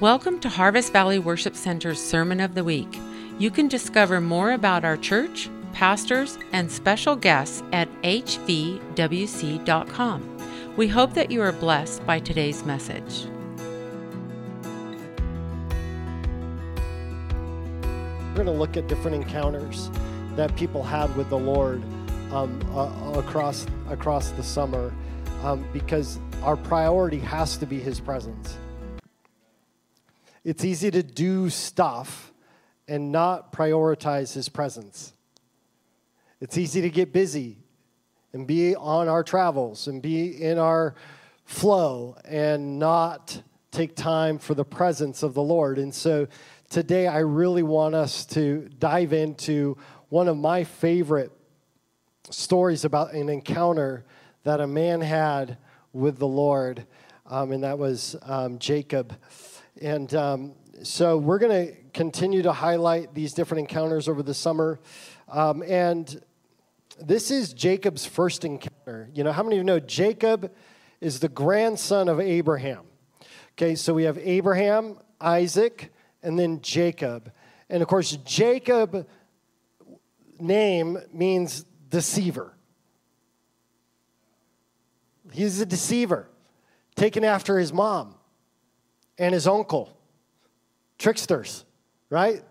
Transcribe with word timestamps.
Welcome 0.00 0.40
to 0.40 0.48
Harvest 0.48 0.92
Valley 0.92 1.20
Worship 1.20 1.54
Center's 1.54 2.02
Sermon 2.02 2.40
of 2.40 2.56
the 2.56 2.64
Week. 2.64 2.98
You 3.38 3.48
can 3.48 3.68
discover 3.68 4.20
more 4.20 4.50
about 4.50 4.84
our 4.84 4.96
church, 4.96 5.48
pastors, 5.72 6.36
and 6.52 6.68
special 6.70 7.14
guests 7.14 7.62
at 7.72 7.88
hvwc.com. 8.02 8.76
We 10.76 10.88
hope 10.88 11.14
that 11.14 11.30
you 11.30 11.40
are 11.42 11.52
blessed 11.52 12.04
by 12.04 12.18
today's 12.18 12.64
message. 12.64 13.26
We're 18.30 18.34
going 18.34 18.46
to 18.46 18.52
look 18.52 18.76
at 18.76 18.88
different 18.88 19.14
encounters 19.14 19.90
that 20.34 20.56
people 20.56 20.82
had 20.82 21.14
with 21.16 21.30
the 21.30 21.38
Lord 21.38 21.84
um, 22.32 22.60
uh, 22.76 23.12
across 23.16 23.64
across 23.88 24.30
the 24.30 24.42
summer, 24.42 24.92
um, 25.44 25.64
because 25.72 26.18
our 26.42 26.56
priority 26.56 27.20
has 27.20 27.56
to 27.58 27.66
be 27.66 27.78
His 27.78 28.00
presence. 28.00 28.58
It's 30.44 30.64
easy 30.64 30.90
to 30.90 31.02
do 31.02 31.48
stuff 31.48 32.32
and 32.86 33.10
not 33.10 33.52
prioritize 33.52 34.34
His 34.34 34.48
presence. 34.48 35.14
It's 36.40 36.58
easy 36.58 36.82
to 36.82 36.90
get 36.90 37.12
busy 37.12 37.56
and 38.34 38.46
be 38.46 38.76
on 38.76 39.08
our 39.08 39.22
travels 39.22 39.86
and 39.86 40.02
be 40.02 40.42
in 40.42 40.58
our 40.58 40.94
flow 41.44 42.16
and 42.24 42.78
not 42.78 43.40
take 43.70 43.96
time 43.96 44.38
for 44.38 44.54
the 44.54 44.64
presence 44.64 45.22
of 45.22 45.34
the 45.34 45.42
Lord. 45.42 45.78
And 45.78 45.94
so 45.94 46.28
today 46.68 47.06
I 47.06 47.20
really 47.20 47.62
want 47.62 47.94
us 47.94 48.26
to 48.26 48.68
dive 48.78 49.12
into 49.12 49.78
one 50.10 50.28
of 50.28 50.36
my 50.36 50.64
favorite 50.64 51.32
stories 52.30 52.84
about 52.84 53.14
an 53.14 53.28
encounter 53.28 54.04
that 54.42 54.60
a 54.60 54.66
man 54.66 55.00
had 55.00 55.58
with 55.92 56.18
the 56.18 56.26
Lord, 56.26 56.86
um, 57.26 57.52
and 57.52 57.64
that 57.64 57.78
was 57.78 58.16
um, 58.22 58.58
Jacob. 58.58 59.16
And 59.80 60.14
um, 60.14 60.52
so 60.82 61.18
we're 61.18 61.38
going 61.38 61.66
to 61.66 61.74
continue 61.92 62.42
to 62.42 62.52
highlight 62.52 63.12
these 63.12 63.32
different 63.32 63.60
encounters 63.60 64.08
over 64.08 64.22
the 64.22 64.34
summer. 64.34 64.78
Um, 65.28 65.62
and 65.62 66.22
this 67.00 67.30
is 67.30 67.52
Jacob's 67.52 68.06
first 68.06 68.44
encounter. 68.44 69.10
You 69.12 69.24
know, 69.24 69.32
how 69.32 69.42
many 69.42 69.56
of 69.56 69.58
you 69.58 69.64
know 69.64 69.80
Jacob 69.80 70.52
is 71.00 71.18
the 71.18 71.28
grandson 71.28 72.08
of 72.08 72.20
Abraham? 72.20 72.84
Okay, 73.52 73.74
so 73.74 73.92
we 73.92 74.04
have 74.04 74.16
Abraham, 74.18 74.98
Isaac, 75.20 75.92
and 76.22 76.38
then 76.38 76.60
Jacob. 76.60 77.32
And 77.68 77.82
of 77.82 77.88
course, 77.88 78.12
Jacob 78.24 79.08
name 80.38 80.98
means 81.12 81.64
deceiver. 81.88 82.54
He's 85.32 85.60
a 85.60 85.66
deceiver, 85.66 86.28
taken 86.94 87.24
after 87.24 87.58
his 87.58 87.72
mom 87.72 88.14
and 89.18 89.34
his 89.34 89.46
uncle. 89.46 89.96
Tricksters, 90.98 91.64
right? 92.10 92.42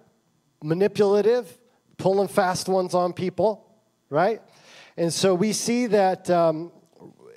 Manipulative, 0.64 1.58
pulling 1.98 2.28
fast 2.28 2.68
ones 2.68 2.94
on 2.94 3.14
people, 3.14 3.66
right? 4.10 4.42
And 4.98 5.12
so 5.12 5.34
we 5.34 5.54
see 5.54 5.88
that 5.88 6.30
um, 6.30 6.72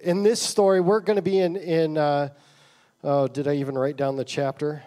in 0.02 0.22
this 0.22 0.40
story, 0.42 0.80
we're 0.80 1.00
going 1.00 1.16
to 1.16 1.22
be 1.22 1.38
in, 1.38 1.56
in 1.56 1.96
uh, 1.96 2.30
oh, 3.02 3.28
did 3.28 3.48
I 3.48 3.54
even 3.54 3.76
write 3.76 3.96
down 3.96 4.16
the 4.16 4.24
chapter? 4.24 4.82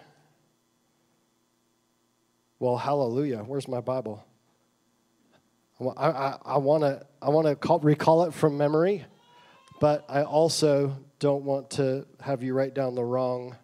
Well, 2.58 2.76
hallelujah. 2.76 3.38
Where's 3.38 3.66
my 3.66 3.80
Bible? 3.80 4.24
I, 5.96 6.08
I, 6.08 6.38
I 6.44 6.58
want 6.58 6.82
to 6.82 7.06
I 7.22 7.30
wanna 7.30 7.56
recall 7.80 8.24
it 8.24 8.34
from 8.34 8.58
memory, 8.58 9.04
but 9.80 10.04
I 10.10 10.24
also 10.24 10.96
don't 11.18 11.44
want 11.44 11.70
to 11.70 12.06
have 12.20 12.42
you 12.42 12.52
write 12.52 12.74
down 12.74 12.94
the 12.94 13.04
wrong 13.04 13.56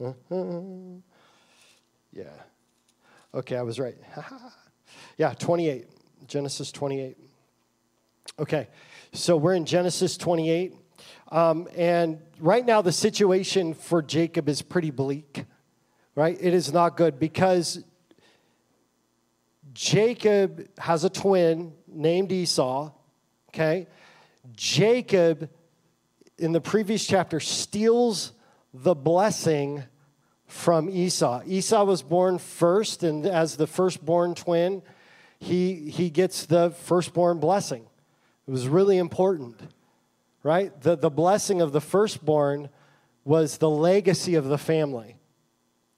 yeah. 2.12 2.24
Okay, 3.34 3.56
I 3.56 3.62
was 3.62 3.78
right. 3.78 3.96
yeah, 5.16 5.34
28. 5.34 5.86
Genesis 6.26 6.70
28. 6.72 7.16
Okay, 8.38 8.68
so 9.12 9.36
we're 9.36 9.54
in 9.54 9.64
Genesis 9.64 10.16
28. 10.16 10.74
Um, 11.32 11.68
and 11.76 12.20
right 12.38 12.64
now, 12.64 12.82
the 12.82 12.92
situation 12.92 13.74
for 13.74 14.02
Jacob 14.02 14.48
is 14.48 14.62
pretty 14.62 14.90
bleak, 14.90 15.44
right? 16.14 16.36
It 16.40 16.54
is 16.54 16.72
not 16.72 16.96
good 16.96 17.18
because 17.18 17.82
Jacob 19.72 20.68
has 20.78 21.04
a 21.04 21.10
twin 21.10 21.72
named 21.86 22.32
Esau, 22.32 22.90
okay? 23.48 23.86
Jacob, 24.52 25.48
in 26.38 26.52
the 26.52 26.60
previous 26.60 27.06
chapter, 27.06 27.40
steals 27.40 28.32
the 28.72 28.94
blessing 28.94 29.84
from 30.46 30.90
Esau. 30.90 31.42
Esau 31.46 31.84
was 31.84 32.02
born 32.02 32.38
first, 32.38 33.02
and 33.02 33.26
as 33.26 33.56
the 33.56 33.66
firstborn 33.66 34.34
twin, 34.34 34.82
he, 35.38 35.90
he 35.90 36.10
gets 36.10 36.46
the 36.46 36.70
firstborn 36.70 37.38
blessing. 37.38 37.86
It 38.46 38.50
was 38.50 38.68
really 38.68 38.98
important, 38.98 39.60
right? 40.42 40.78
The, 40.80 40.96
the 40.96 41.10
blessing 41.10 41.60
of 41.60 41.72
the 41.72 41.80
firstborn 41.80 42.68
was 43.24 43.58
the 43.58 43.70
legacy 43.70 44.34
of 44.34 44.46
the 44.46 44.58
family. 44.58 45.16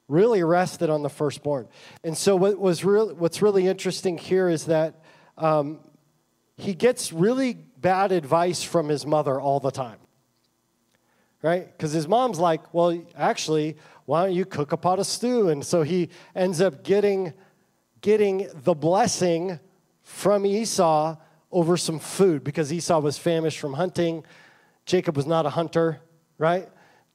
Really 0.09 0.43
rested 0.43 0.91
on 0.91 1.03
the 1.03 1.09
firstborn. 1.09 1.69
And 2.05 2.17
so, 2.17 2.37
what 2.37 2.59
was 2.59 2.85
real, 2.85 3.15
what's 3.15 3.41
really 3.41 3.67
interesting 3.67 4.19
here 4.19 4.49
is 4.49 4.67
that 4.67 5.03
um, 5.39 5.79
he 6.57 6.75
gets 6.75 7.13
really 7.13 7.55
bad 7.55 8.13
advice 8.13 8.63
from 8.63 8.89
his 8.89 9.07
mother 9.07 9.41
all 9.41 9.61
the 9.61 9.71
time 9.71 10.02
right? 11.43 11.67
Because 11.67 11.93
his 11.93 12.07
mom's 12.09 12.39
like, 12.39 12.73
well, 12.73 12.99
actually, 13.17 13.77
why 14.07 14.25
don't 14.25 14.35
you 14.35 14.45
cook 14.45 14.73
a 14.73 14.77
pot 14.77 14.99
of 14.99 15.07
stew? 15.07 15.49
And 15.49 15.65
so 15.65 15.83
he 15.83 16.09
ends 16.35 16.61
up 16.61 16.85
getting, 16.85 17.35
getting 18.01 18.49
the 18.55 18.75
blessing 18.75 19.59
from 20.03 20.47
Esau 20.47 21.17
over 21.51 21.77
some 21.77 21.99
food 21.99 22.45
because 22.45 22.73
Esau 22.73 23.01
was 23.01 23.19
famished 23.19 23.59
from 23.59 23.75
hunting. 23.75 24.25
Jacob 24.87 25.17
was 25.17 25.27
not 25.27 25.45
a 25.45 25.51
hunter, 25.51 26.01
right? 26.39 26.69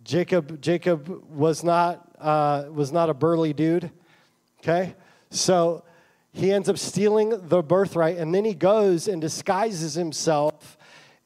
Jacob, 0.04 0.62
Jacob 0.62 1.10
was 1.30 1.64
not, 1.64 2.10
uh, 2.20 2.66
was 2.72 2.92
not 2.92 3.10
a 3.10 3.14
burly 3.14 3.54
dude, 3.54 3.92
okay? 4.60 4.96
So 5.32 5.84
he 6.32 6.52
ends 6.52 6.70
up 6.70 6.78
stealing 6.78 7.48
the 7.48 7.62
birthright, 7.62 8.18
and 8.18 8.34
then 8.34 8.46
he 8.46 8.54
goes 8.54 9.08
and 9.08 9.20
disguises 9.20 9.96
himself. 9.96 10.78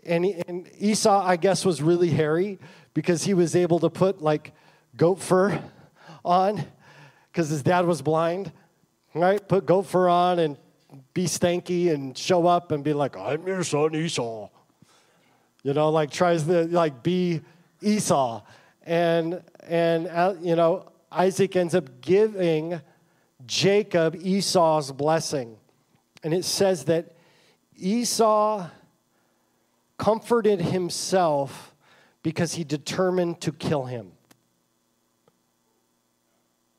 And, 0.03 0.25
and 0.47 0.69
Esau, 0.79 1.23
I 1.23 1.35
guess, 1.35 1.63
was 1.63 1.81
really 1.81 2.09
hairy 2.09 2.59
because 2.93 3.23
he 3.23 3.33
was 3.33 3.55
able 3.55 3.79
to 3.79 3.89
put 3.89 4.21
like 4.21 4.53
goat 4.95 5.19
fur 5.19 5.61
on 6.23 6.63
because 7.31 7.49
his 7.49 7.63
dad 7.63 7.85
was 7.85 8.01
blind, 8.01 8.51
right? 9.13 9.45
Put 9.47 9.65
goat 9.65 9.83
fur 9.83 10.09
on 10.09 10.39
and 10.39 10.57
be 11.13 11.25
stanky 11.25 11.93
and 11.93 12.17
show 12.17 12.47
up 12.47 12.71
and 12.71 12.83
be 12.83 12.93
like, 12.93 13.17
I'm 13.17 13.45
your 13.47 13.63
son 13.63 13.95
Esau. 13.95 14.49
You 15.63 15.73
know, 15.73 15.89
like 15.89 16.11
tries 16.11 16.43
to 16.43 16.65
like 16.65 17.03
be 17.03 17.41
Esau. 17.81 18.41
And, 18.83 19.41
and 19.67 20.07
uh, 20.07 20.35
you 20.41 20.55
know, 20.55 20.91
Isaac 21.11 21.55
ends 21.55 21.75
up 21.75 22.01
giving 22.01 22.81
Jacob 23.45 24.15
Esau's 24.15 24.91
blessing. 24.91 25.57
And 26.23 26.33
it 26.33 26.45
says 26.45 26.85
that 26.85 27.15
Esau 27.77 28.67
comforted 29.97 30.61
himself 30.61 31.70
because 32.23 32.53
he 32.53 32.63
determined 32.63 33.41
to 33.41 33.51
kill 33.51 33.85
him. 33.85 34.11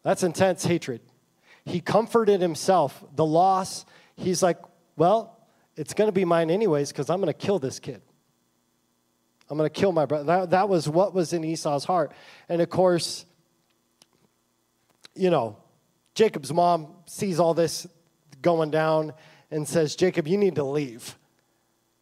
That's 0.03 0.23
intense 0.23 0.65
hatred. 0.65 1.01
He 1.65 1.81
comforted 1.81 2.41
himself. 2.41 3.05
The 3.15 3.25
loss, 3.25 3.85
he's 4.17 4.43
like, 4.43 4.59
well, 4.97 5.39
it's 5.77 5.95
going 5.95 6.09
to 6.09 6.13
be 6.13 6.25
mine 6.25 6.51
anyways 6.51 6.91
because 6.91 7.09
I'm 7.09 7.21
going 7.21 7.33
to 7.33 7.33
kill 7.33 7.59
this 7.59 7.79
kid. 7.79 8.03
I'm 9.49 9.59
going 9.59 9.69
to 9.69 9.81
kill 9.81 9.93
my 9.93 10.07
brother. 10.07 10.25
That, 10.25 10.51
that 10.51 10.69
was 10.69 10.89
what 10.89 11.15
was 11.15 11.33
in 11.33 11.45
Esau's 11.45 11.85
heart. 11.85 12.13
And 12.49 12.61
of 12.63 12.71
course, 12.71 13.27
you 15.15 15.31
know, 15.31 15.57
Jacob's 16.15 16.53
mom 16.53 16.89
sees 17.07 17.39
all 17.39 17.55
this 17.55 17.87
going 18.41 18.71
down 18.71 19.13
and 19.51 19.67
says, 19.69 19.95
Jacob, 19.95 20.27
you 20.27 20.39
need 20.39 20.57
to 20.57 20.65
leave 20.65 21.17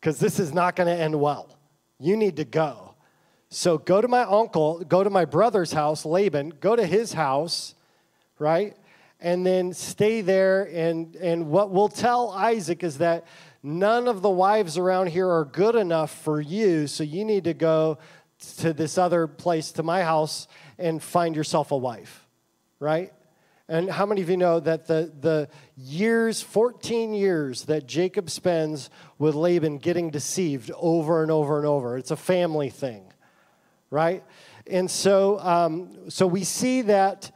because 0.00 0.18
this 0.18 0.38
is 0.38 0.52
not 0.52 0.76
going 0.76 0.86
to 0.86 1.02
end 1.02 1.20
well. 1.20 1.58
You 1.98 2.16
need 2.16 2.36
to 2.36 2.44
go. 2.44 2.89
So 3.50 3.78
go 3.78 4.00
to 4.00 4.06
my 4.06 4.22
uncle, 4.22 4.78
go 4.80 5.02
to 5.02 5.10
my 5.10 5.24
brother's 5.24 5.72
house, 5.72 6.06
Laban, 6.06 6.50
go 6.60 6.76
to 6.76 6.86
his 6.86 7.12
house, 7.12 7.74
right? 8.38 8.76
And 9.20 9.44
then 9.44 9.74
stay 9.74 10.20
there. 10.20 10.64
And, 10.72 11.16
and 11.16 11.48
what 11.48 11.70
we'll 11.70 11.88
tell 11.88 12.30
Isaac 12.30 12.84
is 12.84 12.98
that 12.98 13.26
none 13.62 14.06
of 14.06 14.22
the 14.22 14.30
wives 14.30 14.78
around 14.78 15.08
here 15.08 15.28
are 15.28 15.44
good 15.44 15.74
enough 15.74 16.14
for 16.22 16.40
you, 16.40 16.86
so 16.86 17.02
you 17.02 17.24
need 17.24 17.44
to 17.44 17.54
go 17.54 17.98
to 18.58 18.72
this 18.72 18.96
other 18.96 19.26
place, 19.26 19.72
to 19.72 19.82
my 19.82 20.02
house, 20.02 20.48
and 20.78 21.02
find 21.02 21.36
yourself 21.36 21.72
a 21.72 21.76
wife, 21.76 22.26
right? 22.78 23.12
And 23.68 23.90
how 23.90 24.06
many 24.06 24.22
of 24.22 24.30
you 24.30 24.36
know 24.36 24.58
that 24.60 24.86
the, 24.86 25.12
the 25.20 25.48
years, 25.76 26.40
14 26.40 27.12
years 27.12 27.64
that 27.64 27.86
Jacob 27.86 28.30
spends 28.30 28.90
with 29.18 29.34
Laban 29.34 29.78
getting 29.78 30.10
deceived 30.10 30.70
over 30.76 31.22
and 31.22 31.30
over 31.30 31.58
and 31.58 31.66
over? 31.66 31.98
It's 31.98 32.10
a 32.10 32.16
family 32.16 32.70
thing, 32.70 33.09
right? 33.90 34.24
And 34.66 34.90
so, 34.90 35.38
um, 35.40 36.08
so 36.08 36.26
we 36.26 36.44
see 36.44 36.82
that 36.82 37.32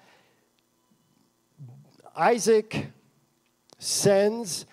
Isaac 2.17 2.87
sends 3.79 4.67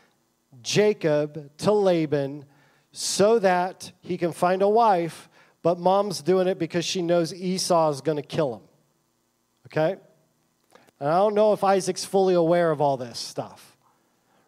Jacob 0.61 1.49
to 1.57 1.71
Laban 1.71 2.45
so 2.91 3.39
that 3.39 3.91
he 4.01 4.17
can 4.17 4.31
find 4.31 4.61
a 4.61 4.69
wife, 4.69 5.29
but 5.63 5.79
mom's 5.79 6.21
doing 6.21 6.47
it 6.47 6.59
because 6.59 6.85
she 6.85 7.01
knows 7.01 7.33
Esau 7.33 7.89
is 7.89 8.01
going 8.01 8.17
to 8.17 8.23
kill 8.23 8.55
him. 8.55 8.61
Okay? 9.67 9.95
And 10.99 11.09
I 11.09 11.17
don't 11.17 11.33
know 11.33 11.53
if 11.53 11.63
Isaac's 11.63 12.05
fully 12.05 12.35
aware 12.35 12.69
of 12.69 12.81
all 12.81 12.97
this 12.97 13.17
stuff. 13.17 13.75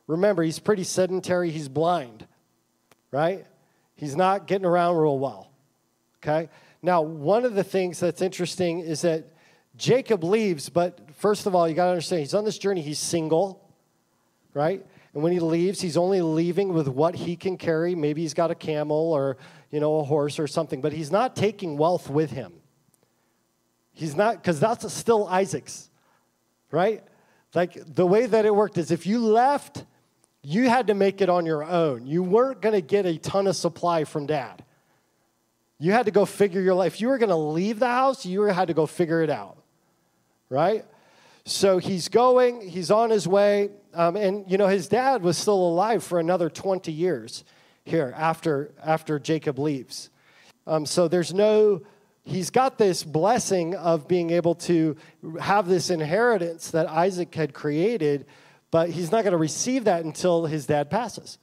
Remember, 0.06 0.44
he's 0.44 0.60
pretty 0.60 0.84
sedentary, 0.84 1.50
he's 1.50 1.70
blind, 1.70 2.28
right? 3.10 3.46
He's 3.96 4.16
not 4.16 4.48
getting 4.48 4.66
around 4.66 4.98
real 4.98 5.18
well. 5.18 5.50
Okay? 6.18 6.50
Now, 6.84 7.02
one 7.02 7.46
of 7.46 7.56
the 7.56 7.64
things 7.64 8.00
that's 8.00 8.22
interesting 8.22 8.82
is 8.82 9.02
that 9.02 9.34
Jacob 9.76 10.24
leaves, 10.24 10.70
but 10.70 11.00
first 11.16 11.48
of 11.48 11.56
all, 11.56 11.68
you 11.68 11.74
got 11.74 11.86
to 11.86 11.92
understand 11.92 12.20
he's 12.20 12.36
on 12.36 12.46
this 12.46 12.60
journey, 12.60 12.82
he's 12.82 13.00
single, 13.00 13.68
right? 14.54 14.86
And 15.16 15.24
when 15.24 15.32
he 15.32 15.40
leaves, 15.40 15.82
he's 15.82 15.98
only 15.98 16.22
leaving 16.22 16.74
with 16.74 16.88
what 16.88 17.16
he 17.16 17.36
can 17.36 17.58
carry. 17.58 17.96
Maybe 17.96 18.22
he's 18.22 18.36
got 18.36 18.52
a 18.52 18.56
camel 18.56 19.14
or, 19.14 19.38
you 19.72 19.80
know, 19.80 20.00
a 20.00 20.04
horse 20.04 20.38
or 20.38 20.46
something, 20.46 20.82
but 20.82 20.94
he's 20.94 21.12
not 21.12 21.36
taking 21.36 21.78
wealth 21.78 22.10
with 22.10 22.30
him. 22.30 22.54
He's 23.94 24.16
not, 24.16 24.36
because 24.36 24.60
that's 24.60 24.92
still 24.94 25.28
Isaac's 25.28 25.90
right? 26.74 27.04
Like 27.54 27.78
the 27.86 28.06
way 28.06 28.26
that 28.26 28.46
it 28.46 28.54
worked 28.54 28.78
is 28.78 28.92
if 28.92 29.06
you 29.06 29.20
left, 29.20 29.86
you 30.42 30.68
had 30.68 30.88
to 30.88 30.96
make 30.96 31.22
it 31.22 31.30
on 31.30 31.46
your 31.46 31.64
own. 31.64 32.06
You 32.08 32.24
weren't 32.24 32.62
going 32.62 32.74
to 32.74 32.82
get 32.82 33.06
a 33.06 33.18
ton 33.18 33.48
of 33.48 33.56
supply 33.56 34.04
from 34.04 34.26
dad. 34.26 34.66
You 35.84 35.92
had 35.92 36.06
to 36.06 36.12
go 36.12 36.24
figure 36.24 36.62
your 36.62 36.76
life. 36.76 36.94
If 36.94 37.02
you 37.02 37.10
were 37.10 37.18
going 37.18 37.28
to 37.28 37.36
leave 37.36 37.78
the 37.78 37.90
house, 37.90 38.26
you 38.26 38.44
had 38.44 38.70
to 38.70 38.74
go 38.74 38.86
figure 38.86 39.22
it 39.22 39.30
out, 39.30 39.58
right? 40.50 40.86
So 41.44 41.78
he's 41.78 42.08
going, 42.08 42.62
he's 42.62 42.90
on 42.90 43.10
his 43.10 43.28
way, 43.28 43.70
um, 43.94 44.16
and 44.16 44.50
you 44.50 44.58
know 44.58 44.68
his 44.68 44.88
dad 44.88 45.22
was 45.24 45.38
still 45.38 45.56
alive 45.56 46.02
for 46.02 46.22
another 46.22 46.50
20 46.50 46.90
years 46.90 47.44
here 47.84 48.14
after 48.16 48.72
after 48.82 49.20
Jacob 49.20 49.60
leaves. 49.60 50.10
Um, 50.68 50.86
so 50.86 51.10
there's 51.10 51.34
no 51.34 51.82
he's 52.24 52.50
got 52.50 52.78
this 52.78 53.04
blessing 53.04 53.76
of 53.76 54.08
being 54.08 54.30
able 54.30 54.56
to 54.56 54.96
have 55.42 55.68
this 55.68 55.90
inheritance 55.90 56.72
that 56.72 56.88
Isaac 56.88 57.36
had 57.36 57.54
created, 57.54 58.26
but 58.72 58.90
he's 58.90 59.12
not 59.12 59.26
going 59.26 59.34
to 59.34 59.38
receive 59.38 59.84
that 59.84 60.06
until 60.06 60.46
his 60.46 60.66
dad 60.66 60.90
passes. 60.90 61.40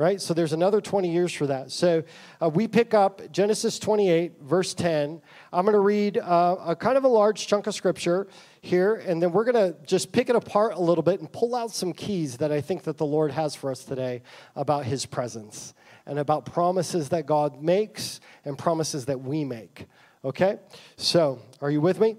Right? 0.00 0.18
So 0.18 0.32
there's 0.32 0.54
another 0.54 0.80
20 0.80 1.12
years 1.12 1.30
for 1.30 1.46
that. 1.48 1.70
So 1.70 2.02
uh, 2.40 2.48
we 2.48 2.66
pick 2.66 2.94
up 2.94 3.20
Genesis 3.30 3.78
28, 3.78 4.40
verse 4.40 4.72
10. 4.72 5.20
I'm 5.52 5.66
going 5.66 5.74
to 5.74 5.78
read 5.78 6.16
uh, 6.16 6.56
a 6.64 6.74
kind 6.74 6.96
of 6.96 7.04
a 7.04 7.08
large 7.08 7.46
chunk 7.46 7.66
of 7.66 7.74
scripture 7.74 8.26
here, 8.62 8.94
and 8.94 9.22
then 9.22 9.30
we're 9.30 9.44
going 9.44 9.72
to 9.72 9.76
just 9.84 10.10
pick 10.10 10.30
it 10.30 10.36
apart 10.36 10.72
a 10.72 10.80
little 10.80 11.02
bit 11.02 11.20
and 11.20 11.30
pull 11.30 11.54
out 11.54 11.70
some 11.70 11.92
keys 11.92 12.38
that 12.38 12.50
I 12.50 12.62
think 12.62 12.84
that 12.84 12.96
the 12.96 13.04
Lord 13.04 13.30
has 13.32 13.54
for 13.54 13.70
us 13.70 13.84
today 13.84 14.22
about 14.56 14.86
his 14.86 15.04
presence 15.04 15.74
and 16.06 16.18
about 16.18 16.46
promises 16.46 17.10
that 17.10 17.26
God 17.26 17.62
makes 17.62 18.20
and 18.46 18.56
promises 18.56 19.04
that 19.04 19.20
we 19.20 19.44
make. 19.44 19.84
Okay? 20.24 20.60
So, 20.96 21.40
are 21.60 21.70
you 21.70 21.82
with 21.82 22.00
me? 22.00 22.16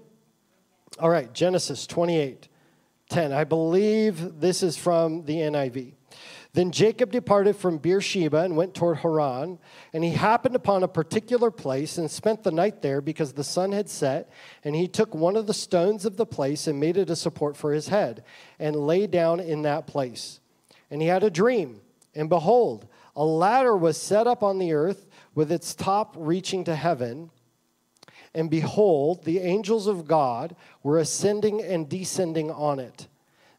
All 1.00 1.10
right, 1.10 1.32
Genesis 1.32 1.88
28 1.88 2.46
10. 3.08 3.32
I 3.32 3.42
believe 3.42 4.40
this 4.40 4.62
is 4.62 4.76
from 4.76 5.24
the 5.24 5.34
NIV. 5.38 5.94
Then 6.54 6.70
Jacob 6.70 7.10
departed 7.10 7.56
from 7.56 7.78
Beersheba 7.78 8.40
and 8.42 8.58
went 8.58 8.74
toward 8.74 8.98
Haran, 8.98 9.58
and 9.94 10.04
he 10.04 10.10
happened 10.10 10.54
upon 10.54 10.82
a 10.82 10.88
particular 10.88 11.50
place 11.50 11.96
and 11.96 12.10
spent 12.10 12.42
the 12.42 12.52
night 12.52 12.82
there 12.82 13.00
because 13.00 13.32
the 13.32 13.44
sun 13.44 13.72
had 13.72 13.88
set. 13.88 14.30
And 14.62 14.74
he 14.74 14.86
took 14.86 15.14
one 15.14 15.36
of 15.36 15.46
the 15.46 15.54
stones 15.54 16.04
of 16.04 16.18
the 16.18 16.26
place 16.26 16.66
and 16.66 16.78
made 16.78 16.98
it 16.98 17.08
a 17.08 17.16
support 17.16 17.56
for 17.56 17.72
his 17.72 17.88
head, 17.88 18.22
and 18.58 18.76
lay 18.76 19.06
down 19.06 19.40
in 19.40 19.62
that 19.62 19.86
place. 19.86 20.40
And 20.90 21.00
he 21.00 21.08
had 21.08 21.24
a 21.24 21.30
dream, 21.30 21.80
and 22.14 22.28
behold, 22.28 22.86
a 23.16 23.24
ladder 23.24 23.74
was 23.74 23.96
set 23.96 24.26
up 24.26 24.42
on 24.42 24.58
the 24.58 24.74
earth 24.74 25.06
with 25.34 25.50
its 25.50 25.74
top 25.74 26.14
reaching 26.18 26.64
to 26.64 26.74
heaven. 26.74 27.30
And 28.34 28.50
behold, 28.50 29.24
the 29.24 29.38
angels 29.38 29.86
of 29.86 30.06
God 30.06 30.54
were 30.82 30.98
ascending 30.98 31.62
and 31.62 31.88
descending 31.88 32.50
on 32.50 32.78
it. 32.78 33.08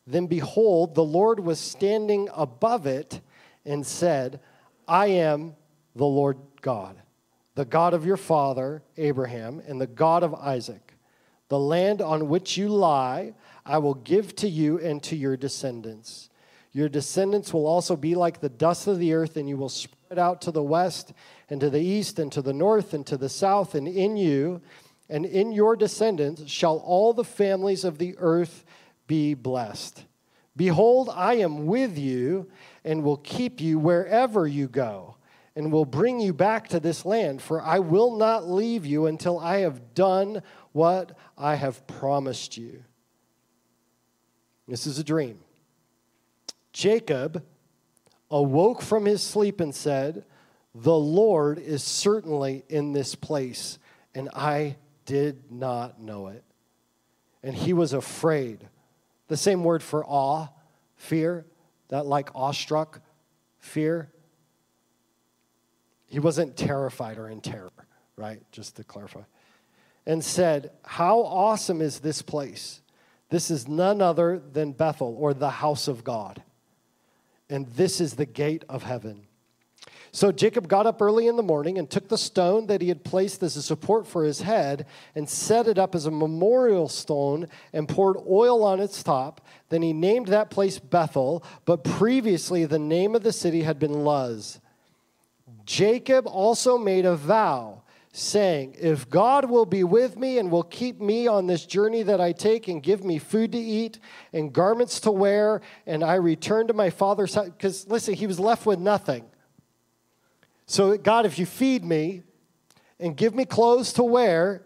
Then 0.05 0.27
behold, 0.27 0.95
the 0.95 1.03
Lord 1.03 1.39
was 1.39 1.59
standing 1.59 2.29
above 2.33 2.85
it 2.85 3.21
and 3.65 3.85
said, 3.85 4.39
I 4.87 5.07
am 5.07 5.55
the 5.95 6.05
Lord 6.05 6.37
God, 6.61 6.97
the 7.55 7.65
God 7.65 7.93
of 7.93 8.05
your 8.05 8.17
father 8.17 8.83
Abraham, 8.97 9.61
and 9.67 9.79
the 9.79 9.87
God 9.87 10.23
of 10.23 10.33
Isaac. 10.33 10.93
The 11.49 11.59
land 11.59 12.01
on 12.01 12.29
which 12.29 12.57
you 12.57 12.69
lie, 12.69 13.33
I 13.65 13.77
will 13.77 13.93
give 13.93 14.35
to 14.37 14.49
you 14.49 14.79
and 14.79 15.01
to 15.03 15.15
your 15.15 15.37
descendants. 15.37 16.29
Your 16.71 16.89
descendants 16.89 17.53
will 17.53 17.67
also 17.67 17.95
be 17.95 18.15
like 18.15 18.41
the 18.41 18.49
dust 18.49 18.87
of 18.87 18.97
the 18.97 19.13
earth, 19.13 19.37
and 19.37 19.47
you 19.47 19.55
will 19.55 19.69
spread 19.69 20.17
out 20.17 20.41
to 20.41 20.51
the 20.51 20.63
west 20.63 21.13
and 21.49 21.61
to 21.61 21.69
the 21.69 21.81
east 21.81 22.17
and 22.17 22.31
to 22.31 22.41
the 22.41 22.53
north 22.53 22.93
and 22.93 23.05
to 23.07 23.15
the 23.15 23.29
south, 23.29 23.75
and 23.75 23.87
in 23.87 24.17
you 24.17 24.61
and 25.09 25.25
in 25.25 25.51
your 25.51 25.75
descendants 25.75 26.49
shall 26.49 26.77
all 26.77 27.13
the 27.13 27.23
families 27.23 27.83
of 27.83 27.97
the 27.97 28.15
earth 28.17 28.65
be 29.07 29.33
blessed. 29.33 30.05
Behold, 30.55 31.09
I 31.13 31.35
am 31.35 31.65
with 31.65 31.97
you 31.97 32.49
and 32.83 33.03
will 33.03 33.17
keep 33.17 33.59
you 33.59 33.79
wherever 33.79 34.45
you 34.45 34.67
go, 34.67 35.15
and 35.55 35.71
will 35.71 35.85
bring 35.85 36.19
you 36.19 36.33
back 36.33 36.67
to 36.69 36.79
this 36.79 37.05
land, 37.05 37.41
for 37.41 37.61
I 37.61 37.79
will 37.79 38.15
not 38.15 38.49
leave 38.49 38.85
you 38.85 39.07
until 39.07 39.39
I 39.39 39.59
have 39.59 39.93
done 39.93 40.43
what 40.71 41.17
I 41.37 41.55
have 41.55 41.85
promised 41.87 42.57
you. 42.57 42.83
This 44.67 44.87
is 44.87 44.99
a 44.99 45.03
dream. 45.03 45.39
Jacob 46.71 47.43
awoke 48.31 48.81
from 48.81 49.05
his 49.05 49.21
sleep 49.21 49.59
and 49.59 49.73
said, 49.73 50.25
The 50.73 50.95
Lord 50.95 51.59
is 51.59 51.83
certainly 51.83 52.63
in 52.69 52.93
this 52.93 53.15
place, 53.15 53.77
and 54.15 54.29
I 54.33 54.77
did 55.05 55.51
not 55.51 56.01
know 56.01 56.27
it. 56.27 56.43
And 57.43 57.53
he 57.55 57.73
was 57.73 57.93
afraid. 57.93 58.67
The 59.27 59.37
same 59.37 59.63
word 59.63 59.81
for 59.81 60.05
awe, 60.05 60.47
fear, 60.95 61.45
that 61.89 62.05
like 62.05 62.29
awestruck, 62.35 63.01
fear. 63.59 64.11
He 66.07 66.19
wasn't 66.19 66.57
terrified 66.57 67.17
or 67.17 67.29
in 67.29 67.41
terror, 67.41 67.71
right? 68.15 68.41
Just 68.51 68.75
to 68.75 68.83
clarify. 68.83 69.21
And 70.05 70.23
said, 70.23 70.71
How 70.83 71.19
awesome 71.21 71.81
is 71.81 71.99
this 71.99 72.21
place? 72.21 72.81
This 73.29 73.49
is 73.49 73.67
none 73.67 74.01
other 74.01 74.37
than 74.39 74.73
Bethel 74.73 75.15
or 75.17 75.33
the 75.33 75.49
house 75.49 75.87
of 75.87 76.03
God 76.03 76.43
and 77.53 77.67
this 77.67 78.01
is 78.01 78.15
the 78.15 78.25
gate 78.25 78.63
of 78.67 78.81
heaven. 78.81 79.27
So 80.15 80.31
Jacob 80.31 80.67
got 80.67 80.85
up 80.85 81.01
early 81.01 81.25
in 81.25 81.37
the 81.37 81.43
morning 81.43 81.79
and 81.79 81.89
took 81.89 82.07
the 82.07 82.19
stone 82.19 82.67
that 82.67 82.83
he 82.83 82.87
had 82.87 83.03
placed 83.03 83.41
as 83.41 83.57
a 83.57 83.63
support 83.63 84.05
for 84.05 84.23
his 84.23 84.41
head 84.41 84.85
and 85.15 85.27
set 85.27 85.67
it 85.67 85.79
up 85.79 85.95
as 85.95 86.05
a 86.05 86.11
memorial 86.11 86.87
stone 86.87 87.47
and 87.73 87.89
poured 87.89 88.17
oil 88.29 88.63
on 88.63 88.79
its 88.79 89.01
top. 89.01 89.41
Then 89.69 89.81
he 89.81 89.91
named 89.91 90.27
that 90.27 90.51
place 90.51 90.77
Bethel, 90.77 91.43
but 91.65 91.83
previously 91.83 92.65
the 92.65 92.77
name 92.77 93.15
of 93.15 93.23
the 93.23 93.33
city 93.33 93.63
had 93.63 93.79
been 93.79 94.03
Luz. 94.03 94.61
Jacob 95.65 96.27
also 96.27 96.77
made 96.77 97.05
a 97.05 97.15
vow 97.15 97.81
saying, 98.11 98.75
If 98.79 99.09
God 99.09 99.49
will 99.49 99.65
be 99.65 99.83
with 99.83 100.15
me 100.15 100.37
and 100.37 100.51
will 100.51 100.61
keep 100.61 101.01
me 101.01 101.25
on 101.25 101.47
this 101.47 101.65
journey 101.65 102.03
that 102.03 102.21
I 102.21 102.33
take 102.33 102.67
and 102.67 102.83
give 102.83 103.03
me 103.03 103.17
food 103.17 103.53
to 103.53 103.57
eat 103.57 103.97
and 104.31 104.53
garments 104.53 104.99
to 105.01 105.11
wear, 105.11 105.61
and 105.87 106.03
I 106.03 106.15
return 106.15 106.67
to 106.67 106.73
my 106.73 106.91
father's 106.91 107.33
house, 107.33 107.49
because 107.49 107.87
listen, 107.87 108.13
he 108.13 108.27
was 108.27 108.39
left 108.39 108.67
with 108.67 108.77
nothing. 108.77 109.25
So, 110.65 110.97
God, 110.97 111.25
if 111.25 111.37
you 111.37 111.45
feed 111.45 111.83
me 111.83 112.23
and 112.99 113.15
give 113.17 113.35
me 113.35 113.45
clothes 113.45 113.93
to 113.93 114.03
wear, 114.03 114.65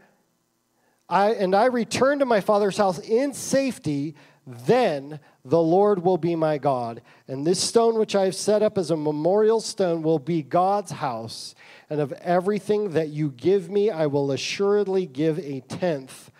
I, 1.09 1.31
and 1.31 1.55
I 1.55 1.65
return 1.65 2.19
to 2.19 2.25
my 2.25 2.41
father's 2.41 2.77
house 2.77 2.99
in 2.99 3.33
safety, 3.33 4.15
then 4.45 5.19
the 5.43 5.61
Lord 5.61 6.03
will 6.03 6.17
be 6.17 6.35
my 6.35 6.57
God. 6.57 7.01
And 7.27 7.45
this 7.45 7.61
stone 7.61 7.97
which 7.97 8.15
I 8.15 8.25
have 8.25 8.35
set 8.35 8.61
up 8.61 8.77
as 8.77 8.91
a 8.91 8.97
memorial 8.97 9.59
stone 9.59 10.01
will 10.01 10.19
be 10.19 10.41
God's 10.41 10.91
house 10.91 11.55
and 11.89 11.99
of 11.99 12.11
everything 12.13 12.91
that 12.91 13.09
you 13.09 13.29
give 13.31 13.69
me, 13.69 13.89
I 13.89 14.07
will 14.07 14.31
assuredly 14.31 15.05
give 15.05 15.39
a 15.39 15.61
tenth 15.61 16.31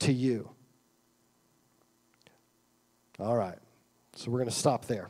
to 0.00 0.12
you. 0.12 0.50
All 3.18 3.36
right, 3.36 3.58
so 4.14 4.30
we're 4.30 4.38
going 4.38 4.50
to 4.50 4.54
stop 4.54 4.86
there. 4.86 5.08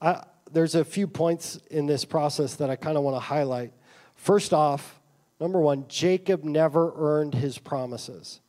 I, 0.00 0.24
there's 0.52 0.74
a 0.74 0.84
few 0.84 1.06
points 1.06 1.56
in 1.70 1.86
this 1.86 2.04
process 2.04 2.56
that 2.56 2.70
I 2.70 2.76
kind 2.76 2.96
of 2.96 3.02
want 3.02 3.16
to 3.16 3.20
highlight. 3.20 3.72
First 4.14 4.52
off, 4.52 5.00
number 5.40 5.60
one, 5.60 5.86
Jacob 5.88 6.44
never 6.44 6.92
earned 6.96 7.34
his 7.34 7.58
promises. 7.58 8.40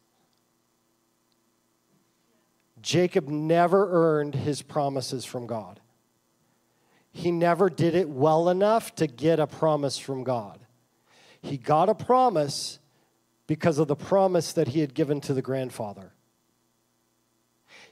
Jacob 2.82 3.28
never 3.28 3.90
earned 3.92 4.36
his 4.36 4.62
promises 4.62 5.24
from 5.24 5.46
God. 5.46 5.80
He 7.12 7.32
never 7.32 7.70
did 7.70 7.94
it 7.94 8.10
well 8.10 8.50
enough 8.50 8.96
to 8.96 9.08
get 9.08 9.40
a 9.40 9.48
promise 9.48 9.98
from 9.98 10.24
God. 10.24 10.60
He 11.42 11.58
got 11.58 11.90
a 11.90 11.96
promise 11.96 12.80
because 13.48 13.78
of 13.78 13.88
the 13.88 13.96
promise 13.96 14.54
that 14.54 14.70
he 14.70 14.80
had 14.80 14.94
given 14.94 15.20
to 15.22 15.34
the 15.34 15.42
grandfather. 15.42 16.14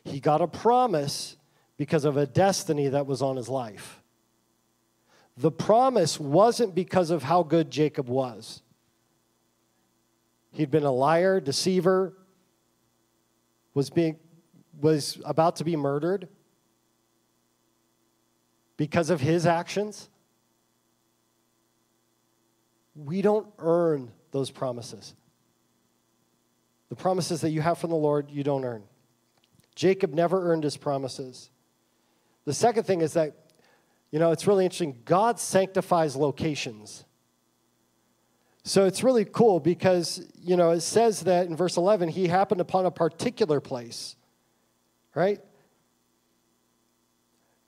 He 0.04 0.20
got 0.20 0.42
a 0.42 0.48
promise 0.48 1.36
because 1.78 2.06
of 2.06 2.18
a 2.18 2.26
destiny 2.26 2.88
that 2.88 3.06
was 3.06 3.22
on 3.22 3.36
his 3.36 3.50
life. 3.50 3.99
The 5.40 5.52
promise 5.52 6.20
wasn't 6.20 6.76
because 6.76 7.12
of 7.12 7.24
how 7.24 7.44
good 7.44 7.72
Jacob 7.72 8.10
was. 8.10 8.62
He'd 10.52 10.70
been 10.70 10.84
a 10.84 10.92
liar, 10.92 11.40
deceiver, 11.40 12.14
was 13.74 13.90
being 13.90 14.20
was 14.82 15.18
about 15.24 15.58
to 15.58 15.64
be 15.64 15.78
murdered 15.78 16.28
because 18.76 19.10
of 19.10 19.22
his 19.22 19.46
actions. 19.46 20.10
We 22.96 23.22
don't 23.22 23.48
earn 23.60 24.12
those 24.32 24.52
promises. 24.52 25.16
The 26.90 26.96
promises 26.96 27.42
that 27.42 27.52
you 27.52 27.62
have 27.62 27.78
from 27.78 27.92
the 27.92 27.96
Lord, 27.96 28.30
you 28.30 28.44
don't 28.44 28.66
earn. 28.66 28.84
Jacob 29.74 30.14
never 30.14 30.52
earned 30.52 30.66
his 30.66 30.76
promises. 30.76 31.50
The 32.44 32.54
second 32.54 32.84
thing 32.84 33.00
is 33.00 33.14
that, 33.14 33.49
you 34.12 34.20
know, 34.20 34.32
it's 34.32 34.48
really 34.48 34.66
interesting. 34.66 35.02
God 35.06 35.40
sanctifies 35.40 36.16
locations. 36.16 37.06
So 38.64 38.86
it's 38.86 39.04
really 39.04 39.26
cool 39.26 39.60
because, 39.60 40.26
you 40.42 40.56
know, 40.56 40.72
it 40.72 40.82
says 40.82 41.22
that 41.22 41.48
in 41.48 41.56
verse 41.56 41.78
11, 41.78 42.10
he 42.10 42.28
happened 42.28 42.62
upon 42.62 42.86
a 42.86 42.92
particular 42.92 43.60
place, 43.60 44.16
right? 45.16 45.40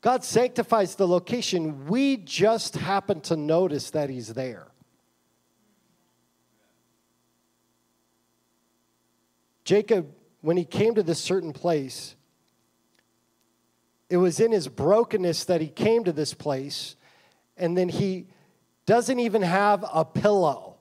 God 0.02 0.24
sanctifies 0.24 0.96
the 0.96 1.08
location. 1.08 1.86
We 1.86 2.18
just 2.18 2.76
happen 2.76 3.22
to 3.22 3.36
notice 3.36 3.92
that 3.92 4.10
he's 4.10 4.30
there. 4.30 4.68
Jacob, 9.64 10.12
when 10.42 10.58
he 10.58 10.66
came 10.66 10.96
to 10.96 11.04
this 11.04 11.20
certain 11.20 11.54
place, 11.54 12.16
it 14.12 14.18
was 14.18 14.42
in 14.42 14.52
his 14.52 14.68
brokenness 14.68 15.46
that 15.46 15.62
he 15.62 15.70
came 15.70 16.04
to 16.04 16.12
this 16.12 16.34
place, 16.34 16.98
and 17.56 17.78
then 17.78 17.88
he 17.88 18.28
doesn't 18.86 19.20
even 19.20 19.42
have 19.42 19.86
a 19.90 20.04
pillow, 20.04 20.76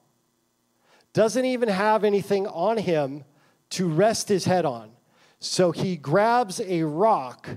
doesn't 1.12 1.44
even 1.44 1.68
have 1.68 2.02
anything 2.02 2.48
on 2.48 2.76
him 2.76 3.22
to 3.70 3.88
rest 3.88 4.28
his 4.28 4.46
head 4.46 4.64
on. 4.64 4.90
So 5.38 5.70
he 5.70 5.96
grabs 5.96 6.60
a 6.60 6.82
rock 6.82 7.48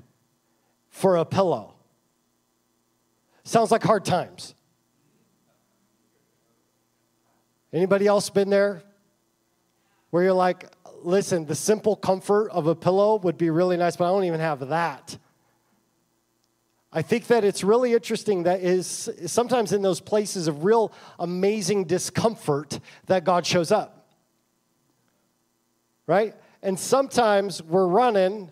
for 0.89 1.18
a 1.18 1.25
pillow. 1.25 1.74
Sounds 3.44 3.72
like 3.72 3.82
hard 3.82 4.06
times. 4.06 4.53
Anybody 7.74 8.06
else 8.06 8.30
been 8.30 8.51
there? 8.51 8.84
Where 10.12 10.24
you're 10.24 10.34
like, 10.34 10.72
listen, 11.01 11.48
the 11.48 11.56
simple 11.56 11.96
comfort 11.96 12.51
of 12.51 12.68
a 12.68 12.75
pillow 12.75 13.15
would 13.18 13.39
be 13.39 13.50
really 13.50 13.75
nice, 13.75 13.96
but 13.96 14.06
I 14.06 14.10
don't 14.10 14.25
even 14.25 14.39
have 14.39 14.70
that. 14.70 15.18
I 16.96 17.02
think 17.02 17.26
that 17.28 17.44
it's 17.44 17.64
really 17.64 17.94
interesting 17.94 18.44
that 18.44 18.62
is 18.62 19.10
sometimes 19.26 19.74
in 19.74 19.82
those 19.82 20.00
places 20.00 20.48
of 20.48 20.64
real 20.64 20.94
amazing 21.18 21.86
discomfort 21.86 22.80
that 23.08 23.24
God 23.24 23.48
shows 23.48 23.72
up. 23.72 24.08
Right? 26.06 26.36
And 26.62 26.80
sometimes 26.80 27.64
we're 27.64 27.88
running 27.88 28.52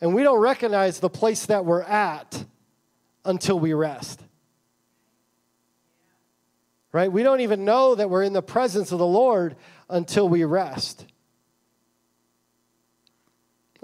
and 0.00 0.12
we 0.12 0.24
don't 0.24 0.40
recognize 0.40 0.98
the 0.98 1.08
place 1.08 1.46
that 1.46 1.64
we're 1.64 1.82
at 1.82 2.44
until 3.24 3.58
we 3.58 3.72
rest. 3.72 4.20
Right? 6.90 7.10
We 7.10 7.22
don't 7.22 7.40
even 7.40 7.64
know 7.64 7.94
that 7.94 8.10
we're 8.10 8.24
in 8.24 8.32
the 8.32 8.42
presence 8.42 8.90
of 8.90 8.98
the 8.98 9.06
Lord 9.06 9.56
until 9.88 10.28
we 10.28 10.42
rest. 10.42 11.06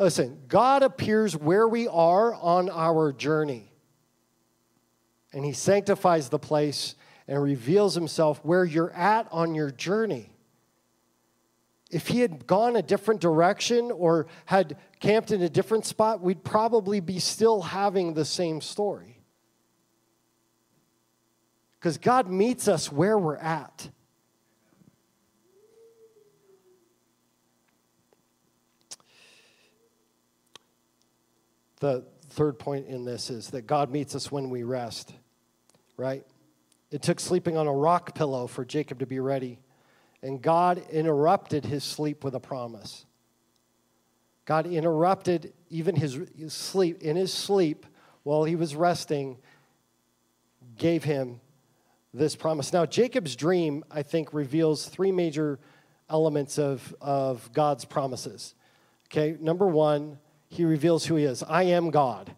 Listen, 0.00 0.38
God 0.49 0.83
appears 0.83 1.37
where 1.37 1.69
we 1.69 1.87
are 1.87 2.33
on 2.35 2.71
our 2.71 3.12
journey. 3.12 3.71
And 5.30 5.45
He 5.45 5.52
sanctifies 5.52 6.30
the 6.30 6.38
place 6.38 6.95
and 7.28 7.40
reveals 7.40 7.97
Himself 7.97 8.42
where 8.42 8.64
you're 8.64 8.92
at 8.92 9.28
on 9.30 9.54
your 9.54 9.71
journey. 9.71 10.33
If 11.90 12.07
He 12.07 12.21
had 12.21 12.47
gone 12.47 12.76
a 12.76 12.83
different 12.83 13.21
direction 13.21 13.90
or 13.90 14.26
had 14.47 14.78
camped 15.00 15.33
in 15.33 15.42
a 15.42 15.50
different 15.50 15.85
spot, 15.85 16.23
we'd 16.23 16.45
probably 16.45 17.00
be 17.00 17.19
still 17.19 17.61
having 17.61 18.14
the 18.14 18.25
same 18.25 18.62
story. 18.62 19.21
Because 21.78 21.99
God 21.99 22.26
meets 22.26 22.69
us 22.69 22.90
where 22.90 23.19
we're 23.19 23.37
at. 23.37 23.90
The 31.80 32.04
third 32.28 32.58
point 32.58 32.87
in 32.87 33.04
this 33.04 33.30
is 33.30 33.50
that 33.50 33.66
God 33.66 33.90
meets 33.90 34.14
us 34.14 34.30
when 34.30 34.50
we 34.50 34.62
rest, 34.62 35.12
right? 35.96 36.25
It 36.90 37.02
took 37.02 37.20
sleeping 37.20 37.56
on 37.56 37.66
a 37.66 37.72
rock 37.72 38.14
pillow 38.14 38.46
for 38.46 38.64
Jacob 38.64 39.00
to 39.00 39.06
be 39.06 39.18
ready, 39.18 39.58
and 40.22 40.40
God 40.40 40.82
interrupted 40.90 41.64
his 41.64 41.82
sleep 41.82 42.22
with 42.22 42.34
a 42.34 42.40
promise. 42.40 43.06
God 44.44 44.66
interrupted 44.66 45.52
even 45.70 45.96
his, 45.96 46.18
his 46.37 46.52
sleep, 46.52 47.02
in 47.02 47.16
his 47.16 47.32
sleep, 47.32 47.87
while 48.22 48.44
he 48.44 48.56
was 48.56 48.76
resting, 48.76 49.38
gave 50.76 51.04
him 51.04 51.40
this 52.12 52.37
promise. 52.37 52.72
Now, 52.72 52.84
Jacob's 52.84 53.37
dream, 53.37 53.84
I 53.90 54.02
think, 54.02 54.34
reveals 54.34 54.87
three 54.87 55.12
major 55.12 55.58
elements 56.08 56.58
of, 56.58 56.94
of 57.00 57.50
God's 57.52 57.84
promises. 57.84 58.54
Okay, 59.06 59.37
number 59.40 59.66
one, 59.66 60.18
he 60.50 60.64
reveals 60.64 61.07
who 61.07 61.16
he 61.16 61.25
is 61.25 61.42
I 61.45 61.62
am 61.62 61.90
God, 61.90 62.35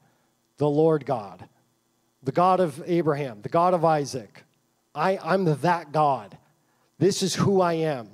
the 0.59 0.69
Lord 0.69 1.04
God, 1.04 1.49
the 2.23 2.33
God 2.33 2.61
of 2.61 2.81
Abraham, 2.87 3.42
the 3.42 3.49
God 3.49 3.75
of 3.75 3.85
Isaac. 3.85 4.45
I, 4.95 5.19
I'm 5.23 5.45
that 5.62 5.90
God. 5.90 6.37
This 6.99 7.23
is 7.23 7.35
who 7.35 7.61
I 7.61 7.73
am. 7.73 8.11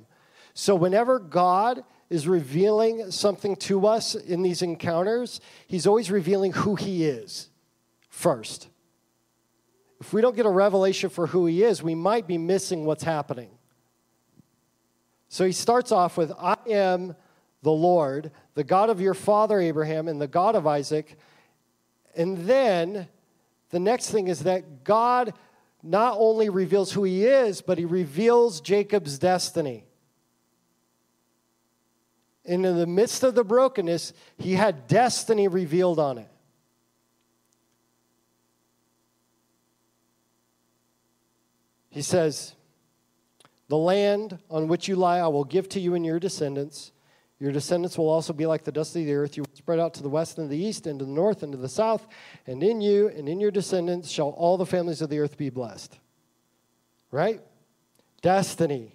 So, 0.53 0.73
whenever 0.73 1.19
God 1.19 1.83
is 2.09 2.27
revealing 2.27 3.11
something 3.11 3.55
to 3.57 3.85
us 3.85 4.15
in 4.15 4.41
these 4.41 4.61
encounters, 4.61 5.41
he's 5.67 5.85
always 5.85 6.09
revealing 6.09 6.53
who 6.53 6.75
he 6.75 7.05
is 7.05 7.49
first. 8.09 8.69
If 9.99 10.13
we 10.13 10.21
don't 10.21 10.35
get 10.35 10.45
a 10.45 10.49
revelation 10.49 11.09
for 11.09 11.27
who 11.27 11.45
he 11.45 11.63
is, 11.63 11.83
we 11.83 11.93
might 11.93 12.25
be 12.25 12.37
missing 12.37 12.85
what's 12.85 13.03
happening. 13.03 13.49
So 15.27 15.45
he 15.45 15.51
starts 15.51 15.91
off 15.91 16.17
with, 16.17 16.31
I 16.39 16.57
am 16.69 17.15
the 17.61 17.71
Lord, 17.71 18.31
the 18.59 18.63
God 18.65 18.89
of 18.89 18.99
your 18.99 19.13
father 19.13 19.61
Abraham, 19.61 20.09
and 20.09 20.19
the 20.19 20.27
God 20.27 20.53
of 20.53 20.67
Isaac. 20.67 21.17
And 22.13 22.39
then 22.39 23.07
the 23.69 23.79
next 23.79 24.11
thing 24.11 24.27
is 24.27 24.41
that 24.41 24.83
God 24.83 25.33
not 25.81 26.17
only 26.17 26.49
reveals 26.49 26.91
who 26.91 27.05
he 27.05 27.23
is, 27.25 27.61
but 27.61 27.77
he 27.77 27.85
reveals 27.85 28.59
Jacob's 28.59 29.17
destiny. 29.17 29.85
And 32.43 32.65
in 32.65 32.75
the 32.75 32.85
midst 32.85 33.23
of 33.23 33.33
the 33.33 33.45
brokenness, 33.45 34.11
he 34.37 34.55
had 34.55 34.87
destiny 34.87 35.47
revealed 35.47 35.97
on 35.97 36.17
it. 36.17 36.29
He 41.91 42.01
says, 42.01 42.55
The 43.69 43.77
land 43.77 44.37
on 44.49 44.67
which 44.67 44.89
you 44.89 44.97
lie 44.97 45.19
I 45.19 45.27
will 45.29 45.45
give 45.45 45.69
to 45.69 45.79
you 45.79 45.95
and 45.95 46.05
your 46.05 46.19
descendants 46.19 46.91
your 47.39 47.53
descendants 47.53 47.97
will 47.97 48.09
also 48.09 48.33
be 48.33 48.45
like 48.45 48.65
the 48.65 48.71
dust 48.71 48.95
of 48.97 49.05
the 49.05 49.13
earth. 49.13 49.37
You 49.37 49.43
will 49.43 49.55
spread 49.55 49.79
out 49.79 49.93
to 49.95 50.03
the 50.03 50.09
west 50.09 50.37
and 50.37 50.49
the 50.49 50.57
east, 50.57 50.87
and 50.87 50.99
to 50.99 51.05
the 51.05 51.11
north 51.11 51.41
and 51.41 51.53
to 51.53 51.57
the 51.57 51.69
south. 51.69 52.05
And 52.45 52.61
in 52.61 52.81
you 52.81 53.07
and 53.07 53.29
in 53.29 53.39
your 53.39 53.51
descendants 53.51 54.09
shall 54.09 54.29
all 54.29 54.57
the 54.57 54.65
families 54.65 55.01
of 55.01 55.09
the 55.09 55.19
earth 55.19 55.37
be 55.37 55.49
blessed. 55.49 55.97
Right? 57.11 57.41
Destiny. 58.21 58.93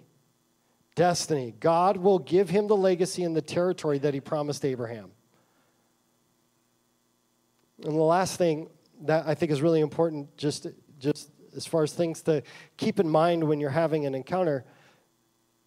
Destiny. 0.93 1.55
God 1.59 1.97
will 1.97 2.19
give 2.19 2.49
him 2.49 2.67
the 2.67 2.77
legacy 2.77 3.23
and 3.23 3.35
the 3.35 3.41
territory 3.41 3.97
that 3.99 4.13
he 4.13 4.19
promised 4.19 4.63
Abraham. 4.63 5.11
And 7.83 7.93
the 7.93 8.03
last 8.03 8.37
thing 8.37 8.69
that 9.01 9.27
I 9.27 9.33
think 9.33 9.51
is 9.51 9.61
really 9.61 9.81
important, 9.81 10.37
just, 10.37 10.67
just 10.99 11.31
as 11.55 11.65
far 11.65 11.81
as 11.81 11.93
things 11.93 12.21
to 12.23 12.43
keep 12.77 12.99
in 12.99 13.09
mind 13.09 13.43
when 13.43 13.59
you're 13.59 13.71
having 13.71 14.05
an 14.05 14.13
encounter, 14.13 14.63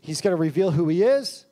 he's 0.00 0.20
going 0.20 0.34
to 0.34 0.40
reveal 0.40 0.70
who 0.70 0.88
he 0.88 1.02
is 1.02 1.44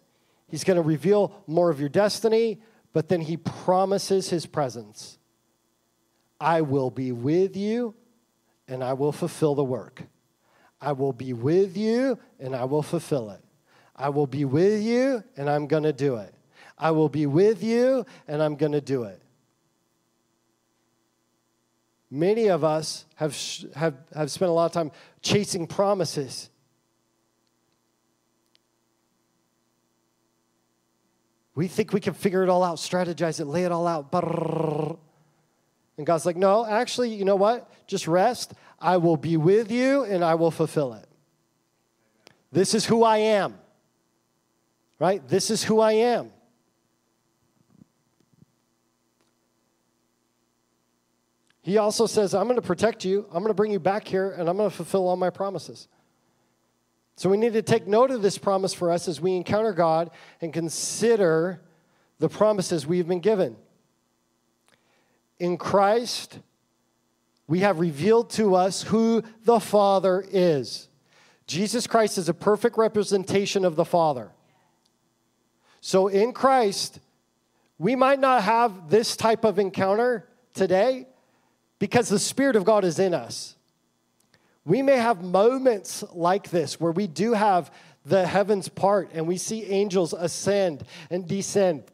He's 0.49 0.65
going 0.65 0.77
to 0.77 0.83
reveal 0.83 1.43
more 1.47 1.71
of 1.71 1.81
your 1.81 1.89
destiny, 1.89 2.61
but 2.93 3.09
then 3.09 3.21
he 3.21 3.37
promises 3.37 4.31
his 4.31 4.47
presence. 4.47 5.19
I 6.41 6.61
will 6.61 6.91
be 6.91 7.13
with 7.13 7.57
you 7.57 7.95
and 8.69 8.83
I 8.83 8.93
will 8.93 9.13
fulfill 9.13 9.55
the 9.55 9.65
work. 9.65 10.03
I 10.81 10.93
will 10.93 11.13
be 11.13 11.33
with 11.33 11.77
you 11.77 12.19
and 12.39 12.55
I 12.55 12.65
will 12.65 12.83
fulfill 12.83 13.31
it. 13.31 13.43
I 13.95 14.11
will 14.11 14.27
be 14.27 14.45
with 14.45 14.83
you 14.83 15.25
and 15.37 15.49
I'm 15.49 15.67
going 15.67 15.85
to 15.85 15.93
do 15.93 16.17
it. 16.17 16.35
I 16.79 16.91
will 16.91 17.09
be 17.09 17.27
with 17.27 17.63
you, 17.63 18.05
and 18.29 18.43
I'm 18.43 18.57
going 18.57 18.73
to 18.73 18.81
do 18.81 19.05
it. 19.05 19.21
Many 22.11 22.49
of 22.49 22.65
us 22.65 23.07
have, 23.17 23.37
have, 23.75 23.95
have 24.15 24.31
spent 24.31 24.51
a 24.51 24.53
lot 24.53 24.67
of 24.67 24.73
time 24.73 24.93
chasing 25.23 25.67
promises. 25.67 26.51
We 31.57 31.69
think 31.69 31.95
we 31.95 32.01
can 32.01 32.13
figure 32.13 32.43
it 32.43 32.51
all 32.51 32.63
out, 32.63 32.77
strategize 32.77 33.41
it, 33.41 33.47
lay 33.47 33.65
it 33.65 33.73
all 33.73 33.87
out. 33.87 34.13
And 35.97 36.07
God's 36.07 36.27
like, 36.27 36.37
no, 36.37 36.67
actually, 36.67 37.15
you 37.15 37.25
know 37.25 37.35
what? 37.35 37.69
Just 37.87 38.07
rest. 38.07 38.53
I 38.79 38.99
will 38.99 39.17
be 39.17 39.39
with 39.39 39.73
you 39.73 40.05
and 40.05 40.23
I 40.23 40.35
will 40.35 40.51
fulfill 40.51 40.93
it. 40.93 41.09
This 42.53 42.75
is 42.75 42.85
who 42.85 43.03
I 43.03 43.17
am. 43.17 43.59
Right? 44.99 45.27
This 45.27 45.51
is 45.51 45.65
who 45.65 45.81
I 45.81 45.93
am. 45.93 46.31
He 51.63 51.79
also 51.79 52.07
says, 52.07 52.35
I'm 52.35 52.45
going 52.45 52.57
to 52.57 52.63
protect 52.63 53.03
you. 53.03 53.25
I'm 53.29 53.43
going 53.43 53.49
to 53.49 53.55
bring 53.55 53.73
you 53.73 53.81
back 53.81 54.07
here 54.07 54.31
and 54.31 54.49
I'm 54.49 54.59
going 54.59 54.71
to 54.71 54.77
fulfill 54.77 55.09
all 55.09 55.17
my 55.17 55.31
promises. 55.31 55.89
So 57.17 57.31
we 57.31 57.39
need 57.39 57.55
to 57.55 57.63
take 57.63 57.87
note 57.87 58.11
of 58.11 58.21
this 58.23 58.37
promise 58.37 58.75
for 58.75 58.93
us 58.93 59.09
as 59.09 59.21
we 59.21 59.35
encounter 59.35 59.73
God 59.73 60.11
and 60.41 60.53
consider 60.53 61.63
the 62.19 62.29
promises 62.29 62.87
we've 62.87 63.09
been 63.09 63.21
given. 63.21 63.57
In 65.39 65.57
Christ, 65.57 66.39
we 67.49 67.61
have 67.61 67.81
revealed 67.81 68.31
to 68.31 68.55
us 68.55 68.83
who 68.83 69.23
the 69.45 69.61
Father 69.61 70.25
is. 70.31 70.89
Jesus 71.47 71.87
Christ 71.87 72.19
is 72.19 72.29
a 72.29 72.35
perfect 72.35 72.77
representation 72.77 73.65
of 73.65 73.77
the 73.77 73.85
Father. 73.85 74.31
So 75.81 76.09
in 76.09 76.33
Christ, 76.33 77.01
we 77.79 77.97
might 77.97 78.19
not 78.19 78.43
have 78.43 78.91
this 78.91 79.17
type 79.17 79.45
of 79.45 79.59
encounter 79.59 80.29
today, 80.55 81.07
because 81.79 82.09
the 82.09 82.19
Spirit 82.19 82.57
of 82.57 82.65
God 82.65 82.85
is 82.85 82.99
in 82.99 83.13
us. 83.13 83.56
We 84.67 84.83
may 84.83 84.97
have 84.97 85.23
moments 85.23 86.03
like 86.13 86.51
this 86.51 86.81
where 86.81 86.91
we 86.91 87.07
do 87.07 87.35
have 87.35 87.73
the 88.05 88.27
heavens 88.27 88.69
part 88.69 89.11
and 89.15 89.27
we 89.27 89.39
see 89.39 89.65
angels 89.65 90.13
ascend 90.13 90.83
and 91.09 91.27
descend 91.27 91.85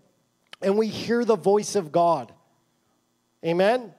and 0.62 0.78
we 0.78 0.88
hear 0.88 1.24
the 1.24 1.36
voice 1.36 1.76
of 1.76 1.92
God. 1.92 2.32
Amen? 3.44 3.92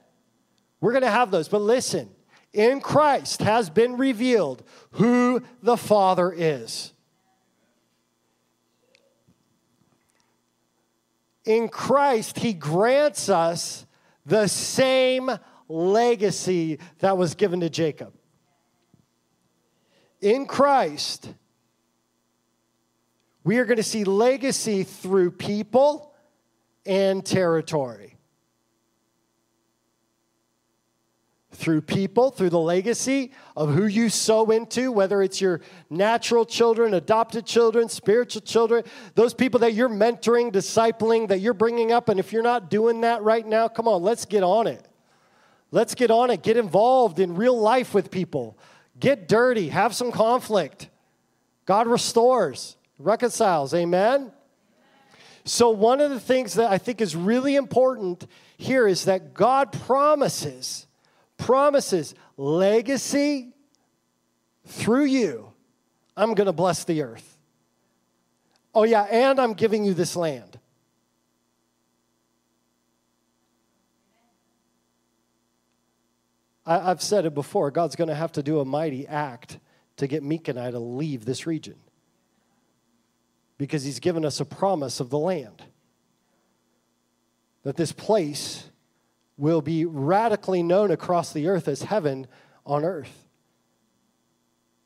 We're 0.80 0.90
going 0.90 1.04
to 1.04 1.10
have 1.10 1.30
those. 1.30 1.48
But 1.48 1.60
listen, 1.60 2.10
in 2.52 2.80
Christ 2.80 3.42
has 3.42 3.70
been 3.70 3.96
revealed 3.96 4.64
who 4.92 5.42
the 5.62 5.76
Father 5.76 6.34
is. 6.36 6.92
In 11.44 11.68
Christ, 11.68 12.40
He 12.40 12.54
grants 12.54 13.28
us 13.28 13.86
the 14.26 14.48
same 14.48 15.30
legacy 15.68 16.80
that 16.98 17.16
was 17.16 17.34
given 17.34 17.60
to 17.60 17.70
Jacob. 17.70 18.12
In 20.24 20.46
Christ, 20.46 21.28
we 23.44 23.58
are 23.58 23.66
going 23.66 23.76
to 23.76 23.82
see 23.82 24.04
legacy 24.04 24.82
through 24.82 25.32
people 25.32 26.14
and 26.86 27.22
territory. 27.22 28.16
Through 31.50 31.82
people, 31.82 32.30
through 32.30 32.48
the 32.48 32.58
legacy 32.58 33.32
of 33.54 33.74
who 33.74 33.84
you 33.84 34.08
sow 34.08 34.50
into, 34.50 34.90
whether 34.90 35.22
it's 35.22 35.42
your 35.42 35.60
natural 35.90 36.46
children, 36.46 36.94
adopted 36.94 37.44
children, 37.44 37.90
spiritual 37.90 38.40
children, 38.40 38.84
those 39.14 39.34
people 39.34 39.60
that 39.60 39.74
you're 39.74 39.90
mentoring, 39.90 40.50
discipling, 40.50 41.28
that 41.28 41.40
you're 41.40 41.52
bringing 41.52 41.92
up. 41.92 42.08
And 42.08 42.18
if 42.18 42.32
you're 42.32 42.42
not 42.42 42.70
doing 42.70 43.02
that 43.02 43.22
right 43.22 43.46
now, 43.46 43.68
come 43.68 43.86
on, 43.86 44.02
let's 44.02 44.24
get 44.24 44.42
on 44.42 44.68
it. 44.68 44.88
Let's 45.70 45.94
get 45.94 46.10
on 46.10 46.30
it. 46.30 46.42
Get 46.42 46.56
involved 46.56 47.18
in 47.18 47.34
real 47.34 47.60
life 47.60 47.92
with 47.92 48.10
people. 48.10 48.56
Get 48.98 49.28
dirty. 49.28 49.68
Have 49.68 49.94
some 49.94 50.12
conflict. 50.12 50.88
God 51.66 51.86
restores, 51.86 52.76
reconciles. 52.98 53.74
Amen? 53.74 54.32
So, 55.44 55.70
one 55.70 56.00
of 56.00 56.10
the 56.10 56.20
things 56.20 56.54
that 56.54 56.70
I 56.70 56.78
think 56.78 57.00
is 57.00 57.14
really 57.14 57.54
important 57.54 58.26
here 58.56 58.88
is 58.88 59.04
that 59.04 59.34
God 59.34 59.72
promises, 59.72 60.86
promises 61.36 62.14
legacy 62.36 63.52
through 64.66 65.04
you. 65.04 65.52
I'm 66.16 66.34
going 66.34 66.46
to 66.46 66.52
bless 66.52 66.84
the 66.84 67.02
earth. 67.02 67.36
Oh, 68.74 68.84
yeah, 68.84 69.02
and 69.02 69.38
I'm 69.38 69.52
giving 69.52 69.84
you 69.84 69.92
this 69.92 70.16
land. 70.16 70.53
I, 76.66 76.78
have 76.78 77.02
said 77.02 77.26
it 77.26 77.34
before 77.34 77.70
God's 77.70 77.96
going 77.96 78.08
to 78.08 78.14
have 78.14 78.32
to 78.32 78.42
do 78.42 78.60
a 78.60 78.64
mighty 78.64 79.06
act 79.06 79.58
to 79.96 80.06
get 80.06 80.22
Meek 80.22 80.48
and 80.48 80.58
I 80.58 80.70
to 80.70 80.78
leave 80.78 81.24
this 81.24 81.46
region 81.46 81.76
because 83.58 83.84
He's 83.84 84.00
given 84.00 84.24
us 84.24 84.40
a 84.40 84.44
promise 84.44 85.00
of 85.00 85.10
the 85.10 85.18
land. 85.18 85.62
That 87.62 87.76
this 87.76 87.92
place 87.92 88.70
will 89.36 89.62
be 89.62 89.84
radically 89.84 90.62
known 90.62 90.90
across 90.90 91.32
the 91.32 91.48
earth 91.48 91.68
as 91.68 91.82
heaven 91.82 92.26
on 92.66 92.84
earth. 92.84 93.26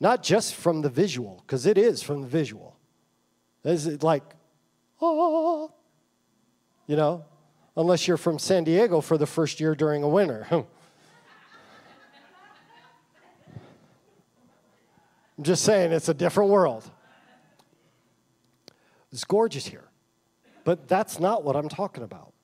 Not 0.01 0.23
just 0.23 0.55
from 0.55 0.83
the 0.83 0.89
visual, 0.89 1.43
because 1.47 1.67
it 1.67 1.77
is 1.77 2.03
from 2.03 2.23
the 2.23 2.29
visual. 2.29 2.77
Is 3.65 3.87
it 3.87 4.03
like, 4.03 4.23
oh, 5.01 5.73
you 6.87 6.97
know, 6.97 7.25
unless 7.77 8.07
you're 8.07 8.17
from 8.17 8.39
San 8.39 8.65
Diego 8.65 9.01
for 9.01 9.19
the 9.19 9.27
first 9.27 9.61
year 9.61 9.75
during 9.75 10.03
a 10.03 10.09
winter. 10.09 10.47
I'm 15.39 15.45
just 15.45 15.65
saying 15.65 15.93
it's 15.93 16.09
a 16.09 16.15
different 16.15 16.51
world. 16.51 16.85
It's 19.13 19.25
gorgeous 19.25 19.67
here. 19.67 19.89
But 20.65 20.89
that's 20.89 21.21
not 21.21 21.45
what 21.45 21.57
I'm 21.57 21.69
talking 21.69 22.03
about. 22.03 22.35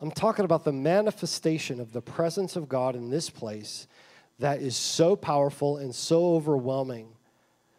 I'm 0.00 0.12
talking 0.12 0.46
about 0.46 0.64
the 0.64 0.72
manifestation 0.72 1.80
of 1.80 1.92
the 1.92 2.00
presence 2.00 2.56
of 2.56 2.68
God 2.68 2.96
in 2.96 3.10
this 3.10 3.28
place 3.28 3.86
that 4.38 4.62
is 4.62 4.76
so 4.76 5.14
powerful 5.16 5.76
and 5.76 5.94
so 5.94 6.34
overwhelming 6.36 7.08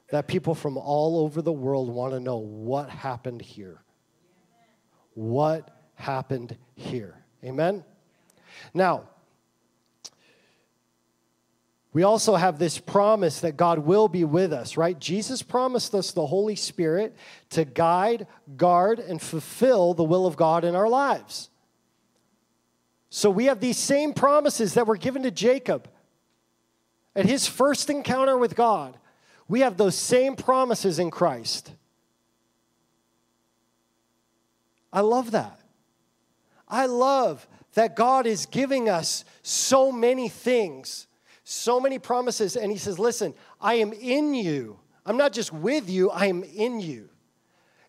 that 0.10 0.28
people 0.28 0.54
from 0.54 0.78
all 0.78 1.20
over 1.20 1.42
the 1.42 1.52
world 1.52 1.90
want 1.90 2.14
to 2.14 2.20
know 2.20 2.38
what 2.38 2.90
happened 2.90 3.42
here. 3.42 3.82
What 5.14 5.76
happened 5.96 6.58
here? 6.76 7.24
Amen? 7.44 7.84
Now, 8.74 9.06
we 11.94 12.04
also 12.04 12.36
have 12.36 12.58
this 12.58 12.78
promise 12.80 13.42
that 13.42 13.58
God 13.58 13.80
will 13.80 14.08
be 14.08 14.24
with 14.24 14.54
us, 14.54 14.78
right? 14.78 14.98
Jesus 14.98 15.42
promised 15.42 15.94
us 15.94 16.12
the 16.12 16.26
Holy 16.26 16.56
Spirit 16.56 17.16
to 17.50 17.66
guide, 17.66 18.28
guard, 18.56 19.00
and 19.00 19.22
fulfill 19.22 19.94
the 19.94 20.04
will 20.04 20.26
of 20.26 20.38
God 20.38 20.64
in 20.64 20.74
our 20.74 20.88
lives. 20.88 21.50
So 23.10 23.30
we 23.30 23.46
have 23.46 23.60
these 23.60 23.78
same 23.78 24.14
promises 24.14 24.76
that 24.76 24.88
were 24.88 24.96
given 24.96 25.24
to 25.24 25.32
Jacob 25.32 25.90
at 27.14 27.26
his 27.26 27.46
first 27.46 27.90
encounter 27.90 28.38
with 28.38 28.56
God. 28.56 28.98
We 29.50 29.60
have 29.60 29.76
those 29.76 29.96
same 29.96 30.38
promises 30.38 30.98
in 30.98 31.12
Christ. 31.12 31.74
I 34.94 35.02
love 35.02 35.32
that. 35.32 35.60
I 36.70 36.86
love 36.86 37.46
that 37.74 37.98
God 37.98 38.26
is 38.26 38.46
giving 38.46 38.88
us 38.88 39.26
so 39.42 39.92
many 39.92 40.30
things 40.30 41.08
so 41.52 41.80
many 41.80 42.00
promises. 42.00 42.56
And 42.56 42.72
he 42.72 42.78
says, 42.78 42.98
Listen, 42.98 43.34
I 43.60 43.76
am 43.76 43.94
in 43.94 44.34
you. 44.34 44.80
I'm 45.06 45.18
not 45.18 45.34
just 45.34 45.52
with 45.52 45.90
you, 45.90 46.10
I 46.10 46.28
am 46.28 46.44
in 46.44 46.80
you. 46.80 47.10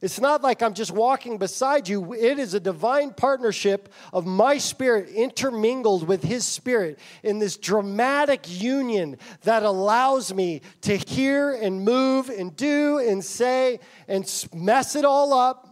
It's 0.00 0.20
not 0.20 0.42
like 0.42 0.62
I'm 0.62 0.74
just 0.74 0.90
walking 0.90 1.38
beside 1.38 1.88
you. 1.88 2.12
It 2.12 2.40
is 2.40 2.54
a 2.54 2.60
divine 2.60 3.12
partnership 3.12 3.92
of 4.12 4.26
my 4.26 4.58
spirit 4.58 5.10
intermingled 5.10 6.08
with 6.08 6.24
his 6.24 6.44
spirit 6.44 6.98
in 7.22 7.38
this 7.38 7.56
dramatic 7.56 8.44
union 8.48 9.16
that 9.42 9.62
allows 9.62 10.34
me 10.34 10.62
to 10.80 10.96
hear 10.96 11.52
and 11.52 11.84
move 11.84 12.30
and 12.30 12.56
do 12.56 12.98
and 12.98 13.24
say 13.24 13.78
and 14.08 14.24
mess 14.52 14.96
it 14.96 15.04
all 15.04 15.32
up 15.32 15.68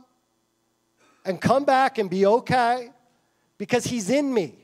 and 1.24 1.40
come 1.40 1.64
back 1.64 1.98
and 1.98 2.08
be 2.08 2.24
okay 2.24 2.90
because 3.58 3.82
he's 3.82 4.10
in 4.10 4.32
me. 4.32 4.59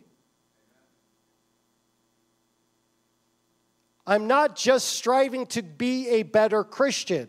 I'm 4.06 4.26
not 4.26 4.56
just 4.56 4.88
striving 4.88 5.46
to 5.46 5.62
be 5.62 6.08
a 6.08 6.22
better 6.22 6.64
Christian, 6.64 7.28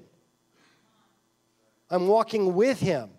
I'm 1.89 2.07
walking 2.07 2.53
with 2.53 2.79
Him. 2.79 3.09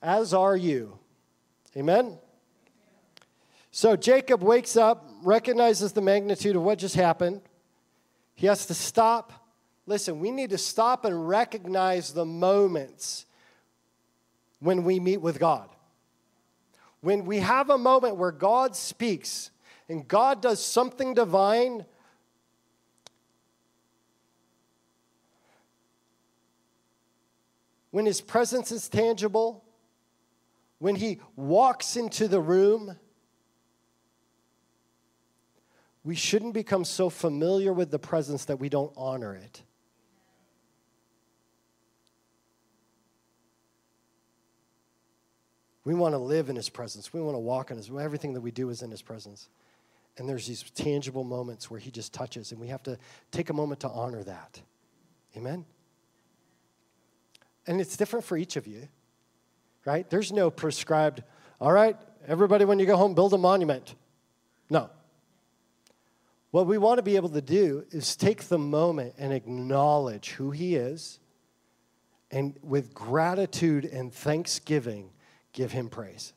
As 0.00 0.32
are 0.32 0.56
you. 0.56 0.96
Amen? 1.76 2.18
So 3.72 3.96
Jacob 3.96 4.42
wakes 4.42 4.76
up, 4.76 5.10
recognizes 5.22 5.92
the 5.92 6.00
magnitude 6.00 6.54
of 6.54 6.62
what 6.62 6.78
just 6.78 6.94
happened. 6.94 7.42
He 8.34 8.46
has 8.46 8.66
to 8.66 8.74
stop 8.74 9.32
listen, 9.88 10.20
we 10.20 10.30
need 10.30 10.50
to 10.50 10.58
stop 10.58 11.04
and 11.04 11.26
recognize 11.26 12.12
the 12.12 12.24
moments 12.24 13.24
when 14.60 14.84
we 14.84 15.00
meet 15.00 15.16
with 15.16 15.40
God. 15.40 15.68
When 17.00 17.24
we 17.24 17.38
have 17.38 17.70
a 17.70 17.78
moment 17.78 18.16
where 18.16 18.32
God 18.32 18.76
speaks 18.76 19.50
and 19.88 20.06
God 20.06 20.42
does 20.42 20.64
something 20.64 21.14
divine, 21.14 21.84
when 27.90 28.04
his 28.04 28.20
presence 28.20 28.70
is 28.70 28.88
tangible, 28.88 29.64
when 30.78 30.94
he 30.94 31.20
walks 31.36 31.96
into 31.96 32.28
the 32.28 32.40
room, 32.40 32.96
we 36.04 36.14
shouldn't 36.14 36.54
become 36.54 36.84
so 36.84 37.10
familiar 37.10 37.72
with 37.72 37.90
the 37.90 37.98
presence 37.98 38.44
that 38.46 38.56
we 38.56 38.68
don't 38.68 38.92
honor 38.96 39.34
it. 39.34 39.62
We 45.84 45.94
want 45.94 46.12
to 46.12 46.18
live 46.18 46.50
in 46.50 46.56
his 46.56 46.68
presence. 46.68 47.14
We 47.14 47.20
want 47.22 47.34
to 47.34 47.40
walk 47.40 47.70
in 47.70 47.78
his 47.78 47.90
everything 47.90 48.34
that 48.34 48.42
we 48.42 48.50
do 48.50 48.68
is 48.68 48.82
in 48.82 48.90
his 48.90 49.00
presence. 49.00 49.48
And 50.18 50.28
there's 50.28 50.46
these 50.46 50.62
tangible 50.74 51.24
moments 51.24 51.70
where 51.70 51.80
he 51.80 51.90
just 51.90 52.12
touches 52.12 52.50
and 52.52 52.60
we 52.60 52.68
have 52.68 52.82
to 52.82 52.98
take 53.30 53.50
a 53.50 53.52
moment 53.52 53.80
to 53.80 53.88
honor 53.88 54.22
that. 54.24 54.60
Amen. 55.36 55.64
And 57.66 57.80
it's 57.80 57.96
different 57.96 58.24
for 58.24 58.36
each 58.36 58.56
of 58.56 58.66
you. 58.66 58.88
Right? 59.84 60.08
There's 60.10 60.32
no 60.32 60.50
prescribed, 60.50 61.22
all 61.60 61.72
right, 61.72 61.96
everybody 62.26 62.64
when 62.64 62.78
you 62.78 62.84
go 62.84 62.96
home 62.96 63.14
build 63.14 63.32
a 63.32 63.38
monument. 63.38 63.94
No. 64.68 64.90
What 66.50 66.66
we 66.66 66.78
want 66.78 66.98
to 66.98 67.02
be 67.02 67.16
able 67.16 67.28
to 67.30 67.40
do 67.40 67.84
is 67.90 68.16
take 68.16 68.44
the 68.44 68.58
moment 68.58 69.14
and 69.18 69.32
acknowledge 69.32 70.30
who 70.30 70.50
he 70.50 70.74
is 70.74 71.20
and 72.30 72.56
with 72.62 72.92
gratitude 72.92 73.84
and 73.84 74.12
thanksgiving 74.12 75.10
give 75.52 75.72
him 75.72 75.88
praise. 75.88 76.32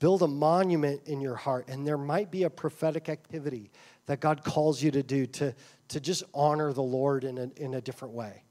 Build 0.00 0.22
a 0.22 0.26
monument 0.26 1.02
in 1.06 1.20
your 1.20 1.36
heart, 1.36 1.68
and 1.68 1.86
there 1.86 1.98
might 1.98 2.30
be 2.30 2.42
a 2.42 2.50
prophetic 2.50 3.08
activity 3.08 3.70
that 4.06 4.18
God 4.18 4.42
calls 4.42 4.82
you 4.82 4.90
to 4.90 5.02
do 5.02 5.26
to, 5.26 5.54
to 5.88 6.00
just 6.00 6.24
honor 6.34 6.72
the 6.72 6.82
Lord 6.82 7.22
in 7.22 7.38
a, 7.38 7.50
in 7.56 7.74
a 7.74 7.80
different 7.80 8.14
way. 8.14 8.42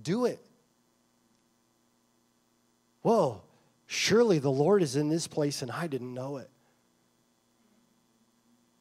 Do 0.00 0.24
it. 0.24 0.40
Whoa, 3.02 3.42
surely 3.86 4.38
the 4.38 4.50
Lord 4.50 4.82
is 4.82 4.96
in 4.96 5.08
this 5.08 5.26
place 5.26 5.60
and 5.60 5.70
I 5.70 5.86
didn't 5.88 6.14
know 6.14 6.38
it. 6.38 6.48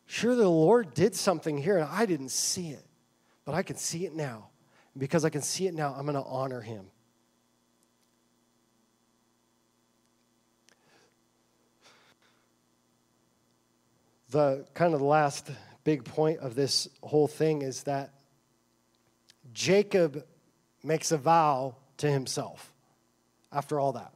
Sure, 0.06 0.36
the 0.36 0.48
Lord 0.48 0.94
did 0.94 1.16
something 1.16 1.58
here 1.58 1.78
and 1.78 1.90
I 1.90 2.06
didn't 2.06 2.30
see 2.30 2.70
it, 2.70 2.86
but 3.44 3.56
I 3.56 3.64
can 3.64 3.76
see 3.76 4.06
it 4.06 4.16
now. 4.16 4.50
Because 4.96 5.26
I 5.26 5.30
can 5.30 5.42
see 5.42 5.66
it 5.66 5.74
now, 5.74 5.96
I'm 5.98 6.06
going 6.06 6.16
to 6.16 6.24
honor 6.24 6.62
him. 6.62 6.86
The 14.34 14.66
kind 14.74 14.94
of 14.94 15.00
the 15.00 15.06
last 15.06 15.50
big 15.84 16.04
point 16.04 16.40
of 16.40 16.56
this 16.56 16.90
whole 17.02 17.28
thing 17.28 17.62
is 17.62 17.84
that 17.84 18.12
Jacob 19.54 20.26
makes 20.84 21.12
a 21.12 21.18
vow 21.18 21.76
to 21.98 22.12
himself 22.12 22.74
after 23.52 23.80
all 23.80 23.94
that. 23.94 24.12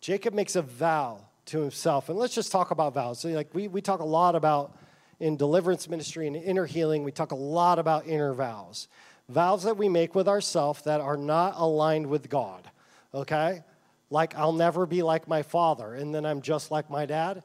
Jacob 0.00 0.32
makes 0.32 0.56
a 0.56 0.62
vow 0.62 1.20
to 1.46 1.60
himself. 1.60 2.08
And 2.08 2.16
let's 2.16 2.34
just 2.34 2.52
talk 2.52 2.70
about 2.70 2.94
vows. 2.94 3.20
So, 3.20 3.28
like, 3.30 3.52
we, 3.52 3.68
we 3.68 3.82
talk 3.82 4.00
a 4.00 4.04
lot 4.04 4.34
about 4.34 4.76
in 5.18 5.36
deliverance 5.36 5.88
ministry 5.88 6.26
and 6.26 6.36
inner 6.36 6.64
healing, 6.64 7.04
we 7.04 7.12
talk 7.12 7.32
a 7.32 7.34
lot 7.36 7.78
about 7.78 8.06
inner 8.06 8.32
vows. 8.32 8.88
Vows 9.28 9.64
that 9.64 9.76
we 9.76 9.88
make 9.88 10.14
with 10.14 10.28
ourselves 10.28 10.82
that 10.82 11.00
are 11.00 11.16
not 11.16 11.54
aligned 11.56 12.06
with 12.06 12.30
God, 12.30 12.70
okay? 13.12 13.62
Like, 14.08 14.34
I'll 14.36 14.54
never 14.54 14.86
be 14.86 15.02
like 15.02 15.28
my 15.28 15.42
father, 15.42 15.94
and 15.94 16.14
then 16.14 16.24
I'm 16.24 16.40
just 16.40 16.70
like 16.70 16.88
my 16.88 17.04
dad 17.04 17.42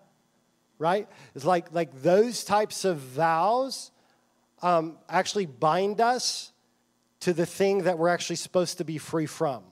right? 0.79 1.07
It's 1.33 1.45
like, 1.45 1.73
like 1.73 2.01
those 2.01 2.43
types 2.43 2.85
of 2.85 2.97
vows 2.97 3.91
um, 4.61 4.97
actually 5.09 5.45
bind 5.45 6.01
us 6.01 6.51
to 7.21 7.33
the 7.33 7.45
thing 7.45 7.83
that 7.83 7.97
we're 7.97 8.09
actually 8.09 8.35
supposed 8.35 8.77
to 8.77 8.83
be 8.83 8.97
free 8.97 9.25
from. 9.25 9.63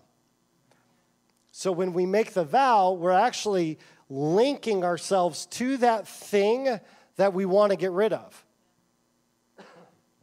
So 1.51 1.71
when 1.71 1.93
we 1.93 2.05
make 2.05 2.33
the 2.33 2.43
vow, 2.43 2.93
we're 2.93 3.11
actually 3.11 3.77
linking 4.09 4.83
ourselves 4.83 5.45
to 5.47 5.77
that 5.77 6.07
thing 6.07 6.79
that 7.17 7.33
we 7.33 7.45
want 7.45 7.71
to 7.71 7.77
get 7.77 7.91
rid 7.91 8.11
of. 8.11 8.42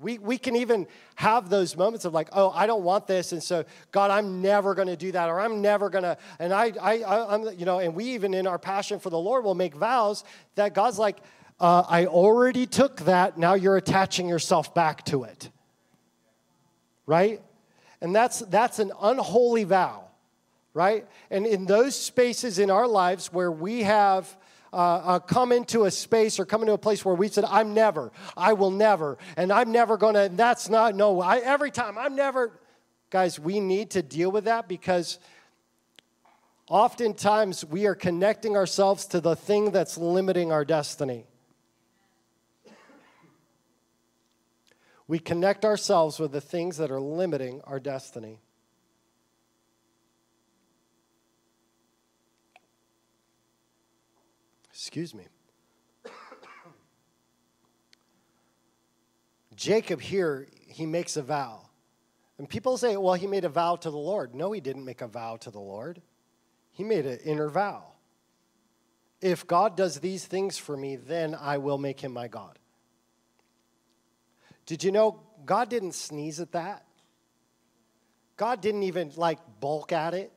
We, 0.00 0.18
we 0.18 0.38
can 0.38 0.56
even 0.56 0.86
have 1.16 1.50
those 1.50 1.76
moments 1.76 2.04
of 2.04 2.14
like, 2.14 2.28
oh, 2.32 2.50
I 2.50 2.66
don't 2.66 2.82
want 2.82 3.06
this. 3.06 3.32
And 3.32 3.42
so, 3.42 3.64
God, 3.92 4.10
I'm 4.10 4.40
never 4.40 4.74
going 4.74 4.88
to 4.88 4.96
do 4.96 5.12
that, 5.12 5.28
or 5.28 5.38
I'm 5.38 5.60
never 5.60 5.90
going 5.90 6.04
to. 6.04 6.16
And 6.38 6.52
I, 6.54 6.72
I, 6.80 7.02
I, 7.02 7.34
am 7.34 7.48
you 7.58 7.66
know, 7.66 7.78
and 7.80 7.94
we 7.94 8.06
even 8.06 8.32
in 8.32 8.46
our 8.46 8.58
passion 8.58 8.98
for 8.98 9.10
the 9.10 9.18
Lord 9.18 9.44
will 9.44 9.54
make 9.54 9.74
vows 9.74 10.24
that 10.54 10.74
God's 10.74 10.98
like, 10.98 11.18
uh, 11.60 11.84
I 11.86 12.06
already 12.06 12.66
took 12.66 13.00
that. 13.02 13.36
Now 13.36 13.54
you're 13.54 13.76
attaching 13.76 14.28
yourself 14.28 14.74
back 14.74 15.04
to 15.06 15.24
it. 15.24 15.50
Right? 17.06 17.42
And 18.00 18.14
that's, 18.16 18.38
that's 18.40 18.78
an 18.78 18.92
unholy 19.02 19.64
vow, 19.64 20.04
right? 20.72 21.06
And 21.30 21.46
in 21.46 21.66
those 21.66 21.94
spaces 21.94 22.58
in 22.58 22.70
our 22.70 22.88
lives 22.88 23.32
where 23.32 23.52
we 23.52 23.82
have 23.82 24.34
uh, 24.72 24.76
uh, 24.76 25.18
come 25.18 25.52
into 25.52 25.84
a 25.84 25.90
space 25.90 26.38
or 26.38 26.44
come 26.44 26.62
into 26.62 26.72
a 26.72 26.78
place 26.78 27.04
where 27.04 27.14
we 27.14 27.28
said, 27.28 27.44
I'm 27.44 27.74
never, 27.74 28.12
I 28.36 28.52
will 28.52 28.70
never, 28.70 29.18
and 29.36 29.52
I'm 29.52 29.72
never 29.72 29.96
going 29.96 30.14
to, 30.14 30.30
that's 30.32 30.68
not, 30.68 30.94
no, 30.94 31.20
I, 31.20 31.38
every 31.38 31.70
time, 31.70 31.98
I'm 31.98 32.14
never. 32.14 32.52
Guys, 33.10 33.40
we 33.40 33.58
need 33.58 33.90
to 33.90 34.02
deal 34.02 34.30
with 34.30 34.44
that 34.44 34.68
because 34.68 35.18
oftentimes 36.68 37.64
we 37.64 37.86
are 37.86 37.96
connecting 37.96 38.56
ourselves 38.56 39.06
to 39.06 39.20
the 39.20 39.34
thing 39.34 39.72
that's 39.72 39.98
limiting 39.98 40.52
our 40.52 40.64
destiny. 40.64 41.24
We 45.08 45.18
connect 45.18 45.64
ourselves 45.64 46.20
with 46.20 46.30
the 46.30 46.40
things 46.40 46.76
that 46.76 46.92
are 46.92 47.00
limiting 47.00 47.60
our 47.64 47.80
destiny. 47.80 48.38
Excuse 54.90 55.14
me. 55.14 55.22
Jacob 59.54 60.00
here, 60.00 60.48
he 60.66 60.84
makes 60.84 61.16
a 61.16 61.22
vow. 61.22 61.60
And 62.38 62.48
people 62.48 62.76
say, 62.76 62.96
well, 62.96 63.14
he 63.14 63.28
made 63.28 63.44
a 63.44 63.48
vow 63.48 63.76
to 63.76 63.88
the 63.88 63.96
Lord. 63.96 64.34
No, 64.34 64.50
he 64.50 64.60
didn't 64.60 64.84
make 64.84 65.00
a 65.00 65.06
vow 65.06 65.36
to 65.42 65.52
the 65.52 65.60
Lord. 65.60 66.02
He 66.72 66.82
made 66.82 67.06
an 67.06 67.20
inner 67.24 67.48
vow. 67.48 67.84
If 69.20 69.46
God 69.46 69.76
does 69.76 70.00
these 70.00 70.24
things 70.24 70.58
for 70.58 70.76
me, 70.76 70.96
then 70.96 71.36
I 71.40 71.58
will 71.58 71.78
make 71.78 72.00
him 72.00 72.12
my 72.12 72.26
God. 72.26 72.58
Did 74.66 74.82
you 74.82 74.90
know 74.90 75.20
God 75.46 75.70
didn't 75.70 75.94
sneeze 75.94 76.40
at 76.40 76.50
that? 76.50 76.84
God 78.36 78.60
didn't 78.60 78.82
even 78.82 79.12
like 79.14 79.38
bulk 79.60 79.92
at 79.92 80.14
it 80.14 80.32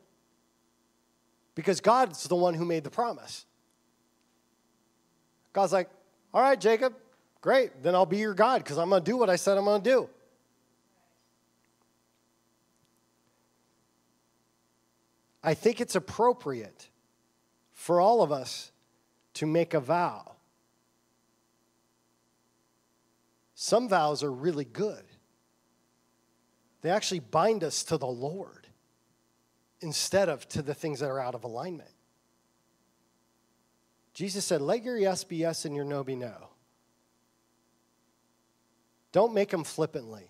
because 1.55 1.81
God's 1.81 2.25
the 2.25 2.35
one 2.35 2.53
who 2.53 2.65
made 2.65 2.83
the 2.83 2.91
promise. 2.91 3.47
God's 5.53 5.71
like, 5.71 5.89
all 6.33 6.41
right, 6.41 6.59
Jacob, 6.59 6.93
great. 7.41 7.83
Then 7.83 7.95
I'll 7.95 8.07
be 8.07 8.17
your 8.17 8.33
God 8.33 8.63
because 8.63 8.77
I'm 8.77 8.89
going 8.89 9.03
to 9.03 9.11
do 9.11 9.17
what 9.17 9.29
I 9.29 9.35
said 9.35 9.57
I'm 9.57 9.65
going 9.65 9.81
to 9.81 9.89
do. 9.89 10.09
I 15.43 15.53
think 15.53 15.79
it's 15.81 15.95
appropriate 15.95 16.89
for 17.73 17.99
all 17.99 18.23
of 18.23 18.31
us 18.31 18.71
to 19.35 19.45
make 19.45 19.73
a 19.73 19.79
vow. 19.79 20.35
Some 23.55 23.89
vows 23.89 24.23
are 24.23 24.31
really 24.31 24.65
good. 24.65 25.03
They 26.81 26.89
actually 26.89 27.19
bind 27.19 27.63
us 27.63 27.83
to 27.85 27.97
the 27.97 28.07
Lord 28.07 28.67
instead 29.81 30.29
of 30.29 30.47
to 30.49 30.61
the 30.61 30.73
things 30.73 31.01
that 31.01 31.09
are 31.09 31.19
out 31.19 31.35
of 31.35 31.43
alignment. 31.43 31.92
Jesus 34.13 34.45
said, 34.45 34.61
Let 34.61 34.83
your 34.83 34.97
yes 34.97 35.23
be 35.23 35.37
yes 35.37 35.65
and 35.65 35.75
your 35.75 35.85
no 35.85 36.03
be 36.03 36.15
no. 36.15 36.49
Don't 39.11 39.33
make 39.33 39.49
them 39.49 39.63
flippantly. 39.63 40.29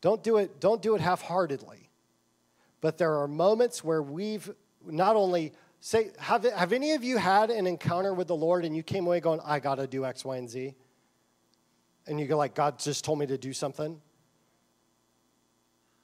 Don't 0.00 0.22
do 0.22 0.36
it, 0.36 0.60
don't 0.60 0.80
do 0.80 0.94
it 0.94 1.00
half-heartedly. 1.00 1.90
But 2.80 2.98
there 2.98 3.16
are 3.16 3.26
moments 3.26 3.82
where 3.82 4.00
we've 4.00 4.48
not 4.86 5.16
only 5.16 5.52
say, 5.80 6.10
have, 6.18 6.44
have 6.44 6.72
any 6.72 6.92
of 6.92 7.02
you 7.02 7.18
had 7.18 7.50
an 7.50 7.66
encounter 7.66 8.14
with 8.14 8.28
the 8.28 8.36
Lord 8.36 8.64
and 8.64 8.76
you 8.76 8.84
came 8.84 9.06
away 9.06 9.18
going, 9.18 9.40
I 9.44 9.58
gotta 9.58 9.88
do 9.88 10.04
X, 10.04 10.24
Y, 10.24 10.36
and 10.36 10.48
Z? 10.48 10.74
And 12.06 12.20
you 12.20 12.26
go 12.26 12.36
like, 12.36 12.54
God 12.54 12.78
just 12.78 13.04
told 13.04 13.18
me 13.18 13.26
to 13.26 13.36
do 13.36 13.52
something? 13.52 14.00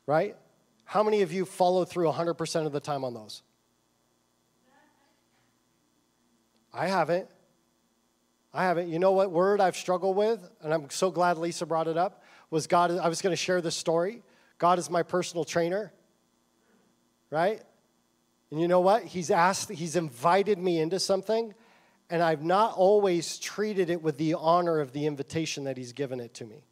Right? 0.07 0.37
How 0.85 1.03
many 1.03 1.23
of 1.23 1.33
you 1.33 1.45
follow 1.45 1.85
through 1.85 2.11
100% 2.11 2.67
of 2.67 2.73
the 2.73 2.81
time 2.81 3.05
on 3.05 3.15
those? 3.15 3.43
I 6.75 6.89
haven't. 6.89 7.29
I 8.53 8.65
haven't. 8.65 8.89
You 8.89 8.99
know 8.99 9.13
what 9.13 9.31
word 9.31 9.61
I've 9.61 9.77
struggled 9.77 10.17
with? 10.17 10.41
And 10.63 10.75
I'm 10.75 10.91
so 10.91 11.11
glad 11.11 11.39
Lisa 11.39 11.65
brought 11.65 11.89
it 11.89 11.97
up. 11.97 12.23
Was 12.51 12.67
God, 12.67 12.91
I 12.91 13.09
was 13.09 13.23
going 13.23 13.33
to 13.33 13.37
share 13.37 13.61
this 13.61 13.77
story. 13.77 14.23
God 14.59 14.79
is 14.79 14.91
my 14.91 15.03
personal 15.03 15.45
trainer, 15.45 15.93
right? 17.31 17.63
And 18.51 18.61
you 18.61 18.69
know 18.69 18.81
what? 18.81 19.05
He's 19.05 19.31
asked, 19.31 19.71
he's 19.71 19.97
invited 19.97 20.59
me 20.59 20.79
into 20.79 21.01
something, 21.01 21.55
and 22.11 22.23
I've 22.23 22.45
not 22.45 22.75
always 22.75 23.39
treated 23.39 23.91
it 23.91 24.03
with 24.03 24.19
the 24.19 24.35
honor 24.35 24.79
of 24.79 24.93
the 24.93 25.07
invitation 25.07 25.65
that 25.65 25.77
he's 25.77 25.93
given 25.93 26.21
it 26.21 26.35
to 26.35 26.45
me. 26.45 26.65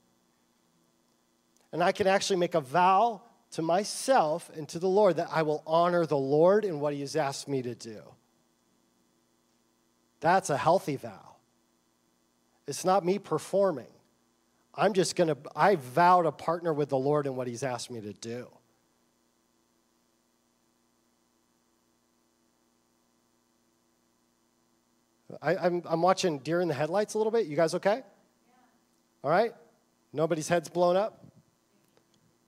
And 1.73 1.83
I 1.83 1.91
can 1.91 2.07
actually 2.07 2.37
make 2.37 2.55
a 2.55 2.61
vow 2.61 3.23
to 3.53 3.63
myself 3.63 4.51
and 4.55 4.69
to 4.69 4.79
the 4.79 4.89
Lord 4.89 5.17
that 5.17 5.29
I 5.33 5.43
will 5.43 5.63
honor 5.67 6.07
the 6.07 6.17
Lord 6.17 6.65
in 6.65 6.79
what 6.79 6.95
he 6.95 7.01
has 7.01 7.17
asked 7.17 7.49
me 7.49 7.63
to 7.63 7.75
do. 7.75 8.03
That's 10.23 10.51
a 10.51 10.57
healthy 10.57 10.95
vow. 10.95 11.35
It's 12.69 12.85
not 12.85 13.05
me 13.05 13.19
performing. 13.19 13.91
I'm 14.73 14.93
just 14.93 15.17
going 15.17 15.29
to, 15.29 15.37
I 15.55 15.75
vow 15.75 16.23
to 16.23 16.31
partner 16.31 16.73
with 16.73 16.91
the 16.91 16.97
Lord 16.97 17.27
in 17.27 17.35
what 17.35 17.49
He's 17.49 17.65
asked 17.65 17.91
me 17.91 18.01
to 18.01 18.13
do. 18.13 18.47
I, 25.43 25.55
am 25.55 25.59
I'm, 25.61 25.83
I'm 25.87 26.03
watching 26.03 26.39
Deer 26.39 26.61
in 26.61 26.69
the 26.69 26.75
Headlights 26.75 27.15
a 27.15 27.19
little 27.19 27.33
bit. 27.33 27.47
You 27.47 27.57
guys 27.57 27.75
okay? 27.75 27.97
Yeah. 27.97 28.03
All 29.25 29.31
right? 29.31 29.53
Nobody's 30.13 30.47
head's 30.47 30.69
blown 30.69 30.97
up? 30.97 31.27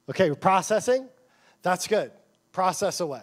Okay, 0.08 0.28
we're 0.28 0.36
processing? 0.36 1.08
That's 1.62 1.88
good. 1.88 2.12
Process 2.52 3.00
away. 3.00 3.22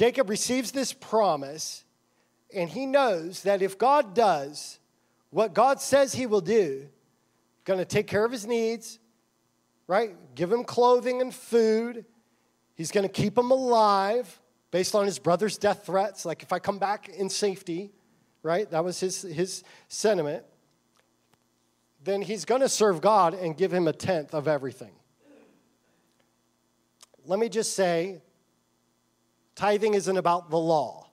Jacob 0.00 0.30
receives 0.30 0.72
this 0.72 0.94
promise, 0.94 1.84
and 2.54 2.70
he 2.70 2.86
knows 2.86 3.42
that 3.42 3.60
if 3.60 3.76
God 3.76 4.14
does 4.14 4.78
what 5.28 5.52
God 5.52 5.78
says 5.78 6.14
he 6.14 6.24
will 6.24 6.40
do, 6.40 6.88
going 7.66 7.80
to 7.80 7.84
take 7.84 8.06
care 8.06 8.24
of 8.24 8.32
his 8.32 8.46
needs, 8.46 8.98
right? 9.86 10.16
Give 10.34 10.50
him 10.50 10.64
clothing 10.64 11.20
and 11.20 11.34
food. 11.34 12.06
He's 12.76 12.90
going 12.90 13.06
to 13.06 13.12
keep 13.12 13.36
him 13.36 13.50
alive 13.50 14.40
based 14.70 14.94
on 14.94 15.04
his 15.04 15.18
brother's 15.18 15.58
death 15.58 15.84
threats. 15.84 16.24
Like, 16.24 16.42
if 16.42 16.50
I 16.50 16.60
come 16.60 16.78
back 16.78 17.10
in 17.10 17.28
safety, 17.28 17.92
right? 18.42 18.70
That 18.70 18.82
was 18.82 18.98
his, 19.00 19.20
his 19.20 19.64
sentiment. 19.88 20.44
Then 22.04 22.22
he's 22.22 22.46
going 22.46 22.62
to 22.62 22.70
serve 22.70 23.02
God 23.02 23.34
and 23.34 23.54
give 23.54 23.70
him 23.70 23.86
a 23.86 23.92
tenth 23.92 24.32
of 24.32 24.48
everything. 24.48 24.92
Let 27.26 27.38
me 27.38 27.50
just 27.50 27.74
say 27.74 28.22
tithing 29.60 29.92
isn't 29.92 30.16
about 30.16 30.48
the 30.48 30.56
law. 30.56 31.06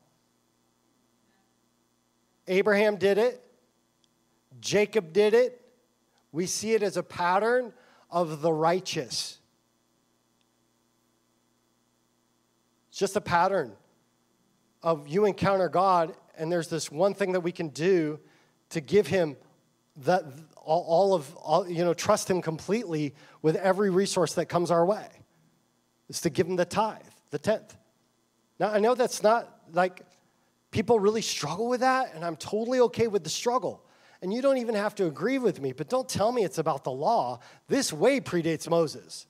Abraham 2.48 2.96
did 2.96 3.18
it, 3.18 3.44
Jacob 4.62 5.12
did 5.12 5.34
it. 5.34 5.62
We 6.32 6.46
see 6.46 6.72
it 6.72 6.82
as 6.82 6.96
a 6.96 7.04
pattern 7.04 7.74
of 8.10 8.42
the 8.42 8.54
righteous. 8.54 9.38
It's 12.90 12.98
just 12.98 13.18
a 13.18 13.22
pattern 13.22 13.74
of 14.82 15.10
you 15.10 15.26
encounter 15.26 15.68
God, 15.68 16.16
and 16.38 16.50
there's 16.50 16.70
this 16.70 16.90
one 16.90 17.14
thing 17.14 17.34
that 17.34 17.42
we 17.42 17.52
can 17.52 17.68
do 17.68 18.18
to 18.70 18.80
give 18.80 19.08
Him 19.08 19.36
that 20.06 20.24
all 20.56 21.14
of 21.14 21.36
all, 21.36 21.68
you 21.68 21.84
know 21.84 21.94
trust 21.94 22.30
Him 22.30 22.42
completely 22.42 23.14
with 23.42 23.58
every 23.58 23.90
resource 23.90 24.36
that 24.36 24.46
comes 24.46 24.72
our 24.72 24.86
way. 24.86 25.08
Is 26.08 26.22
to 26.22 26.30
give 26.30 26.48
Him 26.48 26.56
the 26.56 26.64
tithe, 26.64 27.02
the 27.32 27.40
tenth. 27.40 27.76
Now 28.60 28.72
I 28.72 28.80
know 28.80 28.96
that's 28.96 29.24
not 29.24 29.62
like 29.74 30.02
people 30.72 31.00
really 31.00 31.22
struggle 31.22 31.68
with 31.68 31.82
that, 31.82 32.14
and 32.14 32.24
I'm 32.24 32.36
totally 32.36 32.80
okay 32.82 33.08
with 33.08 33.24
the 33.24 33.30
struggle 33.30 33.84
and 34.22 34.34
you 34.34 34.42
don't 34.42 34.58
even 34.58 34.76
have 34.76 34.96
to 34.96 35.06
agree 35.06 35.38
with 35.38 35.62
me, 35.62 35.74
but 35.74 35.90
don't 35.90 36.10
tell 36.10 36.32
me 36.32 36.44
it's 36.44 36.58
about 36.58 36.84
the 36.84 36.92
law. 36.92 37.40
This 37.68 37.94
way 37.94 38.20
predates 38.20 38.70
Moses. 38.70 39.28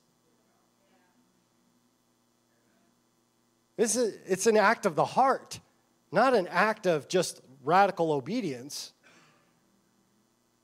This 3.76 3.96
is, 3.96 4.18
it's 4.26 4.48
an 4.48 4.58
act 4.58 4.86
of 4.86 4.96
the 4.96 5.06
heart, 5.06 5.60
not 6.12 6.34
an 6.34 6.48
act 6.48 6.88
of 6.88 7.08
just 7.08 7.42
radical 7.64 8.12
obedience. 8.12 8.94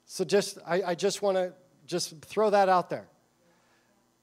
So 0.06 0.24
just 0.24 0.58
I, 0.66 0.82
I 0.84 0.96
just 0.96 1.22
want 1.22 1.38
to 1.38 1.54
just 1.86 2.22
throw 2.22 2.50
that 2.50 2.70
out 2.70 2.90
there. 2.90 3.08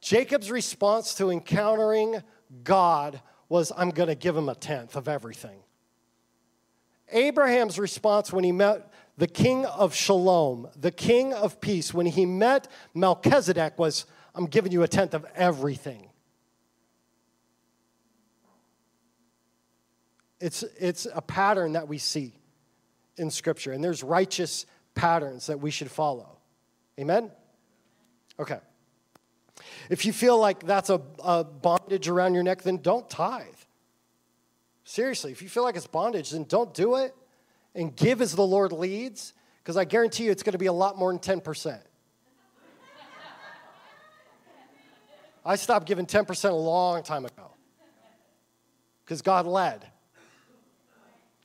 Jacob's 0.01 0.51
response 0.51 1.15
to 1.17 1.31
encountering 1.31 2.23
God 2.65 3.21
was, 3.51 3.73
I'm 3.77 3.91
going 3.91 4.09
to 4.09 4.15
give 4.15 4.35
him 4.35 4.49
a 4.49 4.55
tenth 4.55 4.97
of 4.97 5.09
everything. 5.09 5.59
Abraham's 7.13 7.79
response 7.79 8.33
when 8.33 8.45
he 8.45 8.53
met 8.53 8.91
the 9.19 9.27
king 9.27 9.67
of 9.67 9.95
shalom, 9.95 10.69
the 10.81 10.93
king 10.93 11.35
of 11.35 11.61
peace, 11.61 11.93
when 11.93 12.07
he 12.07 12.25
met 12.25 12.69
Melchizedek, 12.95 13.79
was, 13.79 14.07
I'm 14.35 14.47
giving 14.47 14.73
you 14.73 14.83
a 14.85 14.89
tenth 14.89 15.13
of 15.13 15.27
everything. 15.35 16.09
It's, 20.41 20.63
it's 20.79 21.07
a 21.13 21.21
pattern 21.21 21.73
that 21.73 21.87
we 21.87 21.99
see 21.99 22.33
in 23.19 23.31
Scripture, 23.31 23.73
and 23.73 23.85
there's 23.85 24.03
righteous 24.03 24.65
patterns 24.95 25.49
that 25.49 25.61
we 25.61 25.71
should 25.71 25.91
follow. 25.91 26.39
Amen? 26.99 27.31
Okay. 28.39 28.61
If 29.89 30.05
you 30.05 30.13
feel 30.13 30.39
like 30.39 30.65
that's 30.67 30.91
a, 30.91 31.01
a 31.23 31.45
bondage 31.45 32.09
around 32.09 32.35
your 32.35 32.43
neck, 32.43 32.63
then 32.63 32.79
don't 32.79 33.09
tithe. 33.09 33.45
Seriously, 34.85 35.33
if 35.33 35.43
you 35.43 35.49
feel 35.49 35.63
like 35.63 35.77
it's 35.77 35.87
bondage, 35.87 36.31
then 36.31 36.45
don't 36.45 36.75
do 36.75 36.97
it 36.97 37.15
and 37.75 37.95
give 37.95 38.21
as 38.21 38.35
the 38.35 38.47
Lord 38.47 38.73
leads, 38.73 39.35
because 39.63 39.77
I 39.77 39.85
guarantee 39.85 40.25
you 40.25 40.31
it's 40.31 40.43
going 40.43 40.53
to 40.53 40.59
be 40.59 40.67
a 40.67 40.73
lot 40.73 40.99
more 40.99 41.13
than 41.13 41.21
10%. 41.21 41.81
I 45.45 45.57
stopped 45.57 45.87
giving 45.87 46.07
10% 46.07 46.51
a 46.51 46.55
long 46.55 47.03
time 47.03 47.25
ago 47.25 47.53
because 49.05 49.23
God 49.23 49.47
led. 49.47 49.87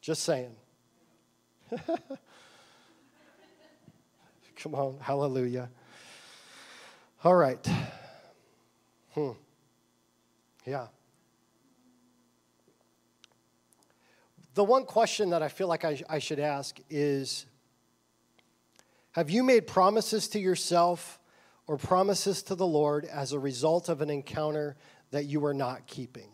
Just 0.02 0.24
saying. 0.24 0.56
Come 4.58 4.76
on, 4.76 4.98
hallelujah. 5.00 5.70
All 7.24 7.36
right. 7.36 7.68
Hmm. 9.16 9.32
Yeah. 10.66 10.88
The 14.56 14.64
one 14.64 14.84
question 14.84 15.30
that 15.30 15.42
I 15.42 15.48
feel 15.48 15.70
like 15.70 15.86
I, 15.86 16.02
I 16.10 16.20
should 16.20 16.40
ask 16.40 16.78
is 16.90 17.46
Have 19.12 19.30
you 19.30 19.42
made 19.42 19.68
promises 19.68 20.28
to 20.30 20.40
yourself 20.40 21.18
or 21.66 21.78
promises 21.78 22.44
to 22.44 22.56
the 22.56 22.68
Lord 22.68 23.06
as 23.06 23.32
a 23.32 23.40
result 23.40 23.88
of 23.88 24.02
an 24.02 24.10
encounter 24.10 24.76
that 25.12 25.26
you 25.26 25.46
are 25.46 25.54
not 25.54 25.88
keeping? 25.88 26.30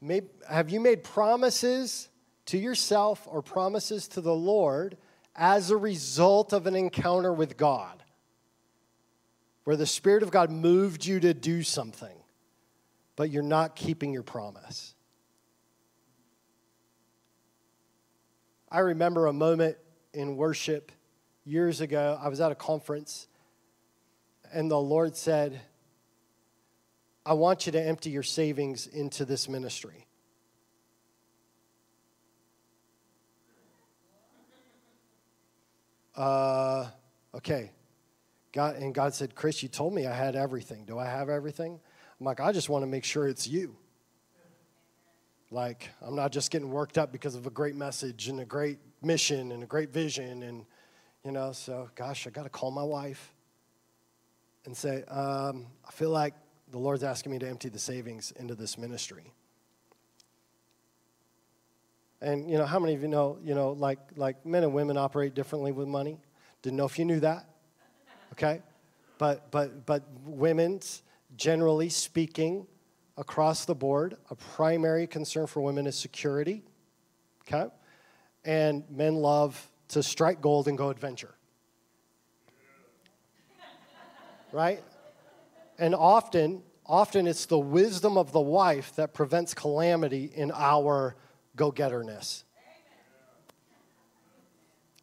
Maybe, 0.00 0.26
have 0.48 0.70
you 0.70 0.80
made 0.80 1.04
promises 1.04 2.08
to 2.46 2.58
yourself 2.58 3.28
or 3.30 3.42
promises 3.42 4.08
to 4.08 4.20
the 4.20 4.34
Lord 4.34 4.96
as 5.36 5.70
a 5.70 5.76
result 5.76 6.52
of 6.52 6.66
an 6.66 6.74
encounter 6.74 7.32
with 7.32 7.56
God? 7.56 8.01
Where 9.64 9.76
the 9.76 9.86
Spirit 9.86 10.22
of 10.22 10.30
God 10.30 10.50
moved 10.50 11.04
you 11.06 11.20
to 11.20 11.34
do 11.34 11.62
something 11.62 12.22
but 13.16 13.30
you're 13.30 13.42
not 13.42 13.76
keeping 13.76 14.12
your 14.12 14.22
promise. 14.22 14.94
I 18.70 18.80
remember 18.80 19.26
a 19.26 19.32
moment 19.32 19.76
in 20.14 20.36
worship 20.36 20.90
years 21.44 21.80
ago. 21.80 22.18
I 22.20 22.28
was 22.28 22.40
at 22.40 22.50
a 22.52 22.54
conference, 22.54 23.28
and 24.52 24.70
the 24.70 24.78
Lord 24.78 25.14
said, 25.14 25.60
I 27.24 27.34
want 27.34 27.66
you 27.66 27.72
to 27.72 27.80
empty 27.80 28.10
your 28.10 28.22
savings 28.22 28.86
into 28.86 29.24
this 29.24 29.48
ministry. 29.48 30.06
Uh, 36.16 36.88
okay. 37.34 37.70
God, 38.52 38.76
and 38.76 38.94
God 38.94 39.14
said, 39.14 39.34
Chris, 39.34 39.62
you 39.62 39.68
told 39.68 39.94
me 39.94 40.06
I 40.06 40.14
had 40.14 40.36
everything. 40.36 40.84
Do 40.84 40.98
I 40.98 41.06
have 41.06 41.28
everything? 41.28 41.80
I'm 42.20 42.26
like, 42.26 42.40
I 42.40 42.52
just 42.52 42.68
want 42.68 42.82
to 42.82 42.86
make 42.86 43.04
sure 43.04 43.26
it's 43.26 43.46
you. 43.46 43.76
Like, 45.50 45.90
I'm 46.00 46.14
not 46.14 46.32
just 46.32 46.50
getting 46.50 46.70
worked 46.70 46.96
up 46.98 47.12
because 47.12 47.34
of 47.34 47.46
a 47.46 47.50
great 47.50 47.74
message 47.74 48.28
and 48.28 48.40
a 48.40 48.44
great 48.44 48.78
mission 49.02 49.52
and 49.52 49.62
a 49.62 49.66
great 49.66 49.90
vision. 49.90 50.42
And, 50.42 50.64
you 51.24 51.30
know, 51.30 51.52
so 51.52 51.90
gosh, 51.94 52.26
I 52.26 52.30
got 52.30 52.44
to 52.44 52.48
call 52.48 52.70
my 52.70 52.82
wife 52.82 53.34
and 54.64 54.76
say, 54.76 55.02
um, 55.04 55.66
I 55.86 55.90
feel 55.90 56.10
like 56.10 56.34
the 56.70 56.78
Lord's 56.78 57.02
asking 57.02 57.32
me 57.32 57.38
to 57.38 57.48
empty 57.48 57.68
the 57.68 57.78
savings 57.78 58.32
into 58.36 58.54
this 58.54 58.78
ministry. 58.78 59.32
And, 62.20 62.48
you 62.50 62.56
know, 62.56 62.64
how 62.64 62.78
many 62.78 62.94
of 62.94 63.02
you 63.02 63.08
know, 63.08 63.38
you 63.42 63.54
know, 63.54 63.72
like, 63.72 63.98
like 64.16 64.46
men 64.46 64.62
and 64.62 64.72
women 64.72 64.96
operate 64.96 65.34
differently 65.34 65.72
with 65.72 65.88
money? 65.88 66.20
Didn't 66.62 66.76
know 66.76 66.86
if 66.86 66.98
you 66.98 67.04
knew 67.04 67.20
that. 67.20 67.46
Okay? 68.32 68.62
But, 69.18 69.50
but, 69.50 69.86
but 69.86 70.02
women's, 70.24 71.02
generally 71.36 71.88
speaking, 71.88 72.66
across 73.16 73.64
the 73.64 73.74
board, 73.74 74.16
a 74.30 74.34
primary 74.34 75.06
concern 75.06 75.46
for 75.46 75.60
women 75.60 75.86
is 75.86 75.96
security. 75.96 76.62
Okay? 77.42 77.70
And 78.44 78.84
men 78.90 79.16
love 79.16 79.70
to 79.88 80.02
strike 80.02 80.40
gold 80.40 80.68
and 80.68 80.76
go 80.76 80.88
adventure. 80.88 81.34
Right? 84.50 84.82
And 85.78 85.94
often, 85.94 86.62
often 86.86 87.26
it's 87.26 87.46
the 87.46 87.58
wisdom 87.58 88.18
of 88.18 88.32
the 88.32 88.40
wife 88.40 88.94
that 88.96 89.14
prevents 89.14 89.54
calamity 89.54 90.30
in 90.34 90.50
our 90.54 91.16
go 91.56 91.70
getterness. 91.70 92.44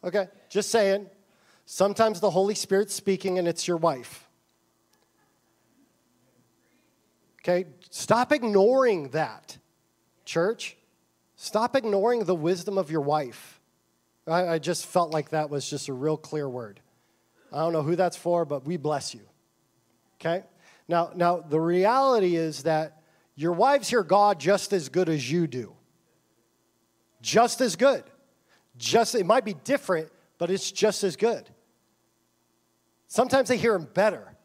Okay, 0.02 0.28
just 0.48 0.70
saying. 0.70 1.06
Sometimes 1.72 2.18
the 2.18 2.30
Holy 2.30 2.56
Spirit's 2.56 2.92
speaking 2.92 3.38
and 3.38 3.46
it's 3.46 3.68
your 3.68 3.76
wife. 3.76 4.28
Okay, 7.40 7.66
stop 7.90 8.32
ignoring 8.32 9.10
that, 9.10 9.56
church. 10.24 10.76
Stop 11.36 11.76
ignoring 11.76 12.24
the 12.24 12.34
wisdom 12.34 12.76
of 12.76 12.90
your 12.90 13.02
wife. 13.02 13.60
I, 14.26 14.48
I, 14.48 14.58
just 14.58 14.84
felt 14.84 15.12
like 15.12 15.30
that 15.30 15.48
was 15.48 15.70
just 15.70 15.86
a 15.86 15.92
real 15.92 16.16
clear 16.16 16.48
word. 16.48 16.80
I 17.52 17.58
don't 17.58 17.72
know 17.72 17.82
who 17.82 17.94
that's 17.94 18.16
for, 18.16 18.44
but 18.44 18.66
we 18.66 18.76
bless 18.76 19.14
you. 19.14 19.22
Okay? 20.16 20.42
Now, 20.88 21.12
now 21.14 21.36
the 21.38 21.60
reality 21.60 22.34
is 22.34 22.64
that 22.64 23.00
your 23.36 23.52
wives 23.52 23.88
hear 23.88 24.02
God 24.02 24.40
just 24.40 24.72
as 24.72 24.88
good 24.88 25.08
as 25.08 25.30
you 25.30 25.46
do. 25.46 25.72
Just 27.22 27.60
as 27.60 27.76
good. 27.76 28.02
Just 28.76 29.14
it 29.14 29.24
might 29.24 29.44
be 29.44 29.54
different, 29.54 30.10
but 30.36 30.50
it's 30.50 30.72
just 30.72 31.04
as 31.04 31.14
good. 31.14 31.48
Sometimes 33.10 33.48
they 33.48 33.56
hear 33.56 33.74
him 33.74 33.88
better. 33.92 34.36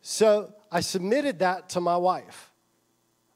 So 0.00 0.52
I 0.72 0.80
submitted 0.80 1.38
that 1.38 1.68
to 1.70 1.80
my 1.80 1.96
wife. 1.96 2.52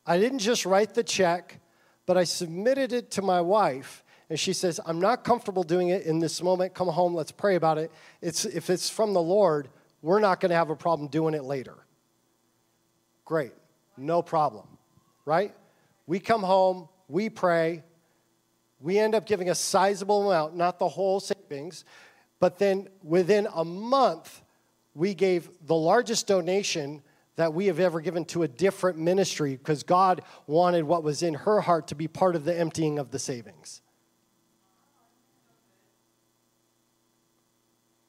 I 0.05 0.19
didn't 0.19 0.41
just 0.41 0.67
write 0.67 0.95
the 0.95 1.05
check, 1.05 1.61
but 2.05 2.17
I 2.17 2.25
submitted 2.25 2.93
it 2.93 3.13
to 3.13 3.23
my 3.23 3.41
wife. 3.41 4.03
And 4.29 4.41
she 4.41 4.53
says, 4.53 4.81
I'm 4.85 4.99
not 4.99 5.23
comfortable 5.23 5.63
doing 5.63 5.91
it 5.91 6.03
in 6.03 6.19
this 6.19 6.43
moment. 6.43 6.75
Come 6.75 6.89
home, 6.89 7.15
let's 7.15 7.31
pray 7.31 7.55
about 7.55 7.79
it. 7.79 7.93
It's, 8.21 8.45
if 8.45 8.71
it's 8.71 8.91
from 8.91 9.13
the 9.13 9.23
Lord, 9.23 9.69
we're 10.03 10.19
not 10.19 10.41
going 10.41 10.51
to 10.51 10.57
have 10.57 10.71
a 10.71 10.77
problem 10.77 11.07
doing 11.07 11.35
it 11.35 11.45
later. 11.45 11.77
Great, 13.25 13.53
no 13.97 14.21
problem, 14.21 14.67
right? 15.25 15.55
We 16.09 16.19
come 16.19 16.43
home, 16.43 16.89
we 17.07 17.31
pray, 17.31 17.85
we 18.81 18.99
end 18.99 19.15
up 19.15 19.27
giving 19.27 19.49
a 19.49 19.55
sizable 19.55 20.29
amount, 20.29 20.57
not 20.57 20.81
the 20.81 20.89
whole 20.89 21.21
savings, 21.21 21.85
but 22.39 22.59
then 22.59 22.89
within 23.03 23.49
a 23.55 23.65
month, 23.65 24.43
we 24.95 25.15
gave 25.15 25.49
the 25.67 25.75
largest 25.75 26.27
donation 26.27 27.03
that 27.37 27.53
we 27.53 27.67
have 27.67 27.79
ever 27.79 28.01
given 28.01 28.25
to 28.25 28.43
a 28.43 28.49
different 28.49 28.99
ministry 28.99 29.57
because 29.57 29.83
God 29.83 30.23
wanted 30.47 30.85
what 30.85 31.03
was 31.03 31.23
in 31.23 31.35
her 31.35 31.61
heart 31.61 31.89
to 31.89 31.95
be 31.95 32.09
part 32.09 32.35
of 32.35 32.45
the 32.45 32.59
emptying 32.59 32.99
of 32.99 33.11
the 33.11 33.19
savings. 33.19 33.83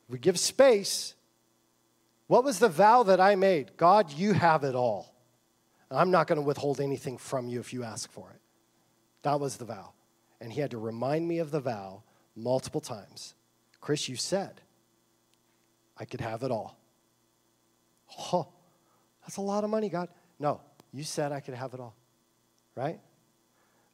We 0.09 0.17
give 0.17 0.39
space. 0.39 1.13
What 2.27 2.45
was 2.45 2.59
the 2.59 2.69
vow 2.69 3.03
that 3.03 3.19
I 3.19 3.35
made? 3.35 3.75
God, 3.75 4.11
you 4.13 4.33
have 4.33 4.63
it 4.63 4.75
all. 4.75 5.13
I'm 5.91 6.11
not 6.11 6.27
going 6.27 6.37
to 6.37 6.45
withhold 6.45 6.81
anything 6.81 7.17
from 7.17 7.47
you 7.47 7.59
if 7.59 7.73
you 7.73 7.83
ask 7.83 8.11
for 8.11 8.29
it. 8.31 8.41
That 9.23 9.39
was 9.39 9.57
the 9.57 9.65
vow. 9.65 9.93
And 10.39 10.51
he 10.51 10.61
had 10.61 10.71
to 10.71 10.77
remind 10.77 11.27
me 11.27 11.39
of 11.39 11.51
the 11.51 11.59
vow 11.59 12.03
multiple 12.35 12.81
times. 12.81 13.33
Chris, 13.87 14.09
you 14.09 14.17
said 14.17 14.59
I 15.97 16.03
could 16.03 16.19
have 16.19 16.43
it 16.43 16.51
all. 16.51 16.77
Oh, 18.33 18.49
that's 19.21 19.37
a 19.37 19.41
lot 19.41 19.63
of 19.63 19.69
money, 19.69 19.87
God. 19.87 20.09
No, 20.39 20.59
you 20.91 21.05
said 21.05 21.31
I 21.31 21.39
could 21.39 21.53
have 21.53 21.73
it 21.73 21.79
all, 21.79 21.95
right? 22.75 22.99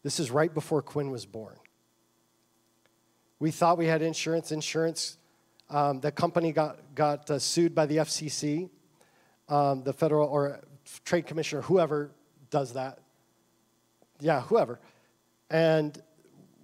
This 0.01 0.19
is 0.19 0.31
right 0.31 0.51
before 0.51 0.81
Quinn 0.81 1.11
was 1.11 1.27
born. 1.27 1.55
We 3.37 3.51
thought 3.51 3.77
we 3.77 3.85
had 3.85 4.01
insurance. 4.01 4.51
Insurance, 4.51 5.19
um, 5.69 5.99
the 5.99 6.11
company 6.11 6.51
got, 6.51 6.95
got 6.95 7.29
uh, 7.29 7.37
sued 7.37 7.75
by 7.75 7.85
the 7.85 7.97
FCC, 7.97 8.71
um, 9.47 9.83
the 9.83 9.93
federal 9.93 10.27
or 10.27 10.61
trade 11.05 11.27
commissioner, 11.27 11.61
whoever 11.61 12.09
does 12.49 12.73
that. 12.73 12.97
Yeah, 14.19 14.41
whoever. 14.41 14.79
And 15.51 16.01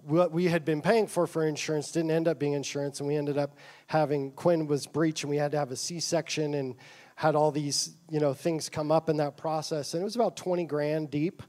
what 0.04 0.32
we 0.32 0.46
had 0.46 0.64
been 0.64 0.82
paying 0.82 1.06
for 1.06 1.26
for 1.26 1.44
insurance 1.46 1.92
didn't 1.92 2.10
end 2.10 2.28
up 2.28 2.38
being 2.38 2.52
insurance, 2.52 3.00
and 3.00 3.08
we 3.08 3.16
ended 3.16 3.38
up 3.38 3.56
having 3.86 4.32
Quinn 4.32 4.66
was 4.66 4.86
breech, 4.86 5.22
and 5.22 5.30
we 5.30 5.36
had 5.36 5.52
to 5.52 5.58
have 5.58 5.70
a 5.70 5.76
C-section, 5.76 6.54
and 6.54 6.76
had 7.16 7.34
all 7.34 7.50
these 7.50 7.94
you 8.10 8.18
know 8.18 8.32
things 8.32 8.68
come 8.68 8.90
up 8.90 9.08
in 9.08 9.18
that 9.18 9.36
process. 9.36 9.94
And 9.94 10.00
it 10.00 10.04
was 10.04 10.16
about 10.16 10.36
20 10.36 10.64
grand 10.64 11.10
deep 11.10 11.42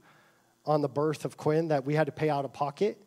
on 0.65 0.81
the 0.81 0.89
birth 0.89 1.25
of 1.25 1.37
quinn 1.37 1.69
that 1.69 1.85
we 1.85 1.95
had 1.95 2.07
to 2.07 2.11
pay 2.11 2.29
out 2.29 2.45
of 2.45 2.53
pocket. 2.53 2.97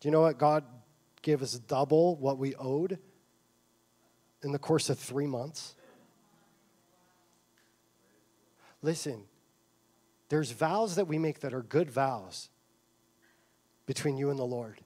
Do 0.00 0.08
you 0.08 0.12
know 0.12 0.22
what? 0.22 0.38
God 0.38 0.64
gave 1.22 1.42
us 1.42 1.58
double 1.58 2.16
what 2.16 2.38
we 2.38 2.54
owed 2.54 2.98
in 4.42 4.52
the 4.52 4.58
course 4.58 4.88
of 4.88 4.98
three 4.98 5.26
months. 5.26 5.74
Listen 8.82 9.24
there's 10.30 10.50
vows 10.52 10.94
that 10.94 11.06
we 11.06 11.18
make 11.18 11.40
that 11.40 11.52
are 11.52 11.62
good 11.62 11.90
vows 11.90 12.48
between 13.84 14.16
you 14.16 14.30
and 14.30 14.38
the 14.38 14.44
lord 14.44 14.80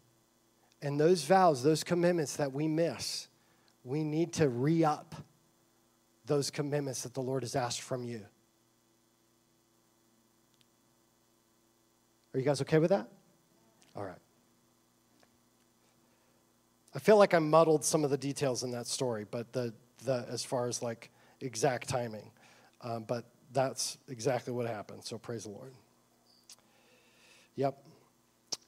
and 0.85 1.01
those 1.01 1.25
vows, 1.25 1.63
those 1.63 1.83
commitments 1.83 2.37
that 2.37 2.53
we 2.53 2.69
miss, 2.69 3.29
we 3.85 4.05
need 4.05 4.35
to 4.35 4.51
re 4.51 4.85
up 4.85 5.15
those 6.27 6.51
commitments 6.51 7.03
that 7.05 7.15
the 7.15 7.23
Lord 7.23 7.43
has 7.43 7.57
asked 7.57 7.81
from 7.81 8.05
you. 8.05 8.21
Are 12.33 12.39
you 12.39 12.45
guys 12.45 12.61
okay 12.61 12.79
with 12.79 12.91
that? 12.91 13.09
All 13.97 14.05
right. 14.05 14.19
I 16.95 16.99
feel 16.99 17.17
like 17.17 17.33
I 17.33 17.39
muddled 17.39 17.83
some 17.83 18.05
of 18.05 18.11
the 18.11 18.19
details 18.19 18.63
in 18.63 18.71
that 18.73 18.87
story, 18.87 19.25
but 19.31 19.55
the, 19.55 19.73
the 20.05 20.27
as 20.29 20.45
far 20.45 20.69
as 20.69 20.83
like 20.83 21.11
exact 21.41 21.89
timing, 21.89 22.31
um, 22.83 23.05
but 23.05 23.25
that's 23.55 23.97
exactly 24.09 24.53
what 24.53 24.67
happened. 24.67 25.05
So 25.05 25.17
praise 25.17 25.45
the 25.45 25.51
Lord. 25.51 25.73
Yep. 27.57 27.79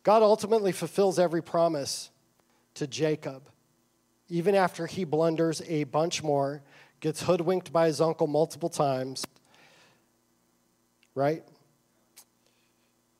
God 0.02 0.22
ultimately 0.22 0.72
fulfills 0.72 1.18
every 1.18 1.42
promise 1.42 2.10
to 2.74 2.86
Jacob, 2.86 3.48
even 4.28 4.54
after 4.54 4.86
he 4.86 5.04
blunders 5.04 5.60
a 5.66 5.84
bunch 5.84 6.22
more, 6.22 6.62
gets 7.00 7.22
hoodwinked 7.22 7.72
by 7.72 7.86
his 7.86 8.00
uncle 8.00 8.26
multiple 8.26 8.68
times, 8.68 9.26
right? 11.14 11.42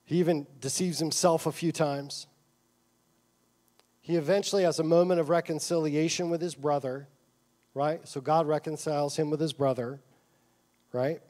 He 0.05 0.18
even 0.18 0.46
deceives 0.61 0.98
himself 0.98 1.46
a 1.46 1.52
few 1.52 1.72
times. 1.72 2.26
He 4.00 4.14
eventually 4.14 4.62
has 4.62 4.79
a 4.79 4.85
moment 4.85 5.18
of 5.18 5.29
reconciliation 5.29 6.31
with 6.31 6.40
his 6.40 6.55
brother, 6.55 7.09
right? 7.74 8.07
So 8.07 8.20
God 8.20 8.46
reconciles 8.46 9.16
him 9.16 9.31
with 9.31 9.40
his 9.40 9.52
brother, 9.52 10.00
right? 10.92 11.20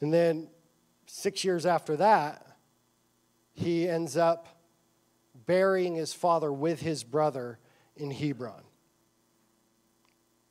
And 0.00 0.12
then 0.12 0.48
six 1.06 1.44
years 1.44 1.66
after 1.66 1.96
that, 1.96 2.46
he 3.52 3.88
ends 3.88 4.16
up 4.16 4.46
burying 5.46 5.94
his 5.94 6.12
father 6.12 6.52
with 6.52 6.80
his 6.80 7.04
brother 7.04 7.58
in 7.96 8.10
Hebron. 8.10 8.62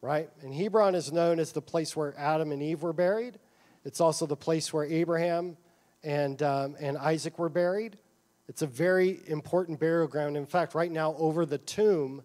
Right? 0.01 0.29
And 0.41 0.53
Hebron 0.53 0.95
is 0.95 1.11
known 1.11 1.39
as 1.39 1.51
the 1.51 1.61
place 1.61 1.95
where 1.95 2.13
Adam 2.17 2.51
and 2.51 2.61
Eve 2.61 2.83
were 2.83 2.93
buried. 2.93 3.39
It's 3.83 3.99
also 3.99 4.25
the 4.25 4.35
place 4.35 4.71
where 4.71 4.85
Abraham 4.85 5.57
and, 6.03 6.41
um, 6.41 6.75
and 6.79 6.97
Isaac 6.97 7.39
were 7.39 7.49
buried. 7.49 7.97
It's 8.47 8.61
a 8.61 8.67
very 8.67 9.19
important 9.27 9.79
burial 9.79 10.07
ground. 10.07 10.37
In 10.37 10.45
fact, 10.45 10.73
right 10.73 10.91
now, 10.91 11.15
over 11.17 11.45
the 11.45 11.57
tomb 11.57 12.23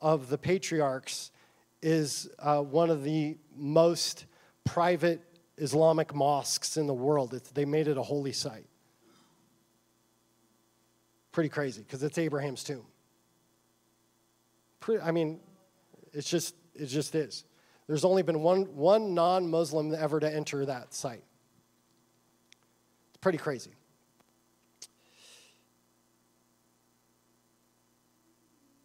of 0.00 0.28
the 0.28 0.38
patriarchs 0.38 1.32
is 1.82 2.28
uh, 2.38 2.60
one 2.62 2.90
of 2.90 3.04
the 3.04 3.36
most 3.54 4.26
private 4.64 5.22
Islamic 5.60 6.14
mosques 6.14 6.76
in 6.76 6.86
the 6.86 6.94
world. 6.94 7.34
It's, 7.34 7.50
they 7.50 7.64
made 7.64 7.86
it 7.86 7.98
a 7.98 8.02
holy 8.02 8.32
site. 8.32 8.66
Pretty 11.32 11.50
crazy 11.50 11.82
because 11.82 12.02
it's 12.02 12.18
Abraham's 12.18 12.64
tomb. 12.64 12.84
Pretty, 14.80 15.02
I 15.02 15.12
mean, 15.12 15.38
it's 16.12 16.28
just 16.28 16.54
it 16.74 16.86
just 16.86 17.14
is. 17.14 17.44
There's 17.86 18.04
only 18.04 18.22
been 18.22 18.40
one 18.40 18.62
one 18.74 19.14
non-Muslim 19.14 19.94
ever 19.94 20.18
to 20.18 20.34
enter 20.34 20.64
that 20.64 20.94
site. 20.94 21.24
It's 23.10 23.18
pretty 23.20 23.38
crazy. 23.38 23.72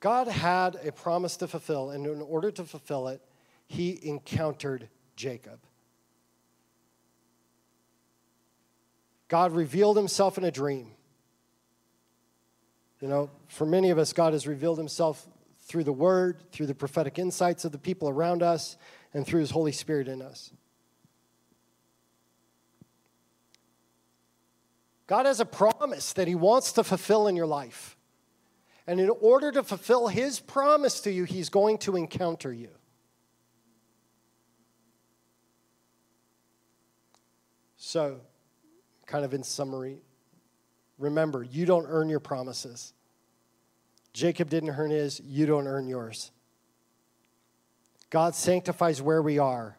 God 0.01 0.27
had 0.27 0.77
a 0.83 0.91
promise 0.91 1.35
to 1.37 1.47
fulfill, 1.47 1.89
and 1.91 2.05
in 2.05 2.21
order 2.21 2.51
to 2.51 2.63
fulfill 2.63 3.07
it, 3.07 3.21
he 3.65 3.99
encountered 4.03 4.87
Jacob. 5.15 5.59
God 9.35 9.51
revealed 9.51 9.97
himself 9.97 10.37
in 10.37 10.45
a 10.45 10.49
dream. 10.49 10.91
You 13.01 13.09
know, 13.09 13.29
for 13.49 13.65
many 13.65 13.89
of 13.89 13.97
us, 13.97 14.13
God 14.13 14.31
has 14.31 14.47
revealed 14.47 14.77
himself 14.77 15.27
through 15.63 15.83
the 15.83 15.91
word, 15.91 16.41
through 16.53 16.67
the 16.67 16.73
prophetic 16.73 17.19
insights 17.19 17.65
of 17.65 17.73
the 17.73 17.77
people 17.77 18.07
around 18.07 18.41
us, 18.41 18.77
and 19.13 19.27
through 19.27 19.41
his 19.41 19.51
Holy 19.51 19.73
Spirit 19.73 20.07
in 20.07 20.21
us. 20.21 20.53
God 25.05 25.25
has 25.25 25.41
a 25.41 25.45
promise 25.45 26.13
that 26.13 26.29
he 26.29 26.35
wants 26.35 26.71
to 26.71 26.85
fulfill 26.85 27.27
in 27.27 27.35
your 27.35 27.45
life. 27.45 27.97
And 28.87 29.01
in 29.01 29.09
order 29.09 29.51
to 29.51 29.63
fulfill 29.63 30.07
his 30.07 30.39
promise 30.39 31.01
to 31.01 31.11
you, 31.11 31.25
he's 31.25 31.49
going 31.49 31.79
to 31.79 31.97
encounter 31.97 32.53
you. 32.53 32.69
So, 37.75 38.21
kind 39.05 39.25
of 39.25 39.33
in 39.33 39.43
summary, 39.43 40.01
remember, 40.97 41.43
you 41.43 41.65
don't 41.65 41.85
earn 41.87 42.09
your 42.09 42.19
promises. 42.19 42.93
Jacob 44.13 44.49
didn't 44.49 44.69
earn 44.69 44.91
his, 44.91 45.21
you 45.25 45.45
don't 45.45 45.67
earn 45.67 45.87
yours. 45.87 46.31
God 48.09 48.35
sanctifies 48.35 49.01
where 49.01 49.21
we 49.21 49.39
are, 49.39 49.77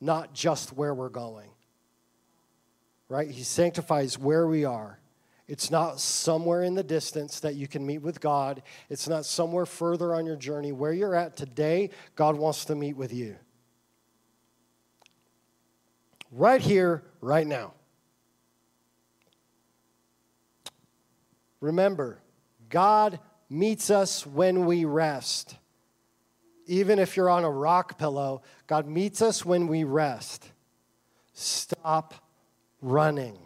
not 0.00 0.34
just 0.34 0.74
where 0.74 0.94
we're 0.94 1.08
going. 1.08 1.50
Right? 3.08 3.30
He 3.30 3.42
sanctifies 3.42 4.18
where 4.18 4.46
we 4.46 4.64
are. 4.66 4.98
It's 5.46 5.70
not 5.70 5.98
somewhere 5.98 6.62
in 6.62 6.74
the 6.74 6.82
distance 6.82 7.40
that 7.40 7.54
you 7.54 7.66
can 7.66 7.86
meet 7.86 8.02
with 8.02 8.20
God. 8.20 8.62
It's 8.90 9.08
not 9.08 9.24
somewhere 9.24 9.64
further 9.64 10.14
on 10.14 10.26
your 10.26 10.36
journey. 10.36 10.72
Where 10.72 10.92
you're 10.92 11.14
at 11.14 11.38
today, 11.38 11.88
God 12.14 12.36
wants 12.36 12.66
to 12.66 12.74
meet 12.74 12.98
with 12.98 13.14
you. 13.14 13.36
Right 16.30 16.60
here, 16.60 17.02
right 17.22 17.46
now. 17.46 17.72
Remember, 21.60 22.20
God 22.68 23.18
meets 23.48 23.90
us 23.90 24.26
when 24.26 24.66
we 24.66 24.84
rest. 24.84 25.56
Even 26.66 26.98
if 26.98 27.16
you're 27.16 27.30
on 27.30 27.44
a 27.44 27.50
rock 27.50 27.98
pillow, 27.98 28.42
God 28.66 28.86
meets 28.86 29.22
us 29.22 29.44
when 29.44 29.68
we 29.68 29.84
rest. 29.84 30.50
Stop 31.32 32.14
running. 32.82 33.38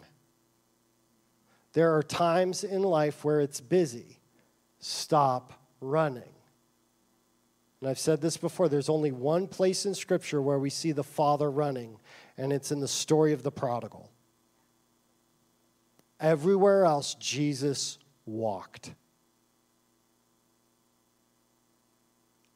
There 1.73 1.95
are 1.95 2.03
times 2.03 2.63
in 2.63 2.83
life 2.83 3.23
where 3.23 3.39
it's 3.39 3.61
busy. 3.61 4.19
Stop 4.79 5.53
running. 5.79 6.23
And 7.79 7.89
I've 7.89 7.99
said 7.99 8.21
this 8.21 8.37
before 8.37 8.69
there's 8.69 8.89
only 8.89 9.11
one 9.11 9.47
place 9.47 9.85
in 9.85 9.95
Scripture 9.95 10.41
where 10.41 10.59
we 10.59 10.69
see 10.69 10.91
the 10.91 11.03
Father 11.03 11.49
running, 11.49 11.97
and 12.37 12.53
it's 12.53 12.71
in 12.71 12.79
the 12.79 12.87
story 12.87 13.33
of 13.33 13.43
the 13.43 13.51
prodigal. 13.51 14.09
Everywhere 16.19 16.85
else, 16.85 17.15
Jesus 17.15 17.97
walked. 18.25 18.93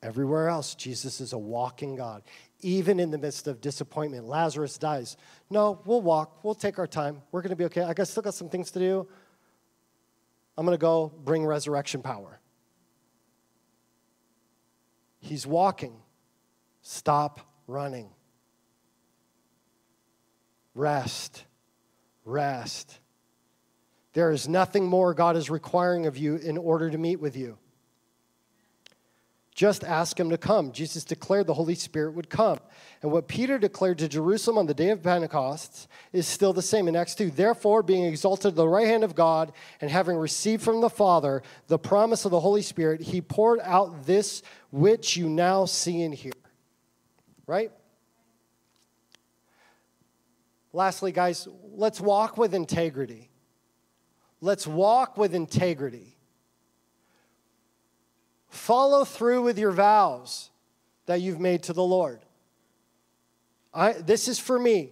Everywhere 0.03 0.47
else, 0.47 0.75
Jesus 0.75 1.19
is 1.21 1.33
a 1.33 1.37
walking 1.37 1.95
God. 1.95 2.23
Even 2.61 2.99
in 2.99 3.11
the 3.11 3.17
midst 3.17 3.47
of 3.47 3.61
disappointment, 3.61 4.25
Lazarus 4.25 4.77
dies. 4.77 5.17
No, 5.49 5.81
we'll 5.85 6.01
walk. 6.01 6.43
We'll 6.43 6.55
take 6.55 6.79
our 6.79 6.87
time. 6.87 7.21
We're 7.31 7.41
going 7.41 7.49
to 7.49 7.55
be 7.55 7.65
okay. 7.65 7.81
I 7.81 8.03
still 8.03 8.23
got 8.23 8.33
some 8.33 8.49
things 8.49 8.71
to 8.71 8.79
do. 8.79 9.07
I'm 10.57 10.65
going 10.65 10.77
to 10.77 10.81
go 10.81 11.11
bring 11.23 11.45
resurrection 11.45 12.01
power. 12.01 12.39
He's 15.19 15.45
walking. 15.45 15.95
Stop 16.81 17.41
running. 17.67 18.09
Rest. 20.73 21.43
Rest. 22.23 22.99
There 24.17 24.31
is 24.31 24.47
nothing 24.47 24.87
more 24.87 25.13
God 25.13 25.35
is 25.35 25.47
requiring 25.47 26.07
of 26.07 26.17
you 26.17 26.37
in 26.37 26.57
order 26.57 26.89
to 26.89 26.97
meet 26.97 27.17
with 27.17 27.37
you. 27.37 27.59
Just 29.53 29.83
ask 29.83 30.19
him 30.19 30.31
to 30.31 30.39
come. 30.39 30.71
Jesus 30.71 31.03
declared 31.03 31.45
the 31.45 31.53
Holy 31.53 31.75
Spirit 31.75 32.15
would 32.15 32.27
come. 32.27 32.57
And 33.03 33.11
what 33.11 33.27
Peter 33.27 33.59
declared 33.59 33.99
to 33.99 34.07
Jerusalem 34.07 34.57
on 34.57 34.65
the 34.65 34.73
day 34.73 34.89
of 34.89 35.03
Pentecost 35.03 35.87
is 36.13 36.25
still 36.25 36.51
the 36.51 36.63
same 36.63 36.87
in 36.87 36.95
Acts 36.95 37.13
2. 37.13 37.29
Therefore, 37.29 37.83
being 37.83 38.05
exalted 38.05 38.53
to 38.53 38.55
the 38.55 38.67
right 38.67 38.87
hand 38.87 39.03
of 39.03 39.13
God 39.13 39.51
and 39.81 39.91
having 39.91 40.17
received 40.17 40.63
from 40.63 40.81
the 40.81 40.89
Father 40.89 41.43
the 41.67 41.77
promise 41.77 42.25
of 42.25 42.31
the 42.31 42.39
Holy 42.39 42.63
Spirit, 42.63 43.01
he 43.01 43.21
poured 43.21 43.59
out 43.61 44.07
this 44.07 44.41
which 44.71 45.15
you 45.15 45.29
now 45.29 45.65
see 45.65 46.01
and 46.01 46.15
hear. 46.15 46.33
Right? 47.45 47.71
Lastly, 50.73 51.11
guys, 51.11 51.47
let's 51.75 52.01
walk 52.01 52.35
with 52.35 52.55
integrity. 52.55 53.26
Let's 54.39 54.67
walk 54.67 55.17
with 55.17 55.33
integrity. 55.33 56.15
Follow 58.49 59.03
through 59.03 59.43
with 59.43 59.57
your 59.57 59.71
vows 59.71 60.49
that 61.05 61.21
you've 61.21 61.39
made 61.39 61.63
to 61.63 61.73
the 61.73 61.83
Lord. 61.83 62.19
I, 63.73 63.93
this 63.93 64.27
is 64.27 64.39
for 64.39 64.57
me. 64.57 64.91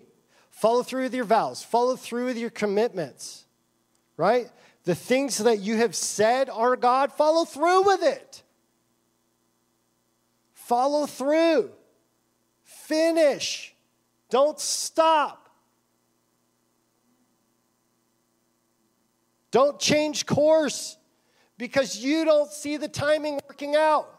Follow 0.49 0.83
through 0.83 1.03
with 1.03 1.13
your 1.13 1.25
vows, 1.25 1.61
follow 1.61 1.95
through 1.95 2.25
with 2.25 2.37
your 2.37 2.49
commitments, 2.49 3.45
right? 4.15 4.49
The 4.85 4.95
things 4.95 5.39
that 5.39 5.59
you 5.59 5.77
have 5.77 5.95
said 5.95 6.49
are 6.49 6.75
God, 6.75 7.11
follow 7.11 7.43
through 7.43 7.83
with 7.83 8.03
it. 8.03 8.43
Follow 10.53 11.05
through. 11.05 11.71
Finish. 12.63 13.75
Don't 14.29 14.59
stop. 14.59 15.44
Don't 19.55 19.79
change 19.79 20.25
course 20.25 20.97
because 21.57 21.95
you 21.95 22.25
don't 22.25 22.51
see 22.51 22.75
the 22.75 22.89
timing 22.89 23.39
working 23.47 23.73
out. 23.73 24.09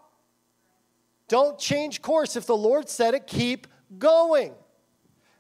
Don't 1.28 1.58
change 1.58 2.00
course. 2.00 2.36
If 2.36 2.46
the 2.46 2.56
Lord 2.56 2.88
said 2.88 3.12
it, 3.12 3.26
keep 3.26 3.66
going. 3.98 4.54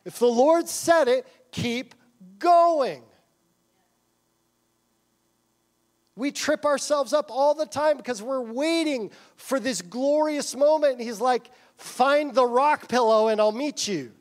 If 0.04 0.18
the 0.18 0.26
Lord 0.26 0.68
said 0.68 1.08
it, 1.08 1.26
keep 1.50 1.94
going. 2.38 3.04
We 6.14 6.30
trip 6.30 6.66
ourselves 6.66 7.14
up 7.14 7.30
all 7.30 7.54
the 7.54 7.64
time 7.64 7.96
because 7.96 8.20
we're 8.22 8.42
waiting 8.42 9.10
for 9.36 9.58
this 9.58 9.80
glorious 9.80 10.54
moment. 10.54 10.98
And 10.98 11.00
He's 11.00 11.22
like, 11.22 11.50
find 11.78 12.34
the 12.34 12.44
rock 12.44 12.86
pillow 12.86 13.28
and 13.28 13.40
I'll 13.40 13.50
meet 13.50 13.88
you. 13.88 14.12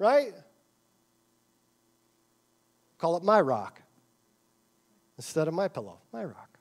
Right? 0.00 0.34
Call 3.02 3.16
it 3.16 3.24
my 3.24 3.40
rock 3.40 3.82
instead 5.18 5.48
of 5.48 5.54
my 5.54 5.66
pillow, 5.66 5.98
my 6.12 6.24
rock. 6.24 6.56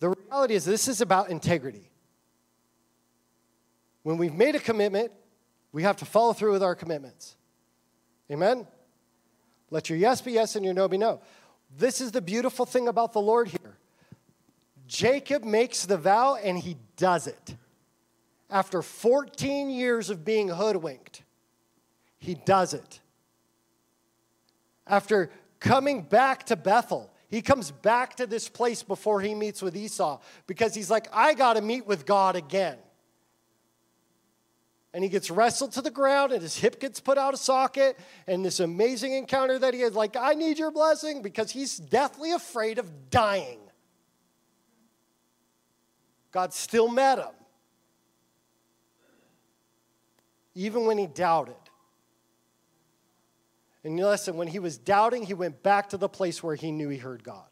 The 0.00 0.08
reality 0.08 0.54
is, 0.54 0.64
this 0.64 0.88
is 0.88 1.00
about 1.00 1.30
integrity. 1.30 1.88
When 4.02 4.18
we've 4.18 4.34
made 4.34 4.56
a 4.56 4.58
commitment, 4.58 5.12
we 5.70 5.84
have 5.84 5.98
to 5.98 6.04
follow 6.04 6.32
through 6.32 6.50
with 6.50 6.64
our 6.64 6.74
commitments. 6.74 7.36
Amen? 8.28 8.66
Let 9.70 9.88
your 9.88 10.00
yes 10.00 10.20
be 10.20 10.32
yes 10.32 10.56
and 10.56 10.64
your 10.64 10.74
no 10.74 10.88
be 10.88 10.98
no. 10.98 11.20
This 11.78 12.00
is 12.00 12.10
the 12.10 12.20
beautiful 12.20 12.66
thing 12.66 12.88
about 12.88 13.12
the 13.12 13.20
Lord 13.20 13.46
here. 13.46 13.76
Jacob 14.88 15.44
makes 15.44 15.86
the 15.86 15.96
vow 15.96 16.34
and 16.34 16.58
he 16.58 16.76
does 16.96 17.28
it. 17.28 17.54
After 18.50 18.82
14 18.82 19.70
years 19.70 20.10
of 20.10 20.24
being 20.24 20.48
hoodwinked, 20.48 21.22
he 22.22 22.34
does 22.34 22.72
it 22.72 23.00
after 24.86 25.28
coming 25.58 26.02
back 26.02 26.46
to 26.46 26.54
Bethel. 26.54 27.12
He 27.28 27.42
comes 27.42 27.72
back 27.72 28.14
to 28.16 28.28
this 28.28 28.48
place 28.48 28.84
before 28.84 29.20
he 29.20 29.34
meets 29.34 29.60
with 29.60 29.76
Esau 29.76 30.20
because 30.46 30.72
he's 30.72 30.88
like, 30.88 31.08
I 31.12 31.34
got 31.34 31.54
to 31.54 31.60
meet 31.60 31.84
with 31.84 32.06
God 32.06 32.36
again. 32.36 32.78
And 34.94 35.02
he 35.02 35.10
gets 35.10 35.30
wrestled 35.30 35.72
to 35.72 35.80
the 35.80 35.90
ground, 35.90 36.32
and 36.32 36.42
his 36.42 36.56
hip 36.56 36.78
gets 36.78 37.00
put 37.00 37.18
out 37.18 37.34
of 37.34 37.40
socket. 37.40 37.98
And 38.28 38.44
this 38.44 38.60
amazing 38.60 39.14
encounter 39.14 39.58
that 39.58 39.74
he 39.74 39.80
had, 39.80 39.94
like, 39.94 40.14
I 40.14 40.34
need 40.34 40.58
your 40.58 40.70
blessing 40.70 41.22
because 41.22 41.50
he's 41.50 41.78
deathly 41.78 42.30
afraid 42.30 42.78
of 42.78 43.10
dying. 43.10 43.58
God 46.30 46.52
still 46.52 46.88
met 46.88 47.18
him, 47.18 47.34
even 50.54 50.84
when 50.84 50.98
he 50.98 51.06
doubted. 51.06 51.56
And 53.84 53.98
listen, 53.98 54.36
when 54.36 54.48
he 54.48 54.58
was 54.58 54.78
doubting, 54.78 55.24
he 55.24 55.34
went 55.34 55.62
back 55.62 55.88
to 55.90 55.96
the 55.96 56.08
place 56.08 56.42
where 56.42 56.54
he 56.54 56.70
knew 56.70 56.88
he 56.88 56.98
heard 56.98 57.24
God. 57.24 57.46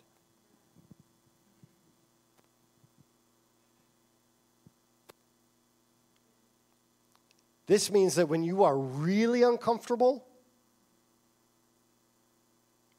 This 7.67 7.91
means 7.91 8.17
that 8.17 8.29
when 8.29 8.43
you 8.43 8.65
are 8.65 8.77
really 8.77 9.43
uncomfortable, 9.43 10.27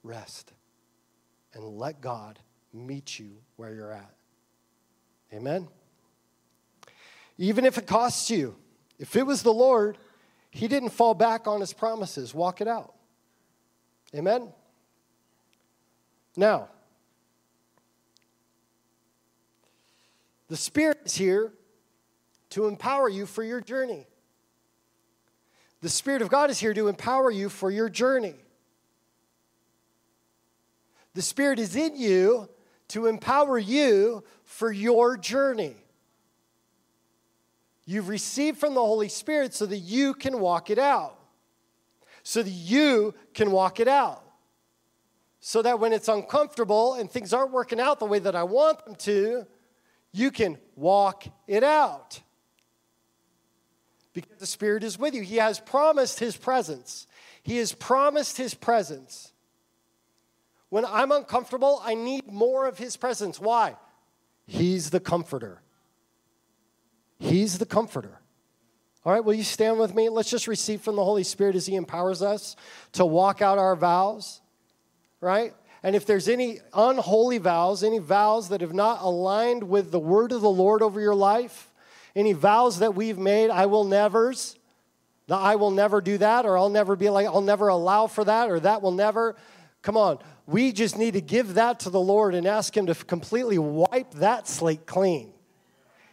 rest 0.03 0.53
and 1.53 1.77
let 1.77 1.99
God 1.99 2.39
meet 2.73 3.19
you 3.19 3.37
where 3.57 3.73
you're 3.73 3.91
at. 3.91 4.13
Amen? 5.33 5.67
Even 7.37 7.65
if 7.65 7.77
it 7.77 7.87
costs 7.87 8.29
you, 8.29 8.55
if 8.97 9.15
it 9.15 9.25
was 9.25 9.43
the 9.43 9.53
Lord, 9.53 9.97
He 10.51 10.67
didn't 10.67 10.89
fall 10.89 11.13
back 11.13 11.47
on 11.47 11.59
His 11.59 11.73
promises. 11.73 12.33
Walk 12.33 12.61
it 12.61 12.67
out. 12.67 12.93
Amen? 14.15 14.51
Now, 16.35 16.67
the 20.49 20.57
Spirit 20.57 20.99
is 21.05 21.15
here 21.15 21.53
to 22.51 22.67
empower 22.67 23.07
you 23.07 23.25
for 23.25 23.43
your 23.43 23.61
journey. 23.61 24.05
The 25.81 25.89
Spirit 25.89 26.21
of 26.21 26.29
God 26.29 26.49
is 26.49 26.59
here 26.59 26.73
to 26.73 26.87
empower 26.87 27.31
you 27.31 27.49
for 27.49 27.71
your 27.71 27.89
journey. 27.89 28.35
The 31.13 31.21
Spirit 31.21 31.59
is 31.59 31.75
in 31.75 31.95
you 31.95 32.49
to 32.89 33.07
empower 33.07 33.57
you 33.57 34.23
for 34.43 34.71
your 34.71 35.17
journey. 35.17 35.75
You've 37.85 38.09
received 38.09 38.57
from 38.57 38.73
the 38.73 38.81
Holy 38.81 39.09
Spirit 39.09 39.53
so 39.53 39.65
that 39.65 39.77
you 39.77 40.13
can 40.13 40.39
walk 40.39 40.69
it 40.69 40.77
out. 40.77 41.17
So 42.23 42.43
that 42.43 42.49
you 42.49 43.13
can 43.33 43.51
walk 43.51 43.79
it 43.79 43.87
out. 43.87 44.23
So 45.39 45.61
that 45.61 45.79
when 45.79 45.91
it's 45.91 46.07
uncomfortable 46.07 46.93
and 46.93 47.09
things 47.09 47.33
aren't 47.33 47.51
working 47.51 47.79
out 47.79 47.99
the 47.99 48.05
way 48.05 48.19
that 48.19 48.35
I 48.35 48.43
want 48.43 48.85
them 48.85 48.95
to, 48.95 49.47
you 50.11 50.29
can 50.29 50.57
walk 50.75 51.25
it 51.47 51.63
out 51.63 52.21
because 54.13 54.37
the 54.39 54.45
Spirit 54.45 54.83
is 54.83 54.99
with 54.99 55.13
you. 55.13 55.21
He 55.21 55.37
has 55.37 55.59
promised 55.59 56.19
His 56.19 56.35
presence. 56.35 57.07
He 57.43 57.57
has 57.57 57.73
promised 57.73 58.37
His 58.37 58.53
presence. 58.53 59.31
When 60.69 60.85
I'm 60.85 61.11
uncomfortable, 61.11 61.81
I 61.83 61.95
need 61.95 62.27
more 62.31 62.67
of 62.67 62.77
His 62.77 62.97
presence. 62.97 63.39
Why? 63.39 63.75
He's 64.45 64.89
the 64.89 64.99
comforter. 64.99 65.61
He's 67.19 67.57
the 67.57 67.65
comforter. 67.65 68.20
All 69.03 69.11
right, 69.11 69.23
will 69.23 69.33
you 69.33 69.43
stand 69.43 69.79
with 69.79 69.95
me? 69.95 70.09
Let's 70.09 70.29
just 70.29 70.47
receive 70.47 70.81
from 70.81 70.95
the 70.95 71.03
Holy 71.03 71.23
Spirit 71.23 71.55
as 71.55 71.65
He 71.65 71.75
empowers 71.75 72.21
us 72.21 72.55
to 72.93 73.05
walk 73.05 73.41
out 73.41 73.57
our 73.57 73.75
vows, 73.75 74.41
right? 75.19 75.53
And 75.81 75.95
if 75.95 76.05
there's 76.05 76.27
any 76.27 76.59
unholy 76.73 77.39
vows, 77.39 77.83
any 77.83 77.97
vows 77.97 78.49
that 78.49 78.61
have 78.61 78.73
not 78.73 79.01
aligned 79.01 79.63
with 79.63 79.91
the 79.91 79.99
word 79.99 80.31
of 80.31 80.41
the 80.41 80.49
Lord 80.49 80.83
over 80.83 81.01
your 81.01 81.15
life, 81.15 81.73
any 82.15 82.33
vows 82.33 82.79
that 82.79 82.93
we've 82.93 83.17
made, 83.17 83.49
I 83.49 83.65
will 83.65 83.85
nevers. 83.85 84.55
The 85.25 85.35
I 85.35 85.55
will 85.55 85.71
never 85.71 86.01
do 86.01 86.19
that, 86.19 86.45
or 86.45 86.55
I'll 86.55 86.69
never 86.69 86.95
be 86.95 87.09
like, 87.09 87.25
I'll 87.25 87.41
never 87.41 87.69
allow 87.69 88.05
for 88.05 88.23
that, 88.25 88.51
or 88.51 88.59
that 88.59 88.83
will 88.83 88.91
never. 88.91 89.35
Come 89.81 89.97
on. 89.97 90.19
We 90.45 90.71
just 90.71 90.97
need 90.97 91.13
to 91.13 91.21
give 91.21 91.55
that 91.55 91.79
to 91.81 91.89
the 91.89 91.99
Lord 91.99 92.35
and 92.35 92.45
ask 92.45 92.75
Him 92.75 92.85
to 92.87 92.93
completely 92.93 93.57
wipe 93.57 94.11
that 94.15 94.47
slate 94.47 94.85
clean. 94.85 95.33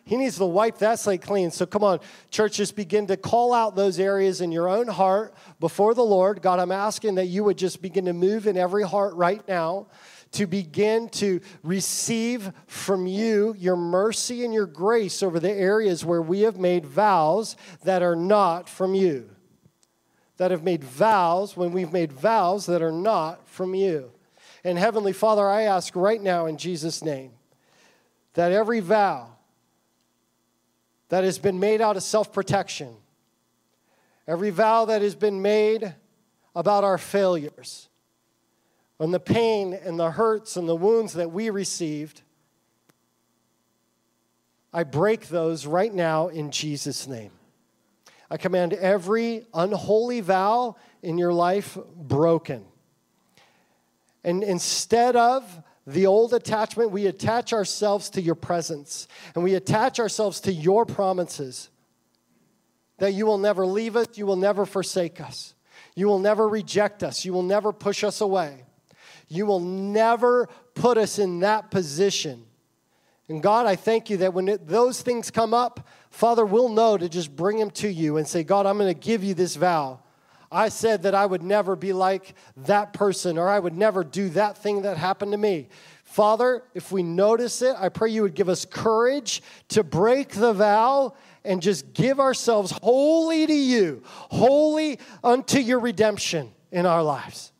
He 0.08 0.16
needs 0.16 0.38
to 0.38 0.46
wipe 0.46 0.78
that 0.78 0.98
slate 0.98 1.20
clean. 1.20 1.50
So 1.50 1.66
come 1.66 1.84
on, 1.84 2.00
church, 2.30 2.56
just 2.56 2.74
begin 2.74 3.06
to 3.08 3.16
call 3.18 3.52
out 3.52 3.76
those 3.76 4.00
areas 4.00 4.40
in 4.40 4.50
your 4.50 4.66
own 4.66 4.88
heart 4.88 5.34
before 5.60 5.92
the 5.92 6.02
Lord. 6.02 6.40
God, 6.40 6.60
I'm 6.60 6.72
asking 6.72 7.16
that 7.16 7.26
you 7.26 7.44
would 7.44 7.58
just 7.58 7.82
begin 7.82 8.06
to 8.06 8.14
move 8.14 8.46
in 8.46 8.56
every 8.56 8.84
heart 8.84 9.14
right 9.16 9.46
now 9.46 9.88
to 10.32 10.46
begin 10.46 11.10
to 11.10 11.42
receive 11.62 12.50
from 12.66 13.06
you 13.06 13.54
your 13.58 13.76
mercy 13.76 14.46
and 14.46 14.54
your 14.54 14.64
grace 14.64 15.22
over 15.22 15.38
the 15.38 15.52
areas 15.52 16.06
where 16.06 16.22
we 16.22 16.40
have 16.40 16.56
made 16.56 16.86
vows 16.86 17.54
that 17.84 18.02
are 18.02 18.16
not 18.16 18.66
from 18.66 18.94
you. 18.94 19.28
That 20.38 20.52
have 20.52 20.62
made 20.62 20.84
vows 20.84 21.54
when 21.54 21.70
we've 21.70 21.92
made 21.92 22.14
vows 22.14 22.64
that 22.64 22.80
are 22.80 22.90
not 22.90 23.46
from 23.46 23.74
you. 23.74 24.10
And 24.64 24.78
Heavenly 24.78 25.12
Father, 25.12 25.46
I 25.46 25.64
ask 25.64 25.94
right 25.94 26.22
now 26.22 26.46
in 26.46 26.56
Jesus' 26.56 27.04
name 27.04 27.32
that 28.32 28.52
every 28.52 28.80
vow 28.80 29.34
that 31.08 31.24
has 31.24 31.38
been 31.38 31.58
made 31.58 31.80
out 31.80 31.96
of 31.96 32.02
self 32.02 32.32
protection, 32.32 32.94
every 34.26 34.50
vow 34.50 34.84
that 34.86 35.02
has 35.02 35.14
been 35.14 35.42
made 35.42 35.94
about 36.54 36.84
our 36.84 36.98
failures, 36.98 37.88
and 38.98 39.12
the 39.14 39.20
pain 39.20 39.72
and 39.72 39.98
the 39.98 40.10
hurts 40.10 40.56
and 40.56 40.68
the 40.68 40.76
wounds 40.76 41.12
that 41.14 41.30
we 41.30 41.50
received, 41.50 42.22
I 44.72 44.84
break 44.84 45.28
those 45.28 45.66
right 45.66 45.92
now 45.92 46.28
in 46.28 46.50
Jesus' 46.50 47.06
name. 47.06 47.30
I 48.30 48.36
command 48.36 48.74
every 48.74 49.46
unholy 49.54 50.20
vow 50.20 50.76
in 51.02 51.16
your 51.16 51.32
life 51.32 51.78
broken. 51.96 52.64
And 54.22 54.42
instead 54.42 55.16
of 55.16 55.62
the 55.92 56.06
old 56.06 56.34
attachment, 56.34 56.90
we 56.90 57.06
attach 57.06 57.52
ourselves 57.52 58.10
to 58.10 58.20
your 58.20 58.34
presence 58.34 59.08
and 59.34 59.42
we 59.42 59.54
attach 59.54 59.98
ourselves 59.98 60.40
to 60.42 60.52
your 60.52 60.84
promises 60.84 61.70
that 62.98 63.14
you 63.14 63.24
will 63.26 63.38
never 63.38 63.64
leave 63.64 63.96
us, 63.96 64.06
you 64.14 64.26
will 64.26 64.36
never 64.36 64.66
forsake 64.66 65.20
us, 65.20 65.54
you 65.94 66.06
will 66.06 66.18
never 66.18 66.48
reject 66.48 67.02
us, 67.02 67.24
you 67.24 67.32
will 67.32 67.42
never 67.42 67.72
push 67.72 68.04
us 68.04 68.20
away. 68.20 68.64
You 69.28 69.44
will 69.44 69.60
never 69.60 70.48
put 70.74 70.96
us 70.96 71.18
in 71.18 71.40
that 71.40 71.70
position. 71.70 72.44
And 73.28 73.42
God, 73.42 73.66
I 73.66 73.76
thank 73.76 74.08
you 74.08 74.16
that 74.18 74.32
when 74.32 74.48
it, 74.48 74.66
those 74.66 75.02
things 75.02 75.30
come 75.30 75.52
up, 75.52 75.86
Father, 76.10 76.46
we'll 76.46 76.70
know 76.70 76.96
to 76.96 77.08
just 77.08 77.36
bring 77.36 77.58
them 77.58 77.70
to 77.72 77.88
you 77.88 78.16
and 78.16 78.26
say, 78.26 78.42
God, 78.42 78.64
I'm 78.64 78.78
going 78.78 78.92
to 78.92 78.98
give 78.98 79.22
you 79.22 79.34
this 79.34 79.54
vow. 79.56 80.00
I 80.50 80.70
said 80.70 81.02
that 81.02 81.14
I 81.14 81.26
would 81.26 81.42
never 81.42 81.76
be 81.76 81.92
like 81.92 82.34
that 82.56 82.92
person 82.92 83.36
or 83.36 83.48
I 83.48 83.58
would 83.58 83.76
never 83.76 84.02
do 84.02 84.30
that 84.30 84.56
thing 84.56 84.82
that 84.82 84.96
happened 84.96 85.32
to 85.32 85.38
me. 85.38 85.68
Father, 86.04 86.62
if 86.74 86.90
we 86.90 87.02
notice 87.02 87.60
it, 87.60 87.76
I 87.78 87.90
pray 87.90 88.10
you 88.10 88.22
would 88.22 88.34
give 88.34 88.48
us 88.48 88.64
courage 88.64 89.42
to 89.68 89.84
break 89.84 90.30
the 90.30 90.54
vow 90.54 91.14
and 91.44 91.60
just 91.60 91.92
give 91.92 92.18
ourselves 92.18 92.72
wholly 92.82 93.46
to 93.46 93.54
you, 93.54 94.02
wholly 94.04 94.98
unto 95.22 95.58
your 95.58 95.80
redemption 95.80 96.52
in 96.72 96.86
our 96.86 97.02
lives. 97.02 97.52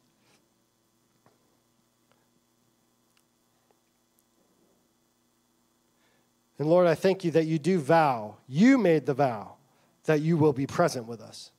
And 6.58 6.68
Lord, 6.68 6.86
I 6.86 6.94
thank 6.94 7.22
you 7.22 7.30
that 7.32 7.44
you 7.44 7.58
do 7.58 7.78
vow, 7.78 8.36
you 8.48 8.78
made 8.78 9.06
the 9.06 9.14
vow 9.14 9.56
that 10.04 10.22
you 10.22 10.36
will 10.36 10.54
be 10.54 10.66
present 10.66 11.06
with 11.06 11.20
us. 11.20 11.52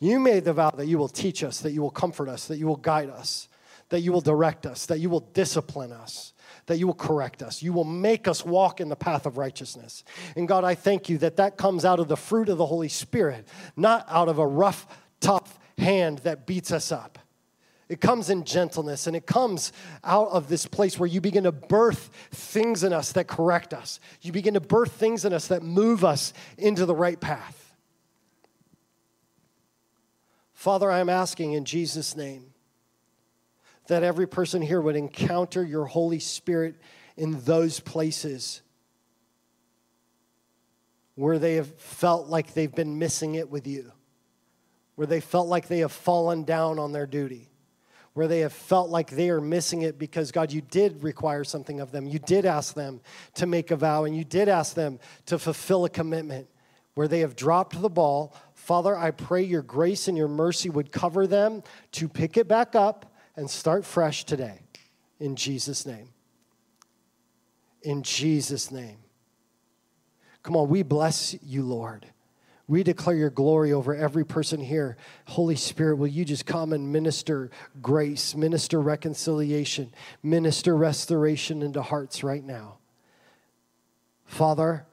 You 0.00 0.18
made 0.18 0.44
the 0.44 0.54
vow 0.54 0.70
that 0.70 0.86
you 0.86 0.98
will 0.98 1.08
teach 1.08 1.44
us, 1.44 1.60
that 1.60 1.72
you 1.72 1.82
will 1.82 1.90
comfort 1.90 2.28
us, 2.28 2.48
that 2.48 2.56
you 2.56 2.66
will 2.66 2.76
guide 2.76 3.10
us, 3.10 3.48
that 3.90 4.00
you 4.00 4.12
will 4.12 4.22
direct 4.22 4.66
us, 4.66 4.86
that 4.86 4.98
you 4.98 5.10
will 5.10 5.20
discipline 5.20 5.92
us, 5.92 6.32
that 6.66 6.78
you 6.78 6.86
will 6.86 6.94
correct 6.94 7.42
us. 7.42 7.62
You 7.62 7.74
will 7.74 7.84
make 7.84 8.26
us 8.26 8.44
walk 8.44 8.80
in 8.80 8.88
the 8.88 8.96
path 8.96 9.26
of 9.26 9.36
righteousness. 9.36 10.02
And 10.36 10.48
God, 10.48 10.64
I 10.64 10.74
thank 10.74 11.10
you 11.10 11.18
that 11.18 11.36
that 11.36 11.58
comes 11.58 11.84
out 11.84 12.00
of 12.00 12.08
the 12.08 12.16
fruit 12.16 12.48
of 12.48 12.56
the 12.56 12.66
Holy 12.66 12.88
Spirit, 12.88 13.46
not 13.76 14.06
out 14.08 14.28
of 14.28 14.38
a 14.38 14.46
rough, 14.46 14.86
tough 15.20 15.58
hand 15.76 16.20
that 16.20 16.46
beats 16.46 16.72
us 16.72 16.90
up. 16.90 17.18
It 17.90 18.00
comes 18.00 18.30
in 18.30 18.44
gentleness 18.44 19.08
and 19.08 19.16
it 19.16 19.26
comes 19.26 19.72
out 20.04 20.28
of 20.28 20.48
this 20.48 20.64
place 20.64 20.96
where 20.98 21.08
you 21.08 21.20
begin 21.20 21.42
to 21.42 21.52
birth 21.52 22.10
things 22.30 22.84
in 22.84 22.92
us 22.92 23.12
that 23.12 23.26
correct 23.26 23.74
us. 23.74 23.98
You 24.22 24.30
begin 24.30 24.54
to 24.54 24.60
birth 24.60 24.92
things 24.92 25.24
in 25.24 25.32
us 25.32 25.48
that 25.48 25.64
move 25.64 26.04
us 26.04 26.32
into 26.56 26.86
the 26.86 26.94
right 26.94 27.20
path. 27.20 27.59
Father, 30.60 30.90
I'm 30.90 31.08
asking 31.08 31.54
in 31.54 31.64
Jesus' 31.64 32.14
name 32.14 32.52
that 33.86 34.02
every 34.02 34.28
person 34.28 34.60
here 34.60 34.78
would 34.78 34.94
encounter 34.94 35.64
your 35.64 35.86
Holy 35.86 36.18
Spirit 36.18 36.74
in 37.16 37.40
those 37.44 37.80
places 37.80 38.60
where 41.14 41.38
they 41.38 41.54
have 41.54 41.74
felt 41.76 42.28
like 42.28 42.52
they've 42.52 42.74
been 42.74 42.98
missing 42.98 43.36
it 43.36 43.48
with 43.48 43.66
you, 43.66 43.90
where 44.96 45.06
they 45.06 45.20
felt 45.22 45.48
like 45.48 45.66
they 45.66 45.78
have 45.78 45.92
fallen 45.92 46.44
down 46.44 46.78
on 46.78 46.92
their 46.92 47.06
duty 47.06 47.48
where 48.12 48.26
they 48.28 48.40
have 48.40 48.52
felt 48.52 48.90
like 48.90 49.08
they 49.08 49.30
are 49.30 49.40
missing 49.40 49.82
it 49.82 49.96
because 49.96 50.32
God, 50.32 50.52
you 50.52 50.60
did 50.60 51.02
require 51.02 51.44
something 51.44 51.80
of 51.80 51.92
them. 51.92 52.06
You 52.06 52.18
did 52.18 52.44
ask 52.44 52.74
them 52.74 53.00
to 53.36 53.46
make 53.46 53.70
a 53.70 53.76
vow 53.76 54.04
and 54.04 54.14
you 54.16 54.24
did 54.24 54.48
ask 54.48 54.74
them 54.74 54.98
to 55.26 55.38
fulfill 55.38 55.84
a 55.84 55.88
commitment 55.88 56.48
where 56.94 57.08
they 57.08 57.20
have 57.20 57.36
dropped 57.36 57.80
the 57.80 57.88
ball. 57.88 58.34
Father, 58.60 58.96
I 58.96 59.10
pray 59.10 59.42
your 59.42 59.62
grace 59.62 60.06
and 60.06 60.16
your 60.16 60.28
mercy 60.28 60.70
would 60.70 60.92
cover 60.92 61.26
them 61.26 61.62
to 61.92 62.08
pick 62.08 62.36
it 62.36 62.46
back 62.46 62.74
up 62.74 63.12
and 63.34 63.50
start 63.50 63.84
fresh 63.84 64.24
today. 64.24 64.60
In 65.18 65.34
Jesus' 65.34 65.86
name. 65.86 66.10
In 67.82 68.02
Jesus' 68.02 68.70
name. 68.70 68.98
Come 70.42 70.56
on, 70.56 70.68
we 70.68 70.82
bless 70.82 71.34
you, 71.42 71.62
Lord. 71.62 72.06
We 72.68 72.84
declare 72.84 73.16
your 73.16 73.30
glory 73.30 73.72
over 73.72 73.94
every 73.94 74.24
person 74.24 74.60
here. 74.60 74.96
Holy 75.24 75.56
Spirit, 75.56 75.96
will 75.96 76.06
you 76.06 76.24
just 76.24 76.46
come 76.46 76.72
and 76.72 76.92
minister 76.92 77.50
grace, 77.82 78.36
minister 78.36 78.80
reconciliation, 78.80 79.92
minister 80.22 80.76
restoration 80.76 81.62
into 81.62 81.82
hearts 81.82 82.22
right 82.22 82.44
now? 82.44 82.78
Father, 84.26 84.86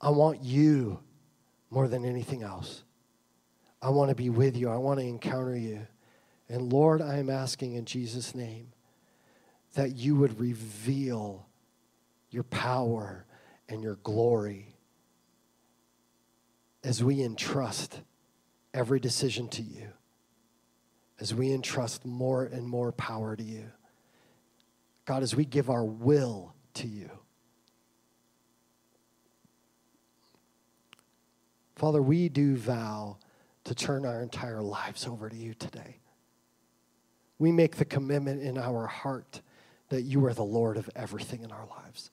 I 0.00 0.10
want 0.10 0.42
you 0.42 0.98
more 1.70 1.88
than 1.88 2.04
anything 2.04 2.42
else. 2.42 2.83
I 3.84 3.90
want 3.90 4.08
to 4.08 4.14
be 4.14 4.30
with 4.30 4.56
you, 4.56 4.70
I 4.70 4.78
want 4.78 4.98
to 4.98 5.04
encounter 5.04 5.54
you. 5.54 5.86
And 6.48 6.72
Lord, 6.72 7.02
I 7.02 7.18
am 7.18 7.28
asking 7.28 7.74
in 7.74 7.84
Jesus' 7.84 8.34
name 8.34 8.68
that 9.74 9.94
you 9.94 10.16
would 10.16 10.40
reveal 10.40 11.46
your 12.30 12.44
power 12.44 13.26
and 13.68 13.82
your 13.82 13.96
glory 13.96 14.74
as 16.82 17.04
we 17.04 17.22
entrust 17.22 18.00
every 18.72 18.98
decision 18.98 19.48
to 19.48 19.62
you, 19.62 19.88
as 21.20 21.34
we 21.34 21.52
entrust 21.52 22.06
more 22.06 22.44
and 22.44 22.66
more 22.66 22.90
power 22.90 23.36
to 23.36 23.42
you. 23.42 23.70
God, 25.04 25.22
as 25.22 25.36
we 25.36 25.44
give 25.44 25.68
our 25.68 25.84
will 25.84 26.54
to 26.74 26.88
you. 26.88 27.10
Father, 31.76 32.00
we 32.00 32.30
do 32.30 32.56
vow 32.56 33.18
to 33.64 33.74
turn 33.74 34.04
our 34.04 34.22
entire 34.22 34.62
lives 34.62 35.06
over 35.06 35.28
to 35.28 35.36
you 35.36 35.54
today. 35.54 35.98
We 37.38 37.50
make 37.50 37.76
the 37.76 37.84
commitment 37.84 38.42
in 38.42 38.58
our 38.58 38.86
heart 38.86 39.40
that 39.88 40.02
you 40.02 40.24
are 40.26 40.34
the 40.34 40.44
Lord 40.44 40.76
of 40.76 40.88
everything 40.94 41.42
in 41.42 41.50
our 41.50 41.66
lives. 41.66 42.10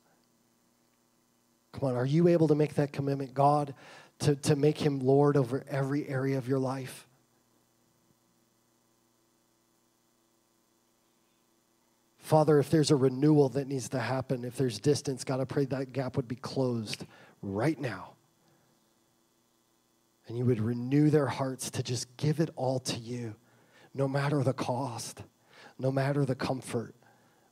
Come 1.73 1.89
on, 1.89 1.95
are 1.95 2.05
you 2.05 2.27
able 2.27 2.47
to 2.47 2.55
make 2.55 2.75
that 2.75 2.91
commitment, 2.91 3.33
God, 3.33 3.73
to, 4.19 4.35
to 4.35 4.55
make 4.55 4.77
him 4.77 4.99
Lord 4.99 5.37
over 5.37 5.63
every 5.69 6.07
area 6.07 6.37
of 6.37 6.47
your 6.47 6.59
life? 6.59 7.07
Father, 12.19 12.59
if 12.59 12.69
there's 12.69 12.91
a 12.91 12.95
renewal 12.95 13.49
that 13.49 13.67
needs 13.67 13.89
to 13.89 13.99
happen, 13.99 14.45
if 14.45 14.55
there's 14.55 14.79
distance, 14.79 15.23
God, 15.23 15.41
I 15.41 15.43
pray 15.43 15.65
that 15.65 15.91
gap 15.91 16.15
would 16.15 16.27
be 16.27 16.37
closed 16.37 17.05
right 17.41 17.79
now. 17.79 18.13
And 20.31 20.37
you 20.37 20.45
would 20.45 20.61
renew 20.61 21.09
their 21.09 21.27
hearts 21.27 21.69
to 21.71 21.83
just 21.83 22.15
give 22.15 22.39
it 22.39 22.51
all 22.55 22.79
to 22.79 22.97
you, 22.97 23.35
no 23.93 24.07
matter 24.07 24.41
the 24.43 24.53
cost, 24.53 25.23
no 25.77 25.91
matter 25.91 26.23
the 26.23 26.35
comfort. 26.35 26.95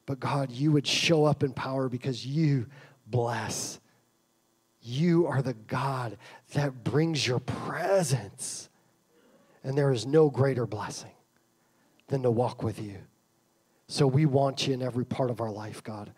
But 0.06 0.22
God, 0.22 0.50
you 0.50 0.72
would 0.72 0.88
show 0.88 1.26
up 1.26 1.44
in 1.44 1.52
power 1.52 1.90
because 1.90 2.26
you 2.26 2.68
bless. 3.06 3.82
You 4.82 5.28
are 5.28 5.42
the 5.42 5.56
God 5.56 6.18
that 6.54 6.86
brings 6.86 7.28
your 7.28 7.40
presence. 7.40 8.70
And 9.62 9.78
there 9.78 9.92
is 9.92 10.06
no 10.06 10.30
greater 10.30 10.66
blessing 10.66 11.12
than 12.08 12.24
to 12.24 12.32
walk 12.32 12.64
with 12.64 12.80
you. 12.80 12.96
So 13.90 14.08
we 14.08 14.26
want 14.26 14.68
you 14.68 14.74
in 14.74 14.82
every 14.82 15.06
part 15.06 15.32
of 15.32 15.42
our 15.42 15.52
life, 15.52 15.84
God. 15.84 16.14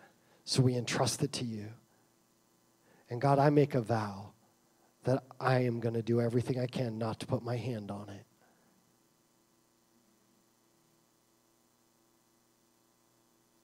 So 0.45 0.61
we 0.61 0.75
entrust 0.75 1.23
it 1.23 1.33
to 1.33 1.43
you. 1.43 1.69
And 3.09 3.19
God, 3.19 3.39
I 3.39 3.49
make 3.49 3.73
a 3.73 3.81
vow 3.81 4.30
that 5.03 5.23
I 5.39 5.59
am 5.61 5.79
going 5.79 5.95
to 5.95 6.01
do 6.01 6.21
everything 6.21 6.59
I 6.59 6.67
can 6.67 6.97
not 6.97 7.19
to 7.21 7.25
put 7.25 7.43
my 7.43 7.57
hand 7.57 7.89
on 7.89 8.09
it. 8.09 8.25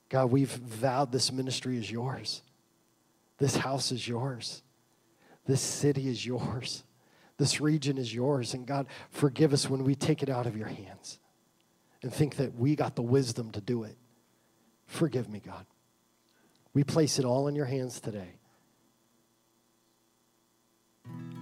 God, 0.10 0.32
we've 0.32 0.50
vowed 0.50 1.12
this 1.12 1.32
ministry 1.32 1.78
is 1.78 1.92
yours. 1.92 2.42
This 3.38 3.58
house 3.58 3.92
is 3.92 4.08
yours. 4.08 4.64
This 5.46 5.62
city 5.62 6.08
is 6.08 6.26
yours. 6.26 6.84
This 7.38 7.62
region 7.62 7.98
is 7.98 8.14
yours. 8.14 8.54
And 8.54 8.66
God, 8.66 8.88
forgive 9.12 9.54
us 9.54 9.70
when 9.70 9.84
we 9.84 9.96
take 9.96 10.24
it 10.24 10.30
out 10.30 10.48
of 10.48 10.58
your 10.58 10.68
hands 10.68 11.20
and 12.02 12.14
think 12.14 12.38
that 12.38 12.56
we 12.56 12.76
got 12.76 12.96
the 12.96 13.02
wisdom 13.02 13.52
to 13.52 13.62
do 13.62 13.84
it. 13.84 13.98
Forgive 14.86 15.30
me, 15.30 15.42
God. 15.46 15.66
We 16.74 16.84
place 16.84 17.20
it 17.20 17.26
all 17.26 17.48
in 17.48 17.56
your 17.56 17.66
hands 17.66 18.00
today. 18.00 18.40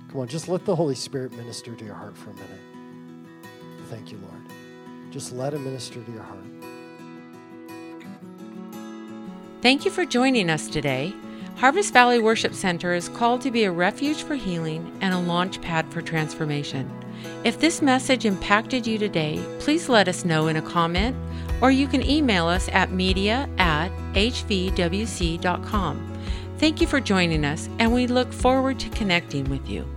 Come 0.10 0.22
on, 0.22 0.28
just 0.28 0.48
let 0.48 0.66
the 0.66 0.76
Holy 0.76 0.96
Spirit 0.96 1.34
minister 1.34 1.76
to 1.76 1.86
your 1.86 1.96
heart 1.96 2.18
for 2.18 2.30
a 2.30 2.34
minute. 2.34 2.62
Thank 3.90 4.12
you, 4.12 4.20
Lord. 4.20 5.12
Just 5.12 5.34
let 5.34 5.54
him 5.54 5.64
minister 5.64 6.02
to 6.02 6.12
your 6.12 6.24
heart. 6.24 6.40
Thank 9.62 9.86
you 9.86 9.92
for 9.92 10.06
joining 10.06 10.50
us 10.50 10.68
today. 10.68 11.14
Harvest 11.58 11.94
Valley 11.94 12.20
Worship 12.20 12.54
Center 12.54 12.94
is 12.94 13.10
called 13.10 13.42
to 13.42 13.52
be 13.52 13.64
a 13.64 13.72
refuge 13.72 14.24
for 14.24 14.36
healing 14.36 14.96
and 15.02 15.14
a 15.14 15.20
launch 15.20 15.62
pad 15.62 15.92
for 15.92 16.02
transformation. 16.02 16.92
If 17.44 17.60
this 17.60 17.82
message 17.82 18.26
impacted 18.26 18.86
you 18.86 18.98
today, 18.98 19.44
please 19.60 19.90
let 19.90 20.08
us 20.08 20.26
know 20.26 20.48
in 20.48 20.58
a 20.58 20.62
comment 20.62 21.16
or 21.62 21.72
you 21.72 21.88
can 21.88 22.04
email 22.04 22.48
us 22.48 22.68
at 22.70 22.92
media 22.92 23.50
at 23.58 23.90
hvwc.com. 24.14 26.15
Thank 26.58 26.80
you 26.80 26.88
for 26.88 27.02
joining 27.02 27.44
us, 27.44 27.70
and 27.80 27.94
we 27.94 28.08
look 28.08 28.32
forward 28.32 28.80
to 28.80 28.90
connecting 28.90 29.50
with 29.50 29.68
you. 29.68 29.95